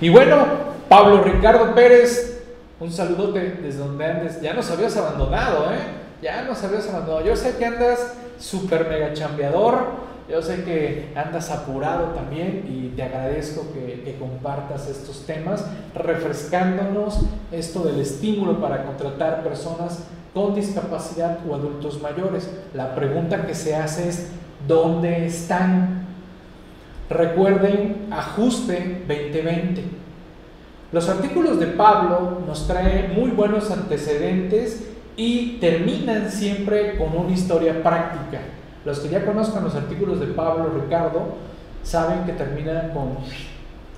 Y 0.00 0.08
bueno, 0.08 0.46
Pablo 0.88 1.22
Ricardo 1.22 1.74
Pérez, 1.74 2.42
un 2.80 2.92
saludote 2.92 3.58
desde 3.62 3.78
donde 3.78 4.04
andes. 4.04 4.40
Ya 4.40 4.54
nos 4.54 4.70
habías 4.70 4.96
abandonado, 4.96 5.72
¿eh? 5.72 5.78
Ya 6.22 6.42
nos 6.42 6.62
habías 6.64 6.88
abandonado. 6.88 7.24
Yo 7.24 7.36
sé 7.36 7.56
que 7.56 7.66
andas 7.66 8.14
súper 8.38 8.88
mega 8.88 9.12
chambeador. 9.12 10.07
Yo 10.28 10.42
sé 10.42 10.62
que 10.64 11.12
andas 11.14 11.50
apurado 11.50 12.08
también 12.08 12.64
y 12.68 12.94
te 12.94 13.02
agradezco 13.02 13.72
que, 13.72 14.16
compartas 14.18 14.88
estos 14.88 15.26
temas, 15.26 15.64
refrescándonos 15.94 17.20
esto 17.52 17.84
del 17.84 18.00
estímulo 18.00 18.60
para 18.60 18.84
contratar 18.84 19.42
personas 19.42 20.04
con 20.34 20.54
discapacidad 20.54 21.38
o 21.48 21.54
adultos 21.54 22.02
mayores. 22.02 22.50
La 22.74 22.94
pregunta 22.94 23.46
que 23.46 23.54
se 23.54 23.76
hace 23.76 24.08
es, 24.08 24.28
¿dónde 24.66 25.26
están? 25.26 26.06
Recuerden, 27.08 28.08
ajuste 28.10 29.02
2020 29.06 29.98
los 30.90 31.06
artículos 31.10 31.60
de 31.60 31.66
Pablo 31.66 32.38
nos 32.46 32.66
traen 32.66 33.14
muy 33.14 33.30
buenos 33.30 33.70
antecedentes 33.70 34.88
y 35.18 35.58
terminan 35.60 36.30
siempre 36.30 36.96
con 36.96 37.14
una 37.14 37.32
historia 37.32 37.82
práctica. 37.82 38.40
Los 38.88 39.00
que 39.00 39.10
ya 39.10 39.22
conozcan 39.26 39.64
los 39.64 39.74
artículos 39.74 40.18
de 40.18 40.28
Pablo 40.28 40.70
Ricardo 40.82 41.34
saben 41.82 42.24
que 42.24 42.32
terminan 42.32 42.88
con 42.92 43.18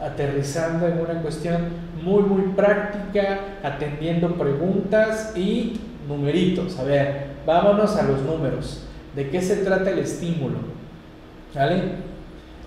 aterrizando 0.05 0.89
en 0.89 0.99
una 0.99 1.23
cuestión 1.23 1.69
muy 2.03 2.23
muy 2.23 2.53
práctica, 2.55 3.39
atendiendo 3.63 4.35
preguntas 4.35 5.33
y 5.37 5.79
numeritos. 6.09 6.77
A 6.81 6.83
ver, 6.83 7.27
vámonos 7.47 7.95
a 7.95 8.03
los 8.03 8.23
números. 8.23 8.83
¿De 9.15 9.31
qué 9.31 9.41
se 9.41 9.59
trata 9.59 9.91
el 9.91 10.01
estímulo? 10.01 10.59
¿Vale? 11.55 11.83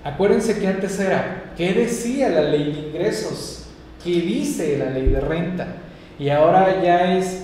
Acuérdense 0.05 0.59
que 0.59 0.67
antes 0.69 0.97
era, 1.01 1.51
¿qué 1.57 1.74
decía 1.74 2.30
la 2.30 2.43
ley 2.43 2.71
de 2.71 2.88
ingresos? 2.88 3.65
¿Qué 4.01 4.11
dice 4.11 4.78
la 4.78 4.91
ley 4.91 5.07
de 5.07 5.19
renta. 5.19 5.67
Y 6.17 6.30
ahora 6.30 6.82
ya 6.82 7.17
es, 7.17 7.42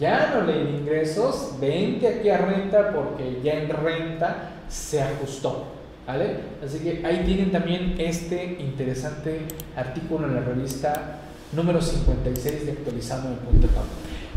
ya 0.00 0.32
no 0.34 0.46
de 0.46 0.70
ingresos, 0.70 1.56
vente 1.60 2.08
aquí 2.08 2.30
a 2.30 2.38
renta 2.38 2.92
porque 2.92 3.40
ya 3.44 3.52
en 3.54 3.68
renta 3.68 4.50
se 4.68 5.00
ajustó. 5.02 5.66
¿Vale? 6.06 6.38
Así 6.64 6.78
que 6.80 7.04
ahí 7.06 7.22
tienen 7.24 7.52
también 7.52 7.94
este 7.98 8.56
interesante 8.58 9.42
artículo 9.76 10.26
en 10.26 10.34
la 10.34 10.40
revista 10.40 11.18
número 11.52 11.80
56 11.80 12.66
de 12.66 12.72
actualizando.com. 12.72 13.84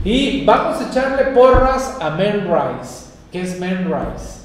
Y 0.03 0.45
vamos 0.45 0.79
a 0.81 0.89
echarle 0.89 1.31
porras 1.31 1.97
a 1.99 2.11
Menrise. 2.11 3.13
¿Qué 3.31 3.41
es 3.41 3.59
Menrise? 3.59 4.43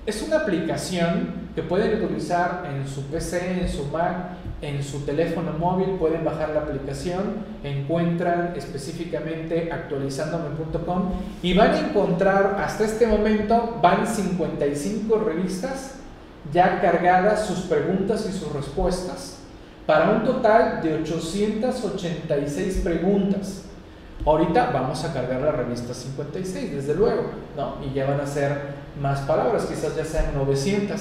Es 0.05 0.21
una 0.21 0.39
aplicación 0.39 1.43
que 1.55 1.63
pueden 1.63 2.03
utilizar 2.03 2.69
en 2.69 2.89
su 2.89 3.03
PC, 3.03 3.61
en 3.61 3.69
su 3.69 3.85
Mac, 3.85 4.31
en 4.61 4.83
su 4.83 5.05
teléfono 5.05 5.53
móvil, 5.53 5.91
pueden 5.91 6.25
bajar 6.25 6.51
la 6.51 6.63
aplicación, 6.63 7.23
encuentran 7.63 8.53
específicamente 8.57 9.71
actualizándome.com 9.71 11.13
y 11.41 11.55
van 11.55 11.71
a 11.71 11.79
encontrar 11.79 12.57
hasta 12.59 12.85
este 12.85 13.07
momento, 13.07 13.79
van 13.81 14.05
55 14.05 15.19
revistas 15.19 15.95
ya 16.53 16.81
cargadas 16.81 17.47
sus 17.47 17.61
preguntas 17.61 18.27
y 18.29 18.33
sus 18.33 18.53
respuestas 18.53 19.39
para 19.87 20.11
un 20.11 20.25
total 20.25 20.83
de 20.83 20.95
886 20.95 22.81
preguntas. 22.83 23.63
Ahorita 24.27 24.71
vamos 24.73 25.05
a 25.05 25.13
cargar 25.13 25.41
la 25.43 25.53
revista 25.53 25.95
56, 25.95 26.73
desde 26.73 26.95
luego, 26.97 27.31
¿no? 27.57 27.77
Y 27.85 27.95
ya 27.95 28.07
van 28.07 28.21
a 28.21 28.27
ser 28.27 28.82
más 29.01 29.21
palabras, 29.21 29.67
quizás 29.67 29.97
ya 29.97 30.05
sean 30.05 30.35
900. 30.35 31.01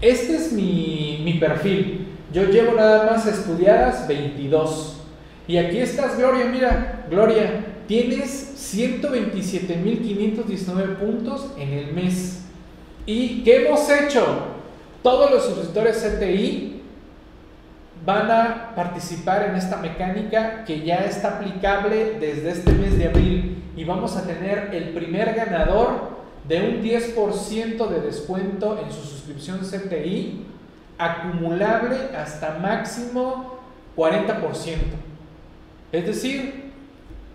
Este 0.00 0.36
es 0.36 0.52
mi, 0.52 1.20
mi 1.24 1.34
perfil. 1.34 2.06
Yo 2.32 2.44
llevo 2.44 2.74
nada 2.74 3.10
más 3.10 3.26
estudiadas 3.26 4.06
22. 4.08 5.02
Y 5.46 5.58
aquí 5.58 5.76
estás, 5.78 6.18
Gloria, 6.18 6.46
mira, 6.46 7.04
Gloria, 7.10 7.64
tienes 7.86 8.54
127.519 8.74 10.96
puntos 10.96 11.52
en 11.58 11.68
el 11.70 11.92
mes. 11.92 12.40
¿Y 13.06 13.44
qué 13.44 13.66
hemos 13.66 13.88
hecho? 13.90 14.24
Todos 15.02 15.30
los 15.30 15.44
suscriptores 15.44 16.02
CTI 16.02 16.80
van 18.04 18.28
a 18.30 18.74
participar 18.74 19.48
en 19.48 19.56
esta 19.56 19.76
mecánica 19.76 20.64
que 20.64 20.82
ya 20.82 21.04
está 21.04 21.36
aplicable 21.36 22.18
desde 22.20 22.50
este 22.50 22.72
mes 22.72 22.98
de 22.98 23.08
abril 23.08 23.62
y 23.76 23.84
vamos 23.84 24.16
a 24.16 24.26
tener 24.26 24.70
el 24.72 24.90
primer 24.90 25.34
ganador 25.34 26.13
de 26.48 26.60
un 26.60 26.82
10% 26.82 27.88
de 27.88 28.00
descuento 28.00 28.78
en 28.84 28.92
su 28.92 29.02
suscripción 29.02 29.60
CTI 29.60 30.46
acumulable 30.98 31.96
hasta 32.16 32.58
máximo 32.58 33.58
40%. 33.96 34.76
Es 35.92 36.06
decir, 36.06 36.72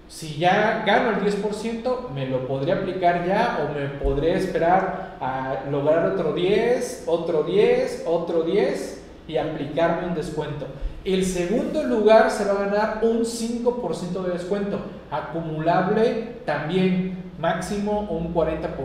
si 0.07 0.37
ya 0.37 0.83
gano 0.85 1.11
el 1.11 1.23
10%, 1.23 2.09
me 2.09 2.27
lo 2.27 2.47
podría 2.47 2.75
aplicar 2.75 3.27
ya 3.27 3.59
o 3.63 3.73
me 3.77 3.87
podría 3.99 4.35
esperar 4.35 5.17
a 5.21 5.69
lograr 5.69 6.05
otro 6.07 6.33
10, 6.33 7.03
otro 7.05 7.43
10, 7.43 8.03
otro 8.07 8.43
10 8.43 9.03
y 9.27 9.37
aplicarme 9.37 10.07
un 10.07 10.15
descuento. 10.15 10.65
El 11.05 11.25
segundo 11.25 11.83
lugar 11.83 12.31
se 12.31 12.45
va 12.45 12.51
a 12.51 12.65
ganar 12.65 12.99
un 13.03 13.19
5% 13.19 14.23
de 14.23 14.33
descuento, 14.33 14.79
acumulable 15.11 16.37
también, 16.45 17.28
máximo 17.39 18.01
un 18.09 18.33
40%. 18.33 18.75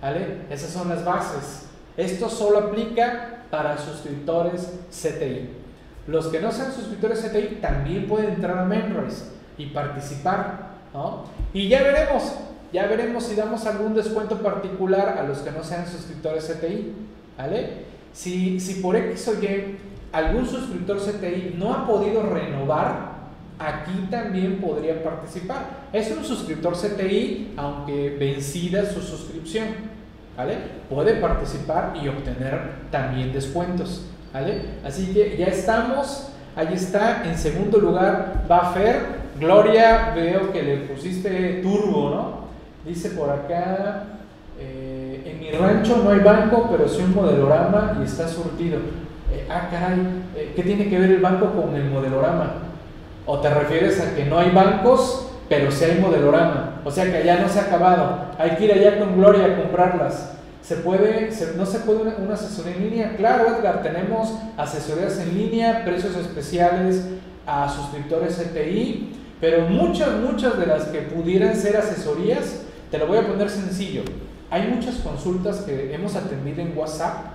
¿Vale? 0.00 0.42
Esas 0.50 0.70
son 0.70 0.88
las 0.88 1.04
bases. 1.04 1.66
Esto 1.96 2.28
solo 2.28 2.58
aplica 2.58 3.44
para 3.50 3.78
suscriptores 3.78 4.70
CTI. 4.90 5.48
Los 6.06 6.26
que 6.26 6.40
no 6.40 6.52
sean 6.52 6.72
suscriptores 6.72 7.20
CTI 7.20 7.60
también 7.62 8.06
pueden 8.06 8.34
entrar 8.34 8.58
a 8.58 8.64
Menrise 8.64 9.32
y 9.56 9.66
participar. 9.66 10.74
Y 11.52 11.68
ya 11.68 11.82
veremos, 11.82 12.34
ya 12.72 12.86
veremos 12.86 13.24
si 13.24 13.34
damos 13.34 13.64
algún 13.66 13.94
descuento 13.94 14.36
particular 14.38 15.16
a 15.18 15.22
los 15.22 15.38
que 15.38 15.50
no 15.50 15.64
sean 15.64 15.86
suscriptores 15.86 16.44
CTI. 16.44 16.94
¿Vale? 17.38 17.84
Si, 18.12 18.60
si 18.60 18.80
por 18.80 18.96
X 18.96 19.28
o 19.28 19.42
Y 19.42 19.78
algún 20.12 20.46
suscriptor 20.46 20.98
CTI 20.98 21.56
no 21.58 21.72
ha 21.74 21.86
podido 21.86 22.22
renovar, 22.22 23.13
aquí 23.58 24.06
también 24.10 24.60
podría 24.60 25.02
participar. 25.02 25.88
Es 25.92 26.10
un 26.10 26.24
suscriptor 26.24 26.74
CTI, 26.74 27.54
aunque 27.56 28.16
vencida 28.18 28.84
su 28.84 29.00
suscripción, 29.00 29.66
¿vale? 30.36 30.56
Puede 30.88 31.14
participar 31.14 31.94
y 32.02 32.08
obtener 32.08 32.60
también 32.90 33.32
descuentos, 33.32 34.06
¿vale? 34.32 34.62
Así 34.84 35.12
que 35.12 35.36
ya 35.36 35.46
estamos, 35.46 36.28
ahí 36.56 36.74
está, 36.74 37.24
en 37.24 37.36
segundo 37.36 37.78
lugar 37.78 38.44
va 38.50 38.72
Fer. 38.72 39.24
Gloria, 39.38 40.12
veo 40.14 40.52
que 40.52 40.62
le 40.62 40.76
pusiste 40.78 41.60
turbo, 41.62 42.10
¿no? 42.10 42.44
Dice 42.88 43.10
por 43.10 43.30
acá, 43.30 44.04
en 45.24 45.40
mi 45.40 45.50
rancho 45.50 46.02
no 46.04 46.10
hay 46.10 46.20
banco, 46.20 46.68
pero 46.70 46.88
sí 46.88 47.02
un 47.02 47.14
modelorama 47.14 47.98
y 48.00 48.04
está 48.04 48.28
surtido. 48.28 48.78
Eh, 49.32 49.46
ah, 49.50 49.68
caray, 49.70 49.98
eh, 50.36 50.52
¿qué 50.54 50.62
tiene 50.62 50.88
que 50.88 50.98
ver 50.98 51.10
el 51.10 51.20
banco 51.20 51.50
con 51.50 51.74
el 51.74 51.90
modelorama? 51.90 52.52
¿O 53.26 53.40
te 53.40 53.48
refieres 53.48 54.00
a 54.00 54.14
que 54.14 54.24
no 54.24 54.38
hay 54.38 54.50
bancos 54.50 55.24
pero 55.48 55.70
si 55.70 55.84
hay 55.84 55.98
modelorama, 55.98 56.80
o 56.84 56.90
sea 56.90 57.04
que 57.04 57.18
allá 57.18 57.40
no 57.40 57.48
se 57.48 57.58
ha 57.58 57.64
acabado, 57.64 58.26
hay 58.38 58.56
que 58.56 58.64
ir 58.64 58.72
allá 58.72 58.98
con 58.98 59.16
Gloria 59.16 59.44
a 59.44 59.56
comprarlas. 59.56 60.30
¿Se 60.62 60.76
puede, 60.76 61.30
no 61.56 61.66
se 61.66 61.80
puede 61.80 62.00
una, 62.00 62.16
una, 62.16 62.34
asesoría 62.34 62.76
en 62.76 62.90
línea? 62.90 63.16
Claro, 63.16 63.54
Edgar, 63.54 63.82
tenemos 63.82 64.32
asesorías 64.56 65.18
en 65.18 65.36
línea, 65.36 65.84
precios 65.84 66.16
especiales 66.16 67.04
a 67.46 67.68
suscriptores 67.68 68.36
CTI, 68.36 69.12
pero 69.38 69.68
muchas, 69.68 70.12
muchas 70.12 70.58
de 70.58 70.66
las 70.66 70.84
que 70.84 71.00
pudieran 71.00 71.54
ser 71.54 71.76
asesorías, 71.76 72.62
te 72.90 72.96
lo 72.96 73.06
voy 73.06 73.18
a 73.18 73.26
poner 73.26 73.50
sencillo. 73.50 74.02
Hay 74.50 74.68
muchas 74.68 74.94
consultas 74.96 75.58
que 75.58 75.94
hemos 75.94 76.16
atendido 76.16 76.62
en 76.62 76.76
WhatsApp 76.78 77.33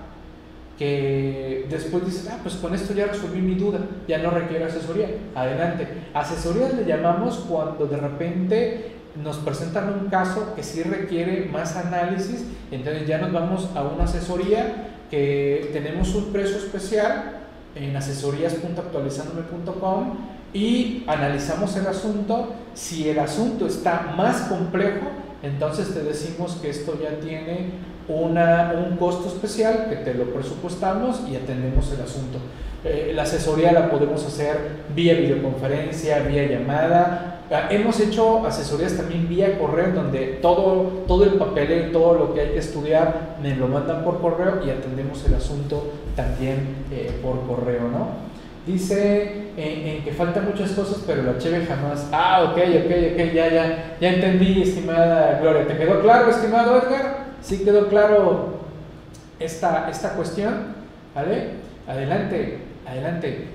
que 0.80 1.66
después 1.68 2.04
dices, 2.06 2.26
ah, 2.32 2.38
pues 2.42 2.54
con 2.54 2.74
esto 2.74 2.94
ya 2.94 3.04
resolví 3.04 3.42
mi 3.42 3.54
duda, 3.54 3.80
ya 4.08 4.16
no 4.16 4.30
requiere 4.30 4.64
asesoría. 4.64 5.10
Adelante. 5.34 5.86
Asesorías 6.14 6.72
le 6.72 6.86
llamamos 6.86 7.44
cuando 7.46 7.84
de 7.84 7.98
repente 7.98 8.92
nos 9.22 9.36
presentan 9.36 9.92
un 9.92 10.08
caso 10.08 10.54
que 10.56 10.62
sí 10.62 10.82
requiere 10.82 11.50
más 11.52 11.76
análisis, 11.76 12.46
entonces 12.70 13.06
ya 13.06 13.18
nos 13.18 13.30
vamos 13.30 13.68
a 13.74 13.82
una 13.82 14.04
asesoría 14.04 14.94
que 15.10 15.68
tenemos 15.74 16.14
un 16.14 16.32
precio 16.32 16.56
especial 16.56 17.40
en 17.74 17.94
asesorías.actualizandome.com 17.94 20.14
y 20.54 21.04
analizamos 21.06 21.76
el 21.76 21.88
asunto. 21.88 22.54
Si 22.72 23.06
el 23.06 23.18
asunto 23.18 23.66
está 23.66 24.14
más 24.16 24.48
complejo, 24.48 25.08
entonces 25.42 25.92
te 25.92 26.02
decimos 26.02 26.56
que 26.62 26.70
esto 26.70 26.98
ya 26.98 27.20
tiene 27.20 27.89
una, 28.10 28.74
un 28.74 28.96
costo 28.96 29.28
especial 29.28 29.86
que 29.88 29.96
te 29.96 30.14
lo 30.14 30.24
presupuestamos 30.32 31.22
y 31.30 31.36
atendemos 31.36 31.92
el 31.92 32.02
asunto. 32.02 32.38
Eh, 32.82 33.12
la 33.14 33.22
asesoría 33.22 33.72
la 33.72 33.90
podemos 33.90 34.24
hacer 34.24 34.56
vía 34.94 35.14
videoconferencia, 35.14 36.20
vía 36.20 36.46
llamada. 36.46 37.40
Ah, 37.50 37.68
hemos 37.70 38.00
hecho 38.00 38.46
asesorías 38.46 38.96
también 38.96 39.28
vía 39.28 39.58
correo, 39.58 39.92
donde 39.92 40.38
todo, 40.40 41.04
todo 41.06 41.24
el 41.24 41.34
papel, 41.34 41.90
todo 41.92 42.14
lo 42.14 42.34
que 42.34 42.40
hay 42.40 42.48
que 42.50 42.58
estudiar, 42.58 43.36
me 43.42 43.54
lo 43.54 43.68
mandan 43.68 44.02
por 44.02 44.20
correo 44.20 44.60
y 44.64 44.70
atendemos 44.70 45.24
el 45.26 45.34
asunto 45.34 45.92
también 46.16 46.86
eh, 46.90 47.10
por 47.22 47.46
correo, 47.46 47.82
¿no? 47.82 48.30
Dice 48.66 49.50
en, 49.56 50.04
que 50.04 50.12
faltan 50.12 50.46
muchas 50.46 50.70
cosas, 50.70 51.02
pero 51.06 51.22
la 51.22 51.38
cheve 51.38 51.66
jamás. 51.66 52.08
Ah, 52.12 52.50
ok, 52.50 52.58
ok, 52.58 52.92
ok, 53.12 53.32
ya, 53.34 53.48
ya, 53.48 53.96
ya 54.00 54.12
entendí, 54.12 54.62
estimada 54.62 55.38
Gloria. 55.40 55.66
¿Te 55.66 55.76
quedó 55.76 56.00
claro, 56.00 56.30
estimado 56.30 56.76
Edgar? 56.76 57.19
¿Sí 57.42 57.64
quedó 57.64 57.88
claro 57.88 58.60
esta, 59.38 59.88
esta 59.90 60.10
cuestión? 60.10 60.74
¿Vale? 61.14 61.52
Adelante, 61.88 62.58
adelante. 62.86 63.48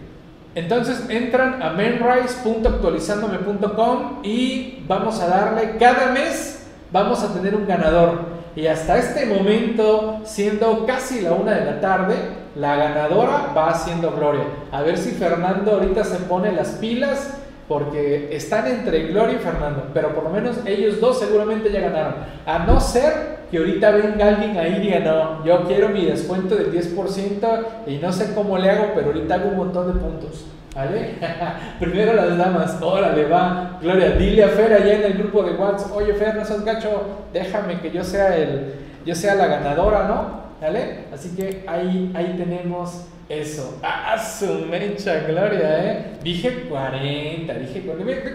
Entonces 0.56 1.06
entran 1.10 1.62
a 1.62 1.70
menrise.actualizandome.com 1.72 4.22
y 4.24 4.84
vamos 4.88 5.20
a 5.20 5.28
darle 5.28 5.76
cada 5.78 6.14
mes, 6.14 6.66
vamos 6.92 7.22
a 7.24 7.34
tener 7.34 7.54
un 7.56 7.68
ganador. 7.68 8.34
Y 8.56 8.68
hasta 8.68 8.98
este 8.98 9.26
momento, 9.26 10.22
siendo 10.24 10.86
casi 10.86 11.20
la 11.22 11.34
una 11.34 11.52
de 11.52 11.66
la 11.66 11.82
tarde, 11.82 12.16
la 12.56 12.78
ganadora 12.78 13.52
va 13.56 13.72
haciendo 13.72 14.12
Gloria. 14.12 14.46
A 14.72 14.82
ver 14.82 14.98
si 14.98 15.12
Fernando 15.12 15.74
ahorita 15.74 16.06
se 16.06 16.20
pone 16.20 16.54
las 16.54 16.70
pilas 16.70 17.34
porque 17.68 18.30
están 18.32 18.68
entre 18.68 19.08
Gloria 19.08 19.36
y 19.36 19.40
Fernando, 19.40 19.88
pero 19.94 20.14
por 20.14 20.24
lo 20.24 20.30
menos 20.30 20.58
ellos 20.66 21.00
dos 21.00 21.20
seguramente 21.20 21.72
ya 21.72 21.82
ganaron. 21.82 22.16
A 22.46 22.60
no 22.60 22.80
ser 22.80 23.36
que 23.50 23.58
ahorita 23.58 23.92
venga 23.92 24.28
alguien 24.28 24.58
ahí 24.58 24.76
y 24.78 24.82
diga, 24.82 25.00
no, 25.00 25.46
yo 25.46 25.64
quiero 25.66 25.90
mi 25.90 26.06
descuento 26.06 26.56
del 26.56 26.72
10% 26.72 27.66
y 27.88 27.98
no 27.98 28.12
sé 28.12 28.34
cómo 28.36 28.58
le 28.58 28.70
hago, 28.70 28.92
pero 28.94 29.08
ahorita 29.08 29.36
hago 29.36 29.50
un 29.50 29.58
montón 29.58 29.94
de 29.94 30.00
puntos. 30.00 30.46
¿Vale? 30.76 31.16
Primero 31.80 32.14
las 32.14 32.38
damas, 32.38 32.78
órale, 32.82 33.26
va, 33.28 33.80
Gloria, 33.82 34.12
dile 34.12 34.44
a 34.44 34.50
Fer 34.50 34.74
allá 34.74 34.96
en 34.96 35.04
el 35.04 35.14
grupo 35.14 35.42
de 35.42 35.54
WhatsApp, 35.54 35.96
oye 35.96 36.14
Fer, 36.14 36.36
no 36.36 36.44
seas 36.44 36.66
gacho, 36.66 36.90
déjame 37.32 37.80
que 37.80 37.92
yo 37.92 38.04
sea 38.04 38.36
el, 38.36 38.74
yo 39.06 39.16
sea 39.16 39.36
la 39.36 39.48
ganadora, 39.48 40.06
¿no? 40.06 40.46
¿Vale? 40.60 41.06
Así 41.14 41.34
que 41.34 41.64
ahí, 41.66 42.12
ahí 42.14 42.36
tenemos 42.38 43.06
eso. 43.30 43.80
¡Ah, 43.82 44.18
su 44.18 44.66
mecha, 44.66 45.22
Gloria, 45.28 45.92
eh! 45.92 46.06
Dije 46.24 46.66
40, 46.70 47.54
dije 47.54 47.82
40. 47.82 48.32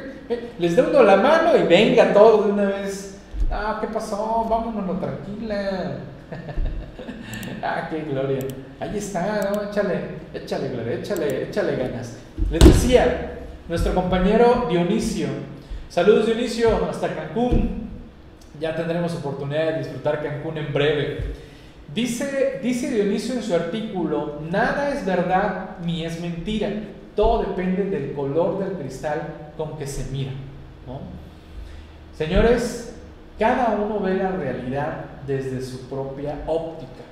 Les 0.58 0.76
doy 0.76 0.86
uno 0.90 1.02
la 1.02 1.16
mano 1.16 1.56
y 1.56 1.62
venga 1.62 2.12
todo 2.12 2.44
de 2.44 2.52
una 2.52 2.64
vez. 2.64 3.18
Ah, 3.50 3.78
¿qué 3.80 3.88
pasó? 3.88 4.46
Vámonos, 4.48 5.00
tranquila. 5.00 5.98
ah, 7.62 7.88
qué 7.90 8.02
gloria. 8.10 8.40
Ahí 8.80 8.96
está, 8.96 9.50
¿no? 9.52 9.62
Échale, 9.68 10.00
échale, 10.32 10.68
Gloria, 10.68 10.94
échale, 10.94 11.42
échale 11.44 11.76
ganas. 11.76 12.16
Les 12.50 12.60
decía, 12.60 13.38
nuestro 13.68 13.94
compañero 13.94 14.66
Dionisio. 14.70 15.28
Saludos, 15.88 16.26
Dionisio, 16.26 16.88
hasta 16.88 17.14
Cancún. 17.14 17.90
Ya 18.60 18.74
tendremos 18.76 19.14
oportunidad 19.14 19.72
de 19.72 19.78
disfrutar 19.78 20.22
Cancún 20.22 20.58
en 20.58 20.72
breve. 20.72 21.34
Dice, 21.94 22.60
dice 22.62 22.88
Dionisio 22.90 23.34
en 23.34 23.42
su 23.42 23.52
artículo, 23.52 24.40
nada 24.48 24.90
es 24.90 25.04
verdad 25.04 25.78
ni 25.84 26.04
es 26.04 26.20
mentira, 26.20 26.70
todo 27.16 27.42
depende 27.42 27.84
del 27.84 28.12
color 28.12 28.60
del 28.60 28.74
cristal 28.74 29.52
con 29.56 29.76
que 29.76 29.86
se 29.86 30.10
mira. 30.12 30.30
Señores, 32.16 32.94
cada 33.38 33.70
uno 33.70 33.98
ve 33.98 34.14
la 34.14 34.30
realidad 34.30 35.04
desde 35.26 35.60
su 35.62 35.88
propia 35.88 36.36
óptica. 36.46 37.02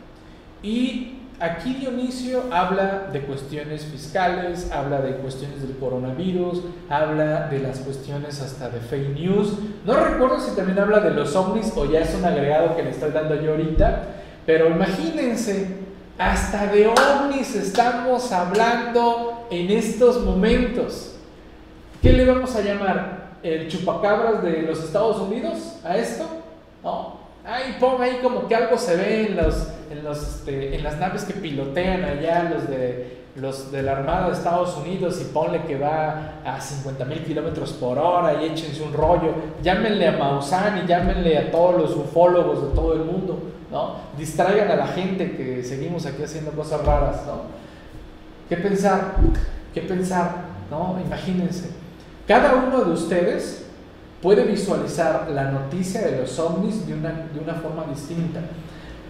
Y 0.63 1.23
aquí 1.41 1.75
Dionisio 1.75 2.45
habla 2.53 3.09
de 3.13 3.23
cuestiones 3.23 3.85
fiscales, 3.85 4.71
habla 4.71 5.01
de 5.01 5.17
cuestiones 5.17 5.61
del 5.63 5.77
coronavirus, 5.77 6.63
habla 6.89 7.49
de 7.49 7.59
las 7.61 7.81
cuestiones 7.81 8.41
hasta 8.41 8.69
de 8.69 8.79
fake 8.79 9.15
news. 9.15 9.55
No 9.85 9.95
recuerdo 9.95 10.39
si 10.39 10.55
también 10.55 10.79
habla 10.79 11.01
de 11.01 11.11
los 11.11 11.35
ovnis 11.35 11.73
o 11.77 11.85
ya 11.91 12.01
es 12.01 12.15
un 12.15 12.25
agregado 12.25 12.77
que 12.77 12.85
le 12.85 12.91
estoy 12.91 13.11
dando 13.11 13.41
yo 13.41 13.53
ahorita 13.53 14.15
pero 14.49 14.69
imagínense, 14.71 15.77
hasta 16.17 16.69
de 16.69 16.87
ovnis 16.87 17.55
estamos 17.55 18.33
hablando 18.33 19.47
en 19.51 19.71
estos 19.71 20.25
momentos. 20.25 21.17
¿Qué 22.01 22.15
le 22.15 22.25
vamos 22.25 22.57
a 22.57 22.63
llamar? 22.63 23.35
¿El 23.43 23.69
chupacabras 23.69 24.43
de 24.43 24.63
los 24.63 24.83
Estados 24.83 25.19
Unidos 25.19 25.79
a 25.85 25.99
esto? 25.99 26.25
No. 26.83 27.19
Ahí 27.45 27.77
ponga 27.79 28.05
ahí 28.05 28.21
como 28.23 28.49
que 28.49 28.55
algo 28.55 28.79
se 28.79 28.97
ve 28.97 29.27
en, 29.27 29.37
los, 29.37 29.69
en, 29.91 30.03
los, 30.03 30.23
este, 30.27 30.77
en 30.77 30.83
las 30.83 30.97
naves 30.97 31.25
que 31.25 31.35
pilotean 31.35 32.05
allá, 32.05 32.45
los 32.45 32.71
de, 32.71 33.19
los 33.37 33.71
de 33.71 33.83
la 33.83 33.99
Armada 33.99 34.29
de 34.29 34.33
Estados 34.33 34.79
Unidos, 34.79 35.21
y 35.21 35.25
ponle 35.27 35.61
que 35.65 35.77
va 35.77 36.41
a 36.43 36.59
50 36.59 37.05
mil 37.05 37.23
kilómetros 37.23 37.75
por 37.75 37.99
hora 37.99 38.43
y 38.43 38.47
échense 38.47 38.83
un 38.83 38.95
rollo. 38.95 39.35
Llámenle 39.63 40.09
a 40.09 40.13
Maussan 40.13 40.85
y 40.85 40.89
llámenle 40.89 41.37
a 41.37 41.51
todos 41.51 41.77
los 41.77 41.91
ufólogos 41.95 42.63
de 42.63 42.75
todo 42.75 42.95
el 42.95 43.01
mundo 43.01 43.58
¿no? 43.71 43.97
Distraigan 44.17 44.71
a 44.71 44.77
la 44.77 44.87
gente 44.87 45.37
que 45.37 45.63
seguimos 45.63 46.07
aquí 46.07 46.23
haciendo 46.23 46.53
cosas 46.53 46.85
raras, 46.85 47.27
¿no? 47.27 47.43
¿Qué 48.49 48.57
pensar? 48.57 49.17
¿Qué 49.75 49.83
pensar? 49.83 50.47
¿No? 50.71 50.99
Imagínense. 51.05 51.71
Cada 52.27 52.55
uno 52.55 52.85
de 52.85 52.93
ustedes 52.93 53.67
puede 54.23 54.45
visualizar 54.45 55.29
la 55.31 55.51
noticia 55.51 56.03
de 56.03 56.19
los 56.19 56.39
ovnis 56.39 56.87
de 56.87 56.95
una, 56.95 57.29
de 57.33 57.41
una 57.41 57.55
forma 57.55 57.85
distinta. 57.85 58.41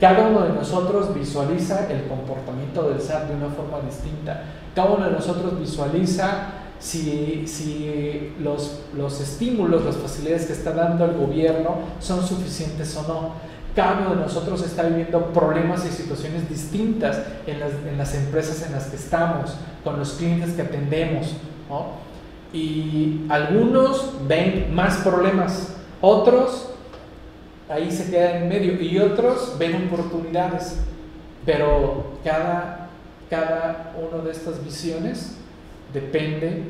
Cada 0.01 0.29
uno 0.29 0.43
de 0.43 0.51
nosotros 0.51 1.15
visualiza 1.15 1.91
el 1.91 2.07
comportamiento 2.07 2.89
del 2.89 3.01
SAT 3.01 3.29
de 3.29 3.35
una 3.35 3.49
forma 3.49 3.81
distinta. 3.81 4.43
Cada 4.75 4.91
uno 4.91 5.07
de 5.07 5.13
nosotros 5.13 5.59
visualiza 5.59 6.51
si, 6.79 7.45
si 7.47 8.35
los, 8.41 8.83
los 8.95 9.21
estímulos, 9.21 9.85
las 9.85 9.97
facilidades 9.97 10.47
que 10.47 10.53
está 10.53 10.73
dando 10.73 11.05
el 11.05 11.17
gobierno 11.17 11.79
son 11.99 12.25
suficientes 12.25 12.97
o 12.97 13.03
no 13.09 13.33
cada 13.79 14.01
uno 14.01 14.17
de 14.17 14.23
nosotros 14.23 14.61
está 14.65 14.83
viviendo 14.83 15.27
problemas 15.27 15.87
y 15.87 15.91
situaciones 15.91 16.49
distintas 16.49 17.23
en 17.47 17.61
las, 17.97 18.13
empresas 18.13 18.67
en 18.67 18.73
las 18.73 18.87
que 18.87 18.97
estamos, 18.97 19.55
con 19.85 20.01
los 20.01 20.15
clientes 20.15 20.55
que 20.55 20.63
atendemos. 20.63 21.37
Y 22.53 23.21
algunos 23.29 24.15
ven 24.27 24.75
más 24.75 24.97
problemas, 24.97 25.77
otros 26.01 26.71
ahí 27.69 27.89
se 27.93 28.11
quedan 28.11 28.43
en 28.43 28.49
medio 28.49 28.83
y 28.83 28.99
otros 28.99 29.55
ven 29.61 29.87
oportunidades. 29.87 30.81
Pero 31.47 32.19
cada, 32.25 32.89
cada 33.31 33.95
una 33.97 34.25
de 34.25 34.33
estas 34.33 34.65
visiones 34.65 35.37
depende 35.95 36.65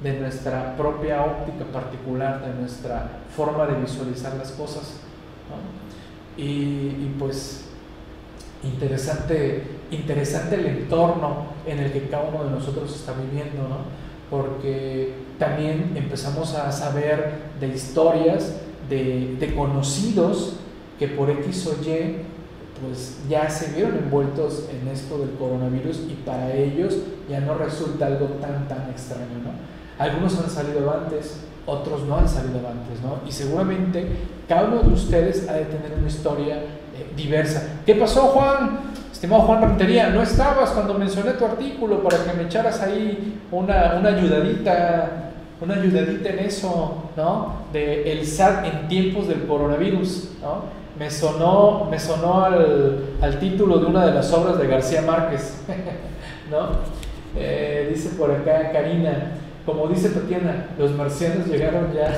de 0.00 0.12
nuestra 0.20 0.76
propia 0.76 1.24
óptica 1.24 1.64
particular, 1.72 2.40
de 2.46 2.54
nuestra 2.60 3.08
forma 3.34 3.66
de 3.66 3.80
visualizar 3.80 4.36
las 4.36 4.52
cosas. 4.52 5.00
Y, 6.36 7.14
pues 7.18 7.66
interesante, 8.64 9.62
interesante 9.90 10.54
el 10.54 10.66
entorno 10.66 11.46
en 11.66 11.80
el 11.80 11.92
que 11.92 12.08
cada 12.08 12.28
uno 12.28 12.44
de 12.44 12.50
nosotros 12.50 12.94
está 12.94 13.12
viviendo, 13.12 13.68
¿no? 13.68 14.02
porque 14.32 15.12
también 15.38 15.92
empezamos 15.94 16.54
a 16.54 16.72
saber 16.72 17.34
de 17.60 17.68
historias 17.68 18.54
de, 18.88 19.36
de, 19.38 19.54
conocidos 19.54 20.54
que 20.98 21.08
por 21.08 21.28
X 21.28 21.66
o 21.66 21.82
Y 21.82 22.16
pues 22.80 23.18
ya 23.28 23.50
se 23.50 23.74
vieron 23.74 23.98
envueltos 23.98 24.68
en 24.70 24.88
esto 24.88 25.18
del 25.18 25.32
coronavirus 25.32 25.98
y 26.08 26.14
para 26.24 26.52
ellos 26.54 26.96
ya 27.28 27.40
no 27.40 27.54
resulta 27.54 28.06
algo 28.06 28.26
tan 28.40 28.66
tan 28.68 28.88
extraño, 28.90 29.38
¿no? 29.44 29.52
Algunos 30.02 30.38
han 30.38 30.48
salido 30.48 30.90
antes, 30.90 31.36
otros 31.66 32.02
no 32.02 32.16
han 32.16 32.28
salido 32.28 32.58
avantes, 32.58 33.00
¿no? 33.02 33.26
Y 33.26 33.32
seguramente 33.32 34.06
cada 34.48 34.64
uno 34.64 34.82
de 34.82 34.94
ustedes 34.94 35.48
ha 35.48 35.54
de 35.54 35.64
tener 35.64 35.92
una 35.98 36.08
historia 36.08 36.56
eh, 36.56 37.12
diversa. 37.16 37.80
¿Qué 37.86 37.94
pasó, 37.94 38.22
Juan? 38.28 38.92
Estimado 39.12 39.42
Juan 39.42 39.62
Rentería, 39.62 40.10
no 40.10 40.22
estabas 40.22 40.70
cuando 40.70 40.94
mencioné 40.94 41.32
tu 41.32 41.44
artículo 41.44 42.02
para 42.02 42.24
que 42.24 42.32
me 42.32 42.44
echaras 42.44 42.80
ahí 42.82 43.40
una, 43.52 43.94
una 44.00 44.08
ayudadita, 44.08 45.30
una 45.60 45.74
ayudadita 45.74 46.30
en 46.30 46.38
eso, 46.40 47.10
¿no? 47.16 47.62
De 47.72 48.10
el 48.10 48.26
SAT 48.26 48.64
en 48.64 48.88
tiempos 48.88 49.28
del 49.28 49.46
coronavirus, 49.46 50.30
¿no? 50.42 50.82
Me 50.98 51.10
sonó, 51.10 51.86
me 51.88 52.00
sonó 52.00 52.44
al, 52.44 53.04
al 53.20 53.38
título 53.38 53.78
de 53.78 53.86
una 53.86 54.06
de 54.06 54.12
las 54.12 54.32
obras 54.32 54.58
de 54.58 54.66
García 54.66 55.02
Márquez, 55.02 55.62
¿no? 56.50 56.70
Eh, 57.36 57.88
dice 57.94 58.10
por 58.10 58.30
acá 58.30 58.72
Karina, 58.72 59.32
como 59.64 59.86
dice 59.88 60.10
Tatiana, 60.10 60.66
los 60.78 60.92
marcianos 60.92 61.46
llegaron 61.46 61.92
ya. 61.92 62.10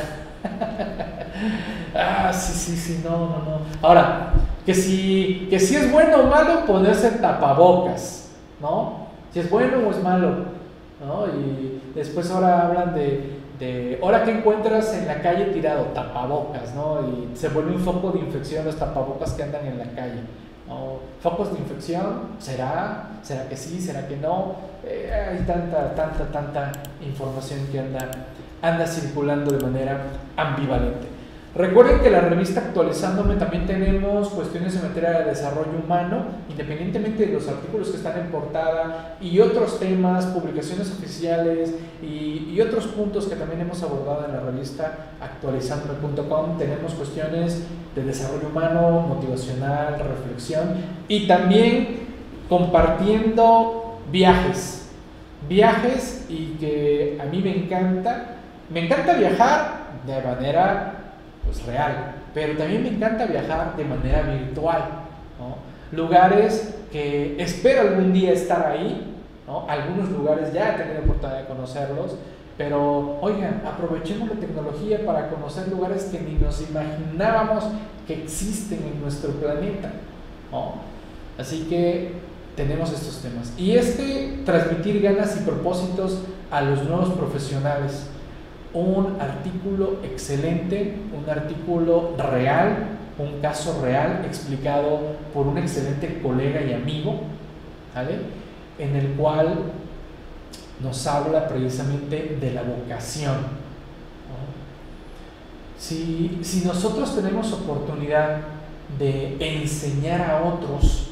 ah, 1.95 2.33
sí, 2.33 2.53
sí, 2.53 2.77
sí, 2.77 3.03
no, 3.05 3.11
no, 3.11 3.39
no. 3.39 3.59
Ahora, 3.83 4.33
que 4.65 4.75
si, 4.75 5.47
que 5.51 5.61
si 5.61 5.77
es 5.77 5.91
bueno 5.93 6.19
o 6.19 6.27
malo 6.27 6.65
ponerse 6.67 7.11
tapabocas, 7.13 8.31
¿no? 8.61 9.09
Si 9.33 9.41
es 9.41 9.51
bueno 9.51 9.79
o 9.87 9.91
es 9.91 10.03
malo, 10.03 10.37
¿no? 11.05 11.27
Y 11.27 11.81
después 11.95 12.31
ahora 12.31 12.67
hablan 12.67 12.95
de, 12.95 13.41
de, 13.59 13.99
ahora 14.03 14.25
que 14.25 14.31
encuentras 14.31 14.95
en 14.95 15.07
la 15.07 15.21
calle 15.21 15.47
tirado 15.47 15.85
tapabocas, 15.95 16.75
¿no? 16.75 17.01
Y 17.03 17.37
se 17.37 17.49
vuelve 17.49 17.73
un 17.73 17.81
foco 17.81 18.13
de 18.13 18.21
infección 18.21 18.65
los 18.65 18.77
tapabocas 18.77 19.33
que 19.33 19.43
andan 19.43 19.67
en 19.67 19.79
la 19.79 19.87
calle. 19.91 20.21
¿Focos 21.21 21.53
de 21.53 21.59
infección? 21.59 22.37
¿Será? 22.39 23.09
¿Será 23.23 23.49
que 23.49 23.57
sí? 23.57 23.81
¿Será 23.81 24.07
que 24.09 24.17
no? 24.17 24.57
Eh, 24.85 25.11
hay 25.13 25.39
tanta, 25.47 25.95
tanta, 25.95 26.25
tanta 26.31 26.73
información 27.03 27.67
que 27.71 27.81
anda, 27.81 28.11
anda 28.63 28.87
circulando 28.87 29.57
de 29.57 29.63
manera 29.63 30.03
ambivalente. 30.37 31.14
Recuerden 31.57 32.01
que 32.01 32.11
la 32.11 32.21
revista 32.21 32.61
Actualizándome 32.61 33.37
también 33.37 33.65
tenemos 33.65 34.29
cuestiones 34.31 34.75
en 34.75 34.89
materia 34.89 35.21
de 35.21 35.27
desarrollo 35.27 35.79
humano, 35.85 36.25
independientemente 36.51 37.27
de 37.27 37.33
los 37.33 37.47
artículos 37.47 37.91
que 37.91 37.99
están 37.99 38.19
en 38.19 38.27
portada 38.33 39.17
y 39.21 39.39
otros 39.39 39.79
temas, 39.79 40.27
publicaciones 40.27 40.91
oficiales 40.91 41.73
y, 42.03 42.61
otros 42.61 42.87
puntos 42.87 43.27
que 43.27 43.37
también 43.37 43.61
hemos 43.61 43.83
abordado 43.83 44.27
en 44.27 44.33
la 44.33 44.41
revista 44.41 45.11
actualizándome.com. 45.21 46.57
Tenemos 46.57 46.95
cuestiones 46.95 47.65
de 47.95 48.03
desarrollo 48.03 48.49
humano, 48.49 49.01
motivacional, 49.01 49.99
reflexión 49.99 50.75
y 51.09 51.27
también 51.27 51.99
compartiendo 52.49 53.99
viajes. 54.11 54.89
Viajes 55.49 56.27
y 56.29 56.57
que 56.59 57.19
a 57.21 57.27
mí 57.27 57.41
me 57.43 57.65
encanta, 57.65 58.37
me 58.73 58.87
encanta 58.87 59.15
viajar 59.15 59.85
de 60.07 60.23
manera 60.23 60.94
pues, 61.55 61.67
real, 61.67 62.15
pero 62.33 62.57
también 62.57 62.83
me 62.83 62.89
encanta 62.89 63.27
viajar 63.27 63.77
de 63.77 63.85
manera 63.85 64.23
virtual, 64.23 64.83
lugares 65.93 66.75
que 66.91 67.41
espero 67.41 67.83
algún 67.83 68.13
día 68.13 68.33
estar 68.33 68.67
ahí, 68.67 69.15
¿no? 69.47 69.67
algunos 69.69 70.11
lugares 70.11 70.53
ya 70.53 70.75
he 70.75 70.79
tenido 70.79 71.03
oportunidad 71.03 71.41
de 71.41 71.47
conocerlos, 71.47 72.17
pero 72.57 73.19
oigan, 73.21 73.63
aprovechemos 73.67 74.29
la 74.29 74.37
tecnología 74.37 75.05
para 75.05 75.29
conocer 75.29 75.69
lugares 75.69 76.05
que 76.05 76.21
ni 76.21 76.35
nos 76.35 76.61
imaginábamos 76.69 77.65
que 78.07 78.23
existen 78.23 78.81
en 78.93 79.01
nuestro 79.01 79.33
planeta. 79.33 79.91
Así 81.37 81.67
que 81.69 82.13
tenemos 82.55 82.93
estos 82.93 83.21
temas. 83.23 83.53
Y 83.59 83.73
este, 83.73 84.43
transmitir 84.45 85.03
ganas 85.03 85.37
y 85.37 85.41
propósitos 85.45 86.21
a 86.51 86.61
los 86.61 86.85
nuevos 86.85 87.11
profesionales 87.11 88.07
un 88.75 89.21
artículo 89.21 90.01
excelente, 90.03 90.97
un 91.17 91.31
artículo 91.31 92.15
real, 92.19 92.89
un 93.19 93.41
caso 93.41 93.81
real 93.83 94.25
explicado 94.27 95.17
por 95.33 95.47
un 95.47 95.59
excelente 95.59 96.21
colega 96.21 96.61
y 96.63 96.73
amigo, 96.73 97.21
¿vale? 97.95 98.19
En 98.79 98.97
el 98.97 99.13
cual 99.13 99.73
nos 100.83 101.07
habla 101.07 101.47
precisamente 101.47 102.37
de 102.41 102.51
la 102.53 102.63
vocación. 102.63 103.65
Si, 105.79 106.41
si 106.43 106.65
nosotros 106.65 107.15
tenemos 107.15 107.53
oportunidad 107.53 108.39
de 108.99 109.37
enseñar 109.41 110.21
a 110.23 110.43
otros, 110.43 111.11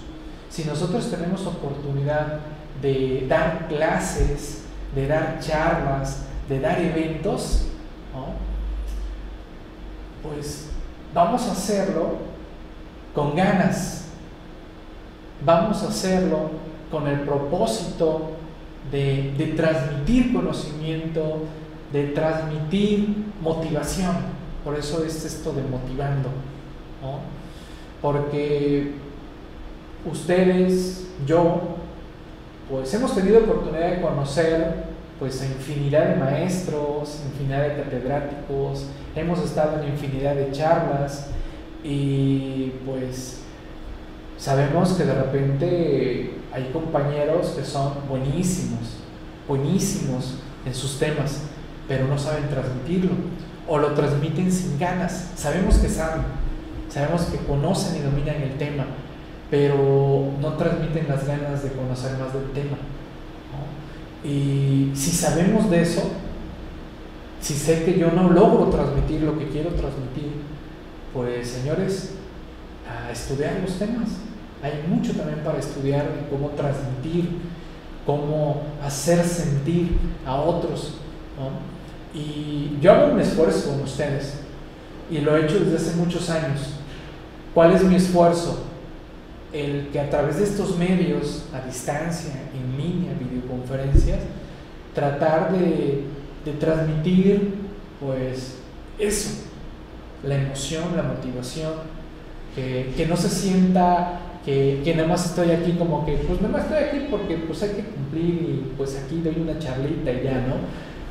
si 0.50 0.64
nosotros 0.64 1.10
tenemos 1.10 1.46
oportunidad 1.46 2.40
de 2.80 3.26
dar 3.28 3.68
clases, 3.68 4.64
de 4.94 5.06
dar 5.06 5.38
charlas, 5.40 6.26
de 6.53 6.61
dar 6.61 6.78
eventos, 6.78 7.62
pues 10.22 10.68
vamos 11.14 11.48
a 11.48 11.53
hacerlo 11.53 12.16
con 13.14 13.34
ganas, 13.34 14.09
vamos 15.44 15.82
a 15.82 15.88
hacerlo 15.88 16.50
con 16.90 17.09
el 17.09 17.20
propósito 17.20 18.32
de, 18.90 19.55
transmitir 19.57 20.34
conocimiento, 20.34 21.38
de 21.90 22.09
transmitir 22.09 23.24
motivación. 23.40 24.14
Por 24.62 24.76
eso 24.76 25.03
es 25.05 25.24
esto 25.24 25.55
de 25.55 25.62
motivando, 25.62 26.28
porque 28.03 28.92
ustedes, 30.05 31.09
yo, 31.26 31.62
pues 32.70 32.92
hemos 32.92 33.14
tenido 33.14 33.38
oportunidad 33.38 33.92
de 33.92 34.03
conocer 34.03 34.91
pues 35.23 35.41
a 35.41 35.47
infinidad 35.47 36.09
de 36.09 36.16
maestros, 36.16 37.20
infinidad 37.31 37.62
de 37.62 37.83
catedráticos, 37.85 38.87
hemos 39.14 39.39
estado 39.39 39.81
en 39.81 39.91
infinidad 39.91 40.35
de 40.35 40.51
charlas 40.51 41.29
y 41.85 42.73
pues 42.85 43.43
sabemos 44.37 44.95
que 44.95 45.05
de 45.05 45.14
repente 45.14 46.31
hay 46.53 46.70
compañeros 46.73 47.51
que 47.57 47.64
son 47.64 47.93
buenísimos, 48.09 48.97
buenísimos 49.47 50.41
en 50.66 50.75
sus 50.75 50.99
temas, 50.99 51.43
pero 51.87 52.09
no 52.09 52.18
saben 52.18 52.49
transmitirlo 52.49 53.12
o 53.68 53.79
lo 53.79 53.93
transmiten 53.93 54.51
sin 54.51 54.77
ganas. 54.77 55.31
Sabemos 55.37 55.77
que 55.77 55.89
saben, 55.89 56.23
sabemos 56.89 57.27
que 57.27 57.39
conocen 57.47 57.95
y 57.95 58.01
dominan 58.01 58.43
el 58.43 58.59
tema, 58.59 58.87
pero 59.53 60.33
no 60.41 60.55
transmiten 60.55 61.07
las 61.09 61.25
ganas 61.25 61.62
de 61.62 61.70
conocer 61.70 62.18
más 62.18 62.35
del 62.35 62.51
tema. 62.51 62.77
Y 64.25 64.91
si 64.95 65.11
sabemos 65.11 65.68
de 65.70 65.83
eso, 65.83 66.03
si 67.41 67.55
sé 67.55 67.85
que 67.85 67.99
yo 67.99 68.11
no 68.12 68.31
logro 68.31 68.66
transmitir 68.66 69.23
lo 69.23 69.39
que 69.39 69.49
quiero 69.49 69.70
transmitir, 69.70 70.33
pues 71.12 71.49
señores, 71.49 72.14
a 72.89 73.11
estudiar 73.11 73.61
los 73.61 73.79
temas. 73.79 74.11
Hay 74.62 74.85
mucho 74.89 75.12
también 75.14 75.41
para 75.41 75.59
estudiar 75.59 76.07
cómo 76.31 76.51
transmitir, 76.51 77.31
cómo 78.07 78.62
hacer 78.83 79.25
sentir 79.25 79.99
a 80.25 80.37
otros. 80.37 80.95
Y 82.14 82.79
yo 82.81 82.93
hago 82.93 83.12
un 83.12 83.20
esfuerzo 83.20 83.70
con 83.70 83.83
ustedes 83.83 84.35
y 85.11 85.18
lo 85.18 85.37
he 85.37 85.45
hecho 85.45 85.59
desde 85.59 85.77
hace 85.77 85.97
muchos 85.97 86.31
años. 86.31 86.75
¿Cuál 87.55 87.73
es 87.73 87.83
mi 87.83 87.97
esfuerzo? 87.97 88.66
El 89.53 89.88
que 89.92 90.00
a 90.00 90.09
través 90.09 90.38
de 90.38 90.44
estos 90.44 90.78
medios, 90.78 91.44
a 91.53 91.66
distancia, 91.66 92.32
en 92.55 92.76
línea, 92.76 93.12
videoconferencias, 93.18 94.20
tratar 94.94 95.53
de, 95.53 96.05
transmitir, 96.59 97.55
pues, 98.00 98.59
eso, 98.98 99.44
la 100.24 100.36
emoción, 100.36 100.96
la 100.96 101.03
motivación, 101.03 101.72
que, 102.55 103.07
no 103.09 103.16
se 103.16 103.28
sienta 103.28 104.20
que, 104.44 104.80
que, 104.84 104.94
nada 104.94 105.09
más 105.09 105.26
estoy 105.26 105.50
aquí 105.50 105.72
como 105.72 106.05
que, 106.05 106.14
pues 106.16 106.40
nada 106.40 106.53
más 106.53 106.64
estoy 106.64 106.84
aquí 106.84 107.07
porque 107.11 107.36
pues 107.36 107.62
hay 107.62 107.70
que 107.70 107.84
cumplir 107.84 108.24
y 108.24 108.72
pues 108.76 109.00
aquí 109.03 109.20
doy 109.22 109.36
una 109.40 109.59
charlita 109.59 110.12
y 110.12 110.24
ya, 110.24 110.32
¿no? 110.32 110.57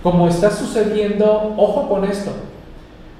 Como 0.04 0.28
está 0.28 0.52
sucediendo, 0.52 1.56
ojo 1.58 1.90
con 1.90 2.06
esto, 2.06 2.32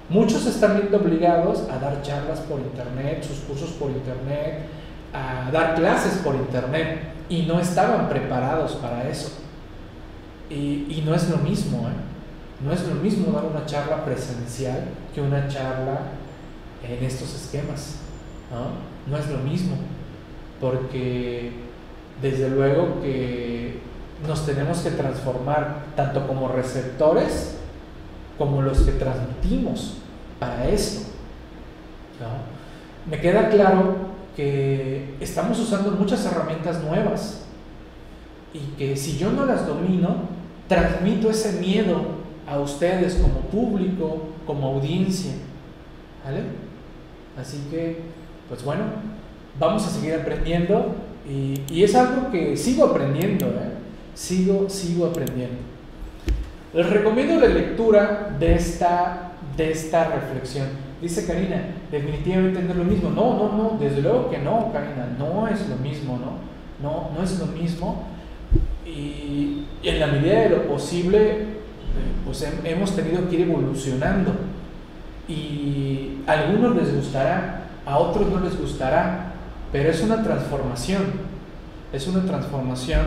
muchos 0.10 0.46
están 0.46 0.78
viendo 0.78 0.98
obligados 0.98 1.64
a 1.70 1.80
dar 1.80 2.02
charlas 2.02 2.40
por 2.42 2.60
internet, 2.60 3.24
sus 3.24 3.40
cursos 3.40 3.70
por 3.72 3.90
internet, 3.92 4.66
a 5.14 5.50
dar 5.52 5.76
clases 5.76 6.20
por 6.20 6.36
internet 6.36 7.14
y 7.30 7.44
no 7.44 7.60
estaban 7.60 8.10
preparados 8.10 8.74
para 8.74 9.08
eso. 9.10 9.32
Y, 10.50 11.04
no 11.06 11.16
es 11.16 11.30
lo 11.30 11.38
mismo, 11.38 11.88
¿eh? 11.88 11.94
No 12.64 12.74
es 12.74 12.86
lo 12.88 12.96
mismo 12.96 13.32
dar 13.32 13.46
una 13.46 13.66
charla 13.66 14.04
presencial 14.04 14.84
que 15.16 15.22
una 15.22 15.48
charla 15.48 16.02
en 16.84 17.04
estos 17.04 17.34
esquemas. 17.34 17.96
¿no? 18.52 18.92
no 19.08 19.18
es 19.18 19.30
lo 19.30 19.38
mismo, 19.40 19.76
porque 20.60 21.52
desde 22.22 22.50
luego 22.50 23.02
que 23.02 23.80
nos 24.28 24.46
tenemos 24.46 24.80
que 24.80 24.92
transformar 24.92 25.86
tanto 25.96 26.28
como 26.28 26.50
receptores 26.50 27.56
como 28.38 28.62
los 28.62 28.82
que 28.82 28.92
transmitimos 28.92 29.98
para 30.40 30.68
esto. 30.68 31.08
Me 33.10 33.20
queda 33.20 33.50
claro 33.50 34.11
que 34.36 35.16
estamos 35.20 35.60
usando 35.60 35.92
muchas 35.92 36.26
herramientas 36.26 36.84
nuevas 36.84 37.44
y 38.54 38.60
que 38.78 38.96
si 38.96 39.18
yo 39.18 39.32
no 39.32 39.46
las 39.46 39.66
domino, 39.68 40.16
transmito 40.68 41.30
ese 41.30 41.60
miedo 41.60 42.22
a 42.48 42.60
ustedes 42.60 43.16
como 43.16 43.40
público, 43.42 44.24
como 44.46 44.68
audiencia. 44.68 45.34
¿Vale? 46.24 46.42
Así 47.40 47.58
que, 47.70 48.00
pues 48.50 48.64
bueno, 48.64 48.84
vamos 49.60 49.86
a 49.86 49.90
seguir 49.90 50.14
aprendiendo 50.16 50.96
y, 51.28 51.84
es 51.84 51.96
algo 51.96 52.32
que 52.32 52.58
sigo 52.58 52.86
aprendiendo, 52.86 53.48
¿eh? 53.48 53.72
sigo, 54.14 54.70
sigo 54.70 55.06
aprendiendo. 55.06 55.58
Les 56.74 56.90
recomiendo 56.90 57.40
la 57.40 57.48
lectura 57.48 58.36
de 58.40 58.56
esta, 58.56 59.34
de 59.58 59.72
esta 59.72 60.10
reflexión. 60.10 60.68
Dice 61.02 61.26
Karina, 61.26 61.64
definitivamente 61.92 62.62
no 62.62 62.72
es 62.72 62.78
lo 62.78 62.84
mismo. 62.84 63.10
No, 63.10 63.36
no, 63.36 63.58
no, 63.58 63.78
desde 63.80 64.04
luego 64.04 64.30
que 64.30 64.38
no, 64.38 64.72
Karina, 64.72 65.08
no 65.18 65.48
es 65.48 65.68
lo 65.68 65.78
mismo, 65.78 66.20
¿no? 66.20 66.88
No, 66.88 67.10
no 67.18 67.24
es 67.24 67.40
lo 67.40 67.48
mismo. 67.48 68.04
Y, 68.86 69.66
en 69.84 70.00
la 70.00 70.08
medida 70.08 70.42
de 70.42 70.50
lo 70.50 70.68
posible, 70.68 71.46
pues 72.24 72.48
hemos 72.64 72.96
tenido 72.96 73.28
que 73.28 73.36
ir 73.36 73.42
evolucionando. 73.50 74.32
Y 75.28 76.20
a 76.28 76.34
algunos 76.34 76.76
les 76.76 76.96
gustará, 76.96 77.64
a 77.84 77.98
otros 77.98 78.30
no 78.30 78.40
les 78.42 78.60
gustará, 78.60 79.34
pero 79.72 79.90
es 79.90 80.04
una 80.04 80.22
transformación. 80.24 81.32
Es 81.92 82.08
una 82.08 82.24
transformación 82.26 83.02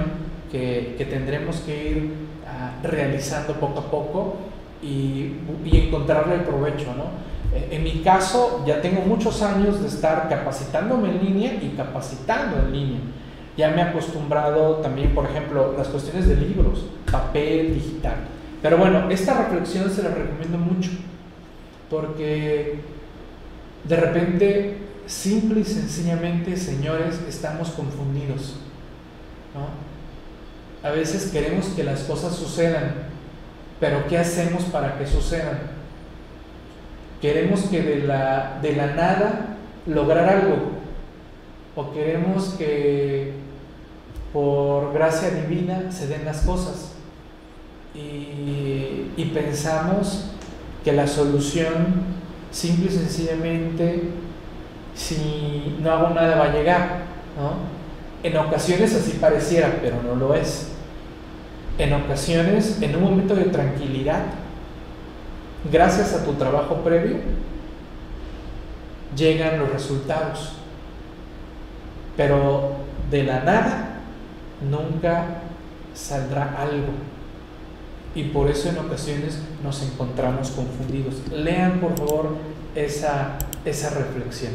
que, 0.51 0.97
que 0.99 1.05
tendremos 1.05 1.59
que 1.61 1.91
ir 1.91 2.13
uh, 2.43 2.87
realizando 2.87 3.55
poco 3.55 3.79
a 3.79 3.91
poco 3.91 4.37
y, 4.83 5.35
y 5.65 5.87
encontrarle 5.87 6.35
el 6.35 6.41
provecho, 6.41 6.93
¿no? 6.97 7.34
En 7.55 7.85
mi 7.85 8.03
caso, 8.03 8.65
ya 8.67 8.81
tengo 8.81 9.03
muchos 9.03 9.41
años 9.43 9.81
de 9.81 9.87
estar 9.87 10.29
capacitándome 10.29 11.11
en 11.11 11.25
línea 11.25 11.55
y 11.55 11.75
capacitando 11.77 12.59
en 12.59 12.73
línea. 12.73 13.01
Ya 13.57 13.71
me 13.71 13.77
he 13.77 13.83
acostumbrado 13.83 14.77
también, 14.77 15.15
por 15.15 15.27
ejemplo, 15.27 15.75
las 15.79 15.87
cuestiones 15.87 16.27
de 16.27 16.37
libros, 16.37 16.87
papel, 17.11 17.75
digital. 17.75 18.17
Pero 18.61 18.79
bueno, 18.79 19.09
esta 19.09 19.35
reflexión 19.35 19.89
se 19.91 20.03
la 20.03 20.11
recomiendo 20.11 20.59
mucho, 20.59 20.91
porque 21.89 22.81
de 23.85 23.97
repente, 23.97 24.79
simple 25.07 25.61
y 25.61 25.65
sencillamente, 25.65 26.57
señores, 26.57 27.21
estamos 27.29 27.71
confundidos. 27.71 28.57
A 30.83 30.91
veces 30.91 31.31
queremos 31.31 31.67
que 31.67 31.85
las 31.85 32.01
cosas 32.01 32.35
sucedan, 32.35 32.95
pero 33.79 34.09
¿qué 34.09 34.19
hacemos 34.19 34.65
para 34.65 34.99
que 34.99 35.07
sucedan? 35.07 35.74
Queremos 37.25 37.63
que 37.71 37.81
de 37.81 38.07
la, 38.07 38.59
de 38.61 38.77
la 38.77 38.89
nada 38.89 39.57
lograr 39.87 40.29
algo, 40.29 40.57
o 41.75 41.91
queremos 41.91 42.51
que 42.59 43.33
por 44.31 44.93
gracia 44.93 45.31
divina 45.31 45.91
se 45.91 46.07
den 46.07 46.27
las 46.27 46.43
cosas. 46.43 46.93
Y, 47.95 49.25
pensamos 49.33 50.33
que 50.85 50.93
la 50.93 51.07
solución, 51.07 51.73
simple 52.51 52.93
y 52.93 52.95
sencillamente, 52.95 54.03
si 54.95 55.79
no 55.81 55.93
hago 55.93 56.11
nada 56.11 56.37
va 56.37 56.45
a 56.45 56.53
llegar. 56.53 57.05
En 58.23 58.37
ocasiones 58.37 58.95
así 58.95 59.13
pareciera, 59.13 59.79
pero 59.81 59.97
no 60.03 60.15
lo 60.15 60.35
es. 60.35 60.73
En 61.79 61.95
ocasiones, 61.95 62.83
en 62.83 62.95
un 62.97 63.03
momento 63.03 63.35
de 63.35 63.45
tranquilidad, 63.45 64.44
gracias 65.71 66.13
a 66.13 66.25
tu 66.25 66.33
trabajo 66.35 66.77
previo, 66.77 67.19
llegan 69.17 69.59
los 69.59 69.71
resultados. 69.71 70.53
Pero 72.17 72.73
de 73.11 73.25
la 73.25 73.41
nada 73.41 74.01
nunca 74.71 75.41
saldrá 75.95 76.55
algo. 76.59 76.93
Y 78.15 78.25
por 78.25 78.49
eso 78.49 78.69
en 78.69 78.79
ocasiones 78.79 79.41
nos 79.63 79.83
encontramos 79.83 80.51
confundidos. 80.51 81.17
Lean 81.33 81.81
por 81.81 81.97
favor 81.99 82.37
esa, 82.75 83.39
esa 83.65 83.91
reflexión. 83.91 84.53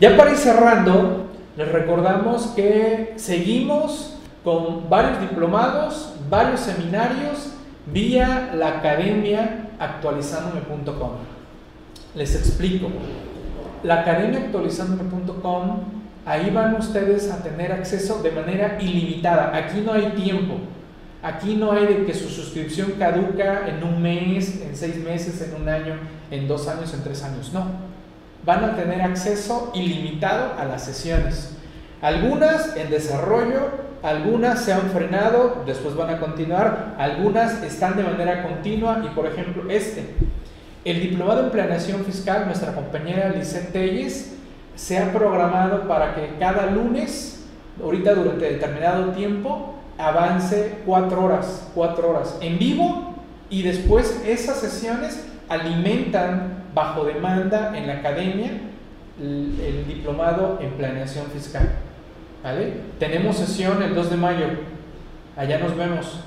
Ya 0.00 0.16
para 0.16 0.30
ir 0.30 0.36
cerrando, 0.36 1.26
les 1.56 1.70
recordamos 1.70 2.46
que 2.48 3.14
seguimos 3.16 4.16
con 4.44 4.88
varios 4.88 5.20
diplomados, 5.20 6.14
varios 6.30 6.60
seminarios 6.60 7.50
vía 7.86 8.52
la 8.54 8.78
academia 8.78 9.59
actualizandome.com. 9.80 11.10
Les 12.14 12.34
explico. 12.36 12.88
La 13.82 14.02
academia 14.02 14.38
actualizandome.com 14.38 16.00
Ahí 16.26 16.50
van 16.50 16.74
ustedes 16.76 17.30
a 17.30 17.42
tener 17.42 17.72
acceso 17.72 18.22
de 18.22 18.30
manera 18.30 18.78
ilimitada. 18.80 19.56
Aquí 19.56 19.80
no 19.80 19.92
hay 19.92 20.10
tiempo. 20.10 20.58
Aquí 21.22 21.56
no 21.56 21.72
hay 21.72 21.86
de 21.86 22.04
que 22.04 22.14
su 22.14 22.28
suscripción 22.28 22.92
caduca 22.98 23.66
en 23.66 23.82
un 23.82 24.00
mes, 24.02 24.60
en 24.62 24.76
seis 24.76 24.96
meses, 24.96 25.42
en 25.42 25.60
un 25.60 25.68
año, 25.68 25.94
en 26.30 26.46
dos 26.46 26.68
años, 26.68 26.92
en 26.94 27.02
tres 27.02 27.22
años. 27.22 27.52
No. 27.52 27.66
Van 28.44 28.64
a 28.64 28.76
tener 28.76 29.02
acceso 29.02 29.70
ilimitado 29.74 30.58
a 30.58 30.64
las 30.64 30.84
sesiones. 30.84 31.56
Algunas 32.00 32.76
en 32.76 32.90
desarrollo, 32.90 33.70
algunas 34.02 34.64
se 34.64 34.72
han 34.72 34.90
frenado, 34.90 35.62
después 35.66 35.94
van 35.94 36.10
a 36.10 36.18
continuar, 36.18 36.94
algunas 36.98 37.62
están 37.62 37.96
de 37.96 38.02
manera 38.02 38.42
continua 38.42 39.02
y 39.04 39.08
por 39.14 39.26
ejemplo 39.26 39.70
este, 39.70 40.04
el 40.84 41.00
diplomado 41.00 41.44
en 41.44 41.50
planeación 41.50 42.04
fiscal, 42.04 42.46
nuestra 42.46 42.74
compañera 42.74 43.28
Lisette 43.30 43.72
Telles, 43.72 44.36
se 44.74 44.98
ha 44.98 45.12
programado 45.12 45.86
para 45.86 46.14
que 46.14 46.36
cada 46.38 46.66
lunes, 46.66 47.44
ahorita 47.82 48.14
durante 48.14 48.50
determinado 48.50 49.12
tiempo, 49.12 49.74
avance 49.98 50.78
cuatro 50.86 51.24
horas, 51.24 51.68
cuatro 51.74 52.10
horas 52.10 52.38
en 52.40 52.58
vivo 52.58 53.14
y 53.50 53.62
después 53.62 54.22
esas 54.24 54.58
sesiones 54.58 55.22
alimentan 55.48 56.64
bajo 56.74 57.04
demanda 57.04 57.76
en 57.76 57.86
la 57.86 57.94
academia 57.94 58.50
el, 59.20 59.86
diplomado 59.86 60.58
en 60.62 60.70
planeación 60.70 61.26
fiscal. 61.26 61.68
Tenemos 62.98 63.36
sesión 63.36 63.82
el 63.82 63.94
2 63.94 64.10
de 64.10 64.16
mayo. 64.16 64.46
Allá 65.36 65.58
nos 65.58 65.76
vemos. 65.76 66.20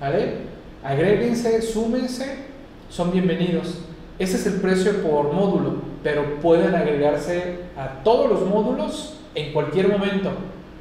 ¿Vale? 0.00 0.50
Agréguense, 0.82 1.60
súmense, 1.60 2.46
son 2.88 3.12
bienvenidos. 3.12 3.78
Ese 4.18 4.36
es 4.36 4.46
el 4.46 4.54
precio 4.54 5.02
por 5.02 5.32
módulo 5.32 5.90
pero 6.02 6.40
pueden 6.40 6.74
agregarse 6.74 7.58
a 7.76 8.02
todos 8.02 8.30
los 8.30 8.46
módulos 8.46 9.18
en 9.34 9.52
cualquier 9.52 9.88
momento, 9.88 10.30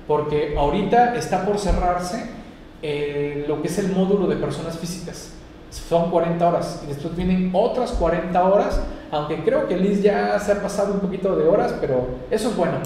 porque 0.08 0.56
ahorita 0.58 1.16
está 1.16 1.46
por 1.46 1.60
cerrarse 1.60 2.30
eh, 2.82 3.46
lo 3.48 3.62
que 3.62 3.68
es 3.68 3.78
el 3.80 3.92
módulo 3.92 4.28
de 4.28 4.38
personas 4.38 4.78
físicas. 4.78 5.34
Son 5.70 6.10
40 6.10 6.48
horas 6.48 6.82
y 6.84 6.88
después 6.88 7.16
vienen 7.16 7.52
otras 7.54 7.92
40 7.92 8.44
horas, 8.44 8.82
aunque 9.12 9.44
creo 9.44 9.68
que 9.68 9.78
Liz 9.78 10.02
ya 10.02 10.40
se 10.40 10.54
ha 10.54 10.62
pasado 10.62 10.94
un 10.94 11.00
poquito 11.00 11.36
de 11.36 11.48
horas, 11.48 11.76
pero 11.80 12.08
eso 12.32 12.50
es 12.50 12.56
bueno, 12.56 12.78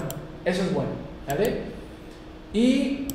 eso 0.44 0.62
es 0.62 0.74
bueno, 0.74 0.90
¿vale? 1.26 1.73
Y 2.54 3.08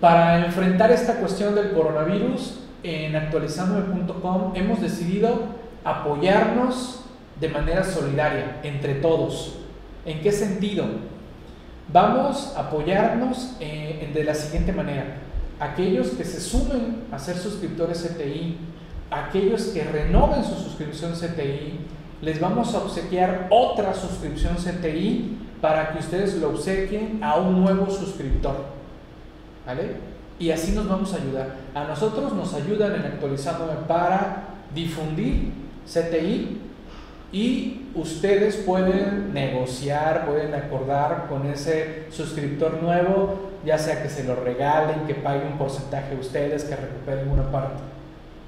para 0.00 0.44
enfrentar 0.44 0.90
esta 0.90 1.14
cuestión 1.20 1.54
del 1.54 1.70
coronavirus, 1.70 2.58
en 2.82 3.14
actualizandome.com 3.14 4.52
hemos 4.56 4.80
decidido 4.80 5.44
apoyarnos 5.84 7.04
de 7.38 7.48
manera 7.48 7.84
solidaria 7.84 8.60
entre 8.64 8.94
todos. 8.94 9.58
¿En 10.04 10.20
qué 10.22 10.32
sentido? 10.32 10.86
Vamos 11.92 12.52
a 12.56 12.62
apoyarnos 12.62 13.56
eh, 13.60 14.10
de 14.12 14.24
la 14.24 14.34
siguiente 14.34 14.72
manera. 14.72 15.18
Aquellos 15.60 16.08
que 16.10 16.24
se 16.24 16.40
sumen 16.40 17.04
a 17.12 17.18
ser 17.18 17.36
suscriptores 17.36 18.02
CTI, 18.02 18.56
aquellos 19.10 19.66
que 19.66 19.84
renoven 19.84 20.42
su 20.42 20.56
suscripción 20.56 21.12
CTI, 21.12 21.78
les 22.22 22.40
vamos 22.40 22.74
a 22.74 22.78
obsequiar 22.78 23.46
otra 23.50 23.94
suscripción 23.94 24.56
CTI 24.56 25.39
para 25.60 25.92
que 25.92 25.98
ustedes 25.98 26.36
lo 26.36 26.50
obsequien 26.50 27.20
a 27.22 27.36
un 27.36 27.62
nuevo 27.62 27.90
suscriptor. 27.90 28.56
¿Vale? 29.66 29.96
Y 30.38 30.50
así 30.50 30.72
nos 30.72 30.88
vamos 30.88 31.12
a 31.12 31.18
ayudar. 31.18 31.56
A 31.74 31.84
nosotros 31.84 32.32
nos 32.32 32.54
ayudan 32.54 32.94
en 32.94 33.02
actualizándome 33.02 33.74
para 33.86 34.44
difundir 34.74 35.52
CTI 35.86 36.60
y 37.32 37.86
ustedes 37.94 38.56
pueden 38.56 39.32
negociar, 39.34 40.26
pueden 40.26 40.54
acordar 40.54 41.26
con 41.28 41.46
ese 41.46 42.06
suscriptor 42.10 42.82
nuevo, 42.82 43.50
ya 43.64 43.78
sea 43.78 44.02
que 44.02 44.08
se 44.08 44.24
lo 44.24 44.34
regalen, 44.36 45.06
que 45.06 45.14
paguen 45.14 45.48
un 45.52 45.58
porcentaje 45.58 46.16
ustedes, 46.16 46.64
que 46.64 46.74
recuperen 46.74 47.28
una 47.28 47.50
parte. 47.52 47.82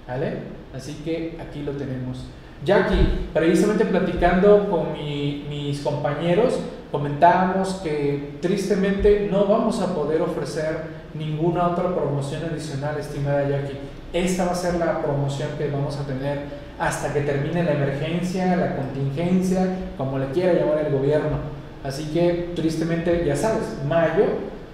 ¿Vale? 0.08 0.38
Así 0.74 0.94
que 1.04 1.38
aquí 1.40 1.62
lo 1.62 1.72
tenemos. 1.72 2.24
Jackie, 2.64 3.28
precisamente 3.34 3.84
platicando 3.84 4.70
con 4.70 4.92
mis 4.94 5.80
compañeros, 5.80 6.58
comentábamos 6.92 7.80
que 7.82 8.36
tristemente 8.42 9.28
no 9.30 9.46
vamos 9.46 9.80
a 9.80 9.94
poder 9.94 10.20
ofrecer 10.20 11.02
ninguna 11.14 11.68
otra 11.68 11.94
promoción 11.94 12.42
adicional, 12.44 12.98
estimada 12.98 13.48
Jackie. 13.48 13.78
Esta 14.12 14.44
va 14.44 14.52
a 14.52 14.54
ser 14.54 14.74
la 14.74 15.00
promoción 15.00 15.48
que 15.56 15.70
vamos 15.70 15.96
a 15.96 16.06
tener 16.06 16.40
hasta 16.78 17.12
que 17.14 17.22
termine 17.22 17.64
la 17.64 17.72
emergencia, 17.72 18.56
la 18.56 18.76
contingencia, 18.76 19.66
como 19.96 20.18
le 20.18 20.26
quiera 20.26 20.52
llamar 20.52 20.84
el 20.84 20.92
gobierno. 20.92 21.38
Así 21.82 22.10
que 22.12 22.52
tristemente, 22.54 23.24
ya 23.24 23.36
sabes, 23.36 23.78
mayo 23.88 24.24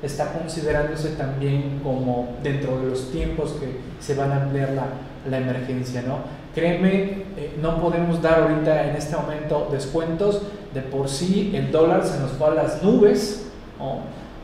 está 0.02 0.32
considerándose 0.32 1.10
también 1.10 1.80
como 1.84 2.36
dentro 2.42 2.80
de 2.80 2.90
los 2.90 3.12
tiempos 3.12 3.52
que 3.60 3.78
se 4.04 4.14
van 4.14 4.32
a 4.32 4.42
ampliar 4.42 4.70
la, 4.70 4.86
la 5.28 5.38
emergencia, 5.38 6.02
¿no? 6.02 6.18
Créeme, 6.54 7.24
eh, 7.36 7.56
no 7.60 7.80
podemos 7.80 8.20
dar 8.20 8.42
ahorita 8.42 8.90
en 8.90 8.96
este 8.96 9.16
momento 9.16 9.68
descuentos, 9.70 10.42
de 10.74 10.82
por 10.82 11.08
sí 11.08 11.52
el 11.54 11.70
dólar 11.70 12.04
se 12.04 12.18
nos 12.20 12.40
va 12.40 12.48
a 12.48 12.54
las 12.54 12.82
nubes, 12.82 13.44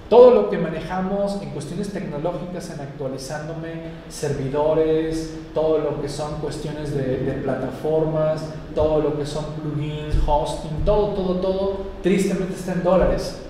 todo 0.08 0.34
lo 0.34 0.50
que 0.50 0.58
manejamos 0.58 1.40
en 1.42 1.50
cuestiones 1.50 1.90
tecnológicas, 1.90 2.70
en 2.70 2.80
actualizándome, 2.80 3.72
servidores, 4.08 5.34
todo 5.54 5.78
lo 5.78 6.00
que 6.00 6.08
son 6.08 6.40
cuestiones 6.40 6.94
de, 6.94 7.40
plataformas, 7.42 8.44
todo 8.74 9.00
lo 9.00 9.18
que 9.18 9.26
son 9.26 9.44
plugins, 9.54 10.16
hosting, 10.26 10.84
todo, 10.84 11.08
todo, 11.14 11.34
todo, 11.40 11.76
tristemente 12.02 12.54
está 12.54 12.74
en 12.74 12.84
dólares. 12.84 13.40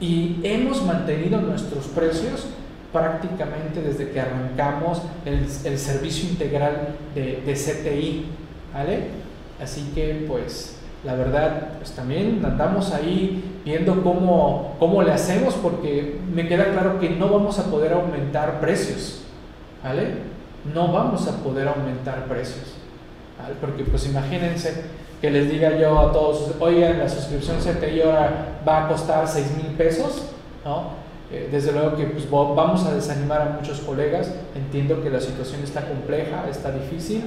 Y 0.00 0.40
hemos 0.44 0.82
mantenido 0.84 1.40
nuestros 1.40 1.86
precios 1.86 2.46
prácticamente 2.92 3.82
desde 3.82 4.10
que 4.10 4.20
arrancamos 4.20 5.02
el, 5.24 5.48
servicio 5.78 6.28
integral 6.30 6.96
de, 7.14 7.42
de, 7.44 7.52
CTI, 7.54 8.26
¿vale? 8.74 9.04
Así 9.62 9.92
que 9.94 10.24
pues 10.26 10.78
la 11.04 11.14
verdad 11.14 11.72
pues 11.78 11.92
también 11.92 12.44
andamos 12.44 12.92
ahí 12.92 13.60
viendo 13.64 14.02
cómo, 14.02 14.76
cómo 14.78 15.02
le 15.02 15.12
hacemos 15.12 15.54
porque 15.54 16.18
me 16.32 16.48
queda 16.48 16.72
claro 16.72 16.98
que 16.98 17.10
no 17.10 17.28
vamos 17.28 17.58
a 17.58 17.64
poder 17.70 17.92
aumentar 17.92 18.60
precios, 18.60 19.22
¿vale? 19.82 20.14
No 20.74 20.92
vamos 20.92 21.26
a 21.28 21.36
poder 21.42 21.68
aumentar 21.68 22.24
precios. 22.24 22.74
Porque 23.60 23.84
pues 23.84 24.06
imagínense 24.06 24.84
que 25.20 25.30
les 25.30 25.50
diga 25.50 25.76
yo 25.76 25.98
a 25.98 26.12
todos, 26.12 26.54
oigan, 26.60 26.98
la 26.98 27.08
suscripción 27.08 27.58
CTI 27.58 28.02
ahora 28.02 28.60
va 28.66 28.84
a 28.84 28.88
costar 28.88 29.26
6 29.26 29.56
mil 29.56 29.76
pesos, 29.76 30.22
¿no? 30.64 30.99
Eh, 31.32 31.48
desde 31.50 31.72
luego 31.72 31.96
que 31.96 32.04
pues, 32.04 32.28
vamos 32.28 32.84
a 32.84 32.94
desanimar 32.94 33.42
a 33.42 33.56
muchos 33.60 33.80
colegas, 33.80 34.32
entiendo 34.54 35.02
que 35.02 35.10
la 35.10 35.20
situación 35.20 35.62
está 35.62 35.86
compleja, 35.86 36.46
está 36.50 36.72
difícil 36.72 37.22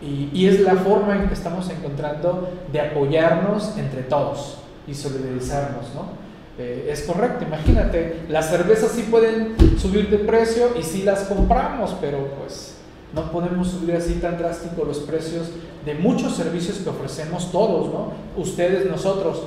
y, 0.00 0.30
y, 0.32 0.46
es 0.46 0.60
la 0.60 0.74
forma 0.74 1.16
en 1.16 1.26
que 1.26 1.34
estamos 1.34 1.68
encontrando 1.68 2.50
de 2.72 2.80
apoyarnos 2.80 3.76
entre 3.76 4.02
todos 4.02 4.58
y 4.86 4.94
solidarizarnos, 4.94 5.86
¿no? 5.94 6.28
Eh, 6.58 6.88
es 6.90 7.02
correcto, 7.02 7.44
imagínate, 7.44 8.22
las 8.28 8.50
cervezas 8.50 8.90
sí 8.90 9.06
pueden 9.08 9.56
subir 9.78 10.10
de 10.10 10.18
precio 10.18 10.70
y 10.78 10.82
sí 10.82 11.02
las 11.04 11.20
compramos, 11.20 11.94
pero 12.00 12.18
pues 12.40 12.74
no 13.14 13.30
podemos 13.30 13.68
subir 13.68 13.94
así 13.94 14.14
tan 14.14 14.38
drástico 14.38 14.84
los 14.84 14.98
precios 14.98 15.50
de 15.86 15.94
muchos 15.94 16.34
servicios 16.34 16.78
que 16.78 16.90
ofrecemos 16.90 17.52
todos, 17.52 17.92
¿no? 17.92 18.12
Ustedes, 18.36 18.90
nosotros, 18.90 19.44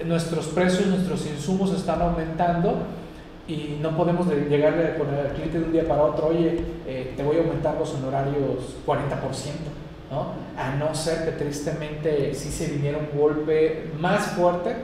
eh, 0.00 0.04
nuestros 0.04 0.46
precios, 0.48 0.86
nuestros 0.86 1.26
insumos 1.26 1.72
están 1.72 2.02
aumentando 2.02 2.74
y 3.50 3.78
no 3.82 3.96
podemos 3.96 4.28
llegarle 4.28 4.86
a 4.86 4.96
poner 4.96 5.26
al 5.26 5.32
cliente 5.32 5.58
de 5.58 5.64
un 5.64 5.72
día 5.72 5.88
para 5.88 6.04
otro, 6.04 6.28
oye, 6.28 6.60
eh, 6.86 7.14
te 7.16 7.22
voy 7.24 7.36
a 7.36 7.40
aumentar 7.40 7.76
los 7.76 7.92
honorarios 7.94 8.76
40%, 8.86 8.94
¿no? 10.08 10.34
A 10.56 10.76
no 10.76 10.94
ser 10.94 11.24
que 11.24 11.32
tristemente 11.32 12.32
sí 12.32 12.50
se 12.50 12.68
viniera 12.68 12.98
un 12.98 13.18
golpe 13.18 13.90
más 13.98 14.28
fuerte 14.28 14.76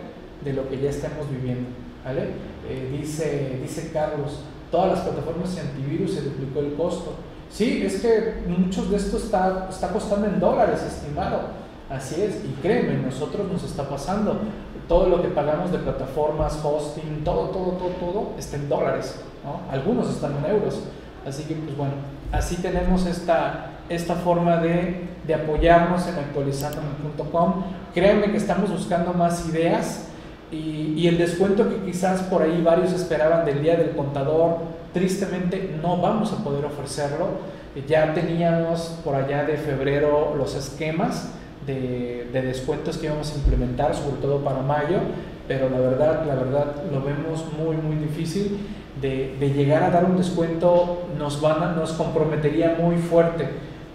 de 0.44 0.52
lo 0.52 0.68
que 0.68 0.80
ya 0.80 0.90
estamos 0.90 1.30
viviendo, 1.30 1.68
¿vale? 2.04 2.22
Eh, 2.68 2.96
dice, 2.98 3.60
dice 3.62 3.90
Carlos, 3.92 4.40
todas 4.72 4.94
las 4.94 5.00
plataformas 5.00 5.54
de 5.54 5.60
antivirus 5.60 6.14
se 6.14 6.22
duplicó 6.22 6.58
el 6.58 6.74
costo. 6.74 7.14
Sí, 7.48 7.82
es 7.86 8.00
que 8.00 8.34
muchos 8.48 8.90
de 8.90 8.96
esto 8.96 9.16
está, 9.18 9.68
está 9.70 9.90
costando 9.90 10.26
en 10.26 10.40
dólares, 10.40 10.82
estimado. 10.82 11.66
Así 11.88 12.20
es, 12.20 12.44
y 12.44 12.60
créeme, 12.60 12.94
nosotros 12.94 13.46
nos 13.50 13.62
está 13.62 13.88
pasando 13.88 14.40
todo 14.88 15.08
lo 15.08 15.22
que 15.22 15.28
pagamos 15.28 15.72
de 15.72 15.78
plataformas, 15.78 16.58
hosting, 16.62 17.24
todo, 17.24 17.48
todo, 17.48 17.72
todo, 17.72 17.88
todo 18.00 18.32
está 18.38 18.56
en 18.56 18.68
dólares, 18.68 19.20
¿no? 19.44 19.60
Algunos 19.72 20.10
están 20.10 20.36
en 20.36 20.50
euros. 20.50 20.80
Así 21.26 21.42
que, 21.44 21.54
pues 21.54 21.76
bueno, 21.76 21.94
así 22.30 22.56
tenemos 22.56 23.04
esta, 23.06 23.72
esta 23.88 24.14
forma 24.14 24.58
de, 24.58 25.08
de 25.26 25.34
apoyarnos 25.34 26.06
en 26.06 26.14
actualizandome.com. 26.14 27.64
Créanme 27.92 28.30
que 28.30 28.36
estamos 28.36 28.70
buscando 28.70 29.12
más 29.12 29.48
ideas 29.48 30.08
y, 30.52 30.94
y, 30.96 31.08
el 31.08 31.18
descuento 31.18 31.68
que 31.68 31.84
quizás 31.84 32.22
por 32.22 32.42
ahí 32.42 32.62
varios 32.62 32.92
esperaban 32.92 33.44
del 33.44 33.62
día 33.62 33.76
del 33.76 33.96
contador, 33.96 34.58
tristemente 34.92 35.76
no 35.82 35.96
vamos 36.00 36.32
a 36.32 36.44
poder 36.44 36.64
ofrecerlo. 36.64 37.56
Ya 37.88 38.14
teníamos 38.14 39.00
por 39.04 39.16
allá 39.16 39.44
de 39.44 39.56
febrero 39.56 40.34
los 40.38 40.54
esquemas 40.54 41.30
de, 41.66 42.28
descuentos 42.32 42.98
que 42.98 43.06
íbamos 43.06 43.32
a 43.32 43.36
implementar, 43.36 43.94
sobre 43.94 44.20
todo 44.20 44.38
para 44.38 44.60
mayo, 44.60 44.98
pero 45.48 45.68
la 45.70 45.78
verdad, 45.78 46.26
la 46.26 46.34
verdad 46.34 46.74
lo 46.92 47.02
vemos 47.02 47.44
muy, 47.58 47.76
muy 47.76 47.96
difícil. 47.96 48.58
De, 49.00 49.36
llegar 49.54 49.82
a 49.82 49.90
dar 49.90 50.04
un 50.04 50.16
descuento 50.16 51.08
nos, 51.18 51.40
van 51.40 51.76
nos 51.76 51.92
comprometería 51.92 52.76
muy 52.80 52.96
fuerte 52.96 53.44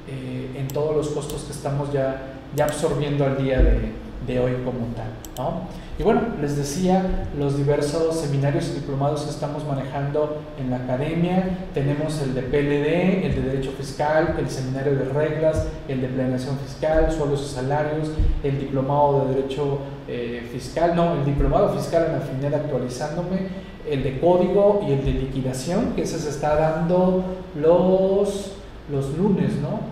eh, 0.07 0.51
en 0.55 0.67
todos 0.67 0.95
los 0.95 1.09
costos 1.09 1.43
que 1.43 1.51
estamos 1.51 1.91
ya, 1.91 2.39
ya 2.55 2.65
absorbiendo 2.65 3.25
al 3.25 3.37
día 3.37 3.59
de, 3.59 3.91
de 4.27 4.39
hoy 4.39 4.53
como 4.63 4.85
tal. 4.95 5.11
¿no? 5.37 5.61
Y 5.99 6.03
bueno, 6.03 6.21
les 6.41 6.57
decía 6.57 7.27
los 7.37 7.57
diversos 7.57 8.19
seminarios 8.19 8.69
y 8.69 8.79
diplomados 8.79 9.21
que 9.21 9.29
estamos 9.29 9.65
manejando 9.65 10.41
en 10.59 10.71
la 10.71 10.77
academia. 10.77 11.67
Tenemos 11.73 12.21
el 12.21 12.33
de 12.33 12.41
PLD, 12.41 13.25
el 13.25 13.35
de 13.35 13.41
Derecho 13.41 13.71
Fiscal, 13.77 14.35
el 14.39 14.49
seminario 14.49 14.95
de 14.95 15.05
reglas, 15.05 15.67
el 15.87 16.01
de 16.01 16.07
planeación 16.07 16.57
fiscal, 16.57 17.11
sueldos 17.11 17.41
y 17.51 17.55
salarios, 17.55 18.09
el 18.43 18.59
diplomado 18.59 19.27
de 19.27 19.35
Derecho 19.35 19.79
eh, 20.07 20.47
Fiscal, 20.51 20.95
no, 20.95 21.15
el 21.15 21.25
diplomado 21.25 21.69
fiscal 21.73 22.07
en 22.07 22.13
la 22.13 22.19
FINED 22.19 22.53
actualizándome, 22.53 23.47
el 23.89 24.03
de 24.03 24.19
código 24.19 24.83
y 24.87 24.93
el 24.93 25.05
de 25.05 25.13
liquidación, 25.13 25.93
que 25.95 26.05
se 26.05 26.17
está 26.27 26.55
dando 26.55 27.23
los, 27.55 28.53
los 28.89 29.17
lunes, 29.17 29.53
¿no? 29.61 29.90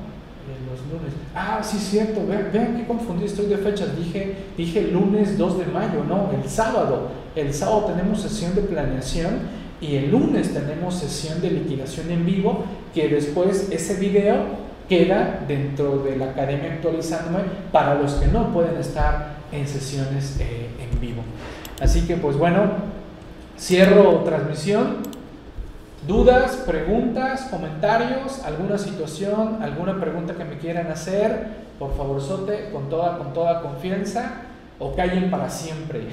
Lunes. 0.91 1.13
Ah, 1.35 1.61
sí, 1.63 1.77
cierto, 1.77 2.25
vean, 2.25 2.49
vean 2.51 2.77
qué 2.77 2.87
confundido 2.87 3.27
estoy 3.27 3.47
de 3.47 3.57
fechas. 3.57 3.95
Dije, 3.97 4.35
dije 4.57 4.81
lunes 4.83 5.37
2 5.37 5.59
de 5.59 5.65
mayo, 5.65 6.03
no, 6.07 6.31
el 6.31 6.49
sábado. 6.49 7.09
El 7.35 7.53
sábado 7.53 7.85
tenemos 7.85 8.21
sesión 8.21 8.55
de 8.55 8.61
planeación 8.61 9.39
y 9.81 9.95
el 9.95 10.11
lunes 10.11 10.53
tenemos 10.53 10.95
sesión 10.95 11.41
de 11.41 11.51
liquidación 11.51 12.11
en 12.11 12.25
vivo, 12.25 12.65
que 12.93 13.07
después 13.07 13.69
ese 13.71 13.95
video 13.95 14.69
queda 14.89 15.45
dentro 15.47 15.99
de 15.99 16.17
la 16.17 16.31
academia 16.31 16.73
actualizándome 16.73 17.39
para 17.71 17.95
los 17.95 18.13
que 18.13 18.27
no 18.27 18.51
pueden 18.51 18.77
estar 18.77 19.37
en 19.51 19.67
sesiones 19.67 20.37
eh, 20.39 20.67
en 20.79 20.99
vivo. 20.99 21.21
Así 21.79 22.01
que 22.01 22.17
pues 22.17 22.35
bueno, 22.35 22.63
cierro 23.57 24.21
transmisión. 24.23 25.08
¿Dudas, 26.09 26.63
preguntas, 26.65 27.49
comentarios, 27.51 28.43
alguna 28.43 28.79
situación, 28.79 29.61
alguna 29.61 30.01
pregunta 30.01 30.33
que 30.33 30.43
me 30.43 30.57
quieran 30.57 30.87
hacer? 30.87 31.49
Por 31.77 31.95
favor, 31.95 32.19
sote, 32.19 32.71
con 32.73 32.89
toda, 32.89 33.19
con 33.19 33.31
toda 33.31 33.61
confianza 33.61 34.41
o 34.79 34.95
callen 34.95 35.29
para 35.29 35.51
siempre. 35.51 36.07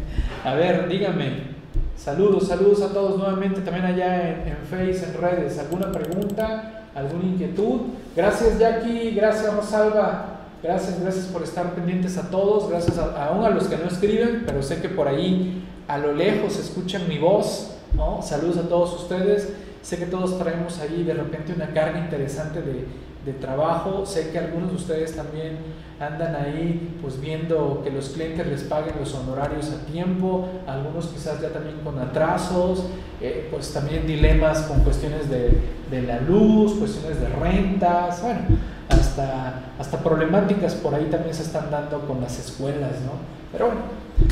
a 0.44 0.52
ver, 0.52 0.86
díganme. 0.86 1.56
Saludos, 1.96 2.48
saludos 2.48 2.82
a 2.82 2.92
todos 2.92 3.16
nuevamente 3.16 3.62
también 3.62 3.86
allá 3.86 4.28
en, 4.28 4.48
en 4.48 4.56
Face, 4.68 5.06
en 5.06 5.18
redes. 5.18 5.58
¿Alguna 5.58 5.90
pregunta, 5.92 6.82
alguna 6.94 7.24
inquietud? 7.24 7.80
Gracias 8.14 8.58
Jackie, 8.58 9.12
gracias 9.12 9.54
Rosalba. 9.54 10.40
Gracias, 10.62 11.00
gracias 11.00 11.24
por 11.24 11.42
estar 11.42 11.74
pendientes 11.74 12.18
a 12.18 12.28
todos, 12.28 12.68
gracias 12.68 12.98
a, 12.98 13.28
aún 13.28 13.46
a 13.46 13.48
los 13.48 13.66
que 13.66 13.78
no 13.78 13.86
escriben, 13.86 14.42
pero 14.44 14.62
sé 14.62 14.82
que 14.82 14.90
por 14.90 15.08
ahí 15.08 15.64
a 15.88 15.96
lo 15.96 16.12
lejos 16.12 16.58
escuchan 16.58 17.08
mi 17.08 17.16
voz. 17.16 17.77
Saludos 18.22 18.58
a 18.58 18.68
todos 18.68 19.02
ustedes. 19.02 19.54
Sé 19.82 19.98
que 19.98 20.06
todos 20.06 20.38
traemos 20.38 20.78
ahí 20.80 21.02
de 21.04 21.14
repente 21.14 21.52
una 21.52 21.72
carga 21.72 21.98
interesante 21.98 22.60
de, 22.60 22.84
de, 23.24 23.32
trabajo. 23.32 24.04
Sé 24.04 24.30
que 24.30 24.38
algunos 24.38 24.70
de 24.70 24.76
ustedes 24.76 25.16
también 25.16 25.58
andan 26.00 26.36
ahí 26.36 26.98
pues 27.00 27.20
viendo 27.20 27.80
que 27.82 27.90
los 27.90 28.10
clientes 28.10 28.46
les 28.46 28.62
paguen 28.64 28.94
los 28.98 29.14
honorarios 29.14 29.70
a 29.70 29.84
tiempo, 29.90 30.48
algunos 30.66 31.06
quizás 31.06 31.40
ya 31.40 31.48
también 31.48 31.78
con 31.82 31.98
atrasos, 31.98 32.84
eh, 33.20 33.48
pues 33.50 33.72
también 33.72 34.06
dilemas 34.06 34.62
con 34.62 34.80
cuestiones 34.80 35.28
de, 35.28 35.58
de, 35.90 36.02
la 36.02 36.20
luz, 36.20 36.74
cuestiones 36.74 37.20
de 37.20 37.28
rentas, 37.28 38.22
bueno, 38.22 38.40
hasta, 38.88 39.72
hasta 39.78 39.98
problemáticas 39.98 40.74
por 40.74 40.94
ahí 40.94 41.06
también 41.06 41.34
se 41.34 41.42
están 41.42 41.70
dando 41.70 42.06
con 42.06 42.20
las 42.20 42.38
escuelas, 42.38 42.92
¿no? 43.04 43.12
Pero 43.50 43.66
bueno, 43.66 43.80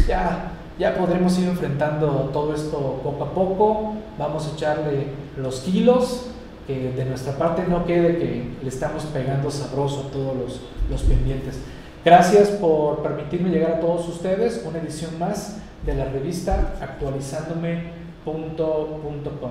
ya 0.07 0.53
ya 0.79 0.97
podremos 0.97 1.39
ir 1.39 1.49
enfrentando 1.49 2.31
todo 2.33 2.55
esto 2.55 3.01
poco 3.03 3.25
a 3.25 3.31
poco, 3.31 3.95
vamos 4.19 4.47
a 4.47 4.55
echarle 4.55 5.09
los 5.37 5.61
kilos, 5.61 6.29
que 6.67 6.93
de 6.93 7.05
nuestra 7.05 7.35
parte 7.35 7.65
no 7.69 7.85
quede 7.87 8.19
que 8.19 8.51
le 8.63 8.69
estamos 8.69 9.05
pegando 9.05 9.51
sabroso 9.51 10.07
a 10.09 10.11
todos 10.11 10.37
los, 10.37 10.61
los 10.91 11.03
pendientes. 11.03 11.59
Gracias 12.05 12.49
por 12.51 13.03
permitirme 13.03 13.51
llegar 13.51 13.73
a 13.73 13.81
todos 13.81 14.09
ustedes, 14.09 14.65
una 14.67 14.79
edición 14.79 15.19
más 15.19 15.59
de 15.85 15.95
la 15.95 16.07
revista 16.07 16.75
actualizándome.com. 16.81 19.51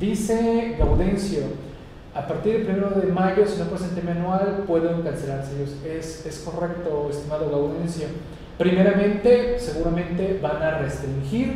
Dice 0.00 0.76
Gaudencio, 0.78 1.42
a 2.14 2.26
partir 2.26 2.66
del 2.66 2.84
1 2.84 3.00
de 3.00 3.06
mayo, 3.06 3.46
si 3.46 3.58
no 3.58 3.64
presente 3.66 4.02
manual, 4.02 4.64
pueden 4.66 5.02
cancelarse 5.02 5.54
ellos. 5.56 5.76
Es, 5.84 6.26
es 6.26 6.40
correcto, 6.40 7.08
estimado 7.10 7.50
Gaudencio. 7.50 8.08
Primeramente, 8.58 9.58
seguramente 9.58 10.38
van 10.42 10.62
a 10.62 10.78
restringir 10.78 11.54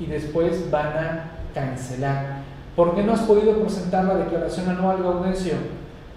y 0.00 0.06
después 0.06 0.70
van 0.70 0.86
a 0.86 1.30
cancelar. 1.54 2.42
¿Por 2.74 2.94
qué 2.94 3.02
no 3.02 3.12
has 3.12 3.20
podido 3.20 3.60
presentar 3.60 4.04
la 4.06 4.14
declaración 4.14 4.68
anual, 4.68 5.02
Gaudencio? 5.02 5.54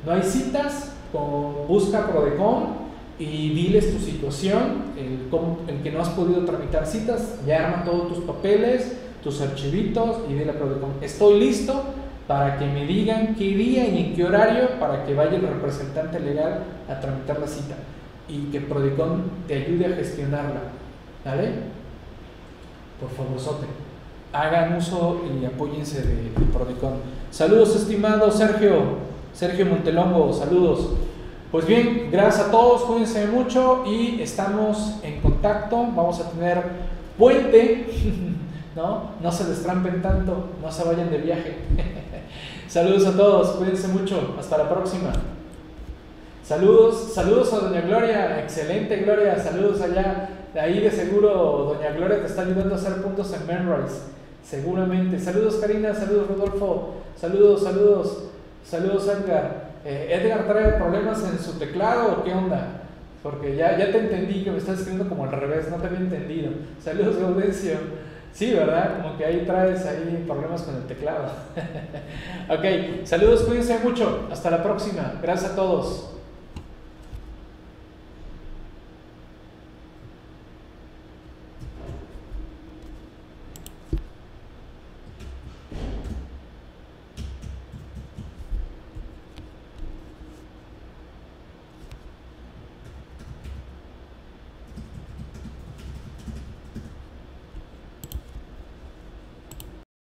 No 0.06 0.14
hay 0.14 0.24
citas, 0.24 0.94
busca 1.68 2.08
Prodecon 2.08 2.86
y 3.20 3.50
diles 3.50 3.94
tu 3.94 4.00
situación, 4.00 4.94
el, 4.98 5.82
que 5.82 5.92
no 5.92 6.02
has 6.02 6.10
podido 6.10 6.46
tramitar 6.46 6.86
citas, 6.86 7.40
ya 7.46 7.68
arma 7.68 7.84
todos 7.84 8.14
tus 8.14 8.24
papeles, 8.24 8.98
tus 9.24 9.42
archivitos 9.42 10.20
y 10.30 10.34
dile 10.34 10.52
a 10.52 10.58
Prodecon, 10.58 10.94
estoy 11.02 11.40
listo 11.40 11.84
para 12.28 12.58
que 12.58 12.66
me 12.66 12.86
digan 12.86 13.36
qué 13.36 13.46
día 13.46 13.88
y 13.88 14.06
en 14.06 14.16
qué 14.16 14.24
horario 14.24 14.80
para 14.80 15.06
que 15.06 15.14
vaya 15.14 15.36
el 15.36 15.48
representante 15.48 16.20
legal 16.20 16.64
a 16.90 17.00
tramitar 17.00 17.40
la 17.40 17.48
cita 17.48 17.76
y 18.28 18.44
que 18.52 18.62
Prodecon 18.62 19.24
te 19.48 19.56
ayude 19.56 19.86
a 19.86 19.96
gestionarla. 19.96 20.62
¿Vale? 21.24 21.52
Por 23.00 23.10
favor, 23.10 23.40
sote. 23.40 23.68
Hagan 24.34 24.76
uso 24.76 25.22
y 25.42 25.46
apóyense 25.46 26.02
de, 26.02 26.16
de 26.32 26.46
Prodecon. 26.52 26.96
Saludos, 27.32 27.76
estimado 27.76 28.32
Sergio. 28.32 29.06
Sergio 29.34 29.66
Montelongo, 29.66 30.32
saludos. 30.32 30.92
Pues 31.52 31.68
bien, 31.68 32.10
gracias 32.12 32.48
a 32.48 32.52
todos, 32.52 32.84
cuídense 32.84 33.28
mucho 33.28 33.84
y 33.86 34.22
estamos 34.22 34.96
en 35.04 35.22
contacto. 35.22 35.78
Vamos 35.96 36.20
a 36.20 36.30
tener 36.32 36.62
puente, 37.18 37.88
¿no? 38.76 39.12
No 39.22 39.32
se 39.32 39.46
destrampen 39.46 40.02
tanto, 40.02 40.50
no 40.62 40.72
se 40.72 40.84
vayan 40.84 41.10
de 41.10 41.18
viaje. 41.20 41.58
saludos 42.68 43.06
a 43.08 43.16
todos, 43.16 43.52
cuídense 43.52 43.88
mucho, 43.90 44.36
hasta 44.40 44.58
la 44.58 44.70
próxima. 44.70 45.12
Saludos, 46.46 47.12
saludos 47.12 47.52
a 47.54 47.58
Doña 47.58 47.82
Gloria, 47.82 48.40
excelente 48.40 48.98
Gloria, 48.98 49.36
saludos 49.40 49.82
allá. 49.82 50.30
De 50.54 50.60
ahí 50.60 50.80
de 50.80 50.92
seguro 50.92 51.74
Doña 51.74 51.90
Gloria 51.96 52.20
te 52.20 52.28
está 52.28 52.44
ayudando 52.44 52.76
a 52.76 52.78
hacer 52.78 53.02
puntos 53.02 53.34
en 53.34 53.48
Memrise, 53.48 54.02
seguramente. 54.44 55.20
Saludos 55.20 55.56
Karina, 55.56 55.92
saludos 55.96 56.28
Rodolfo, 56.28 56.98
saludos, 57.20 57.64
saludos, 57.64 58.26
saludos 58.64 59.08
Edgar. 59.08 59.72
Eh, 59.84 60.22
Edgar 60.22 60.46
trae 60.46 60.74
problemas 60.74 61.24
en 61.24 61.40
su 61.40 61.58
teclado 61.58 62.20
o 62.20 62.24
qué 62.24 62.32
onda? 62.32 62.84
Porque 63.24 63.56
ya, 63.56 63.76
ya 63.76 63.92
te 63.92 63.98
entendí 63.98 64.44
que 64.44 64.52
me 64.52 64.60
estás 64.60 64.78
escribiendo 64.78 65.10
como 65.10 65.24
al 65.24 65.32
revés, 65.32 65.72
no 65.72 65.78
te 65.78 65.88
había 65.88 65.98
entendido. 65.98 66.52
Saludos 66.80 67.18
Gaudencio. 67.18 67.74
Sí, 68.32 68.54
¿verdad? 68.54 69.02
Como 69.02 69.18
que 69.18 69.26
ahí 69.26 69.46
traes 69.48 69.84
ahí 69.88 70.24
problemas 70.28 70.62
con 70.62 70.76
el 70.76 70.84
teclado. 70.84 71.24
ok, 72.50 73.04
saludos, 73.04 73.42
cuídense 73.46 73.80
mucho. 73.80 74.28
Hasta 74.32 74.52
la 74.52 74.62
próxima. 74.62 75.14
Gracias 75.24 75.54
a 75.54 75.56
todos. 75.56 76.12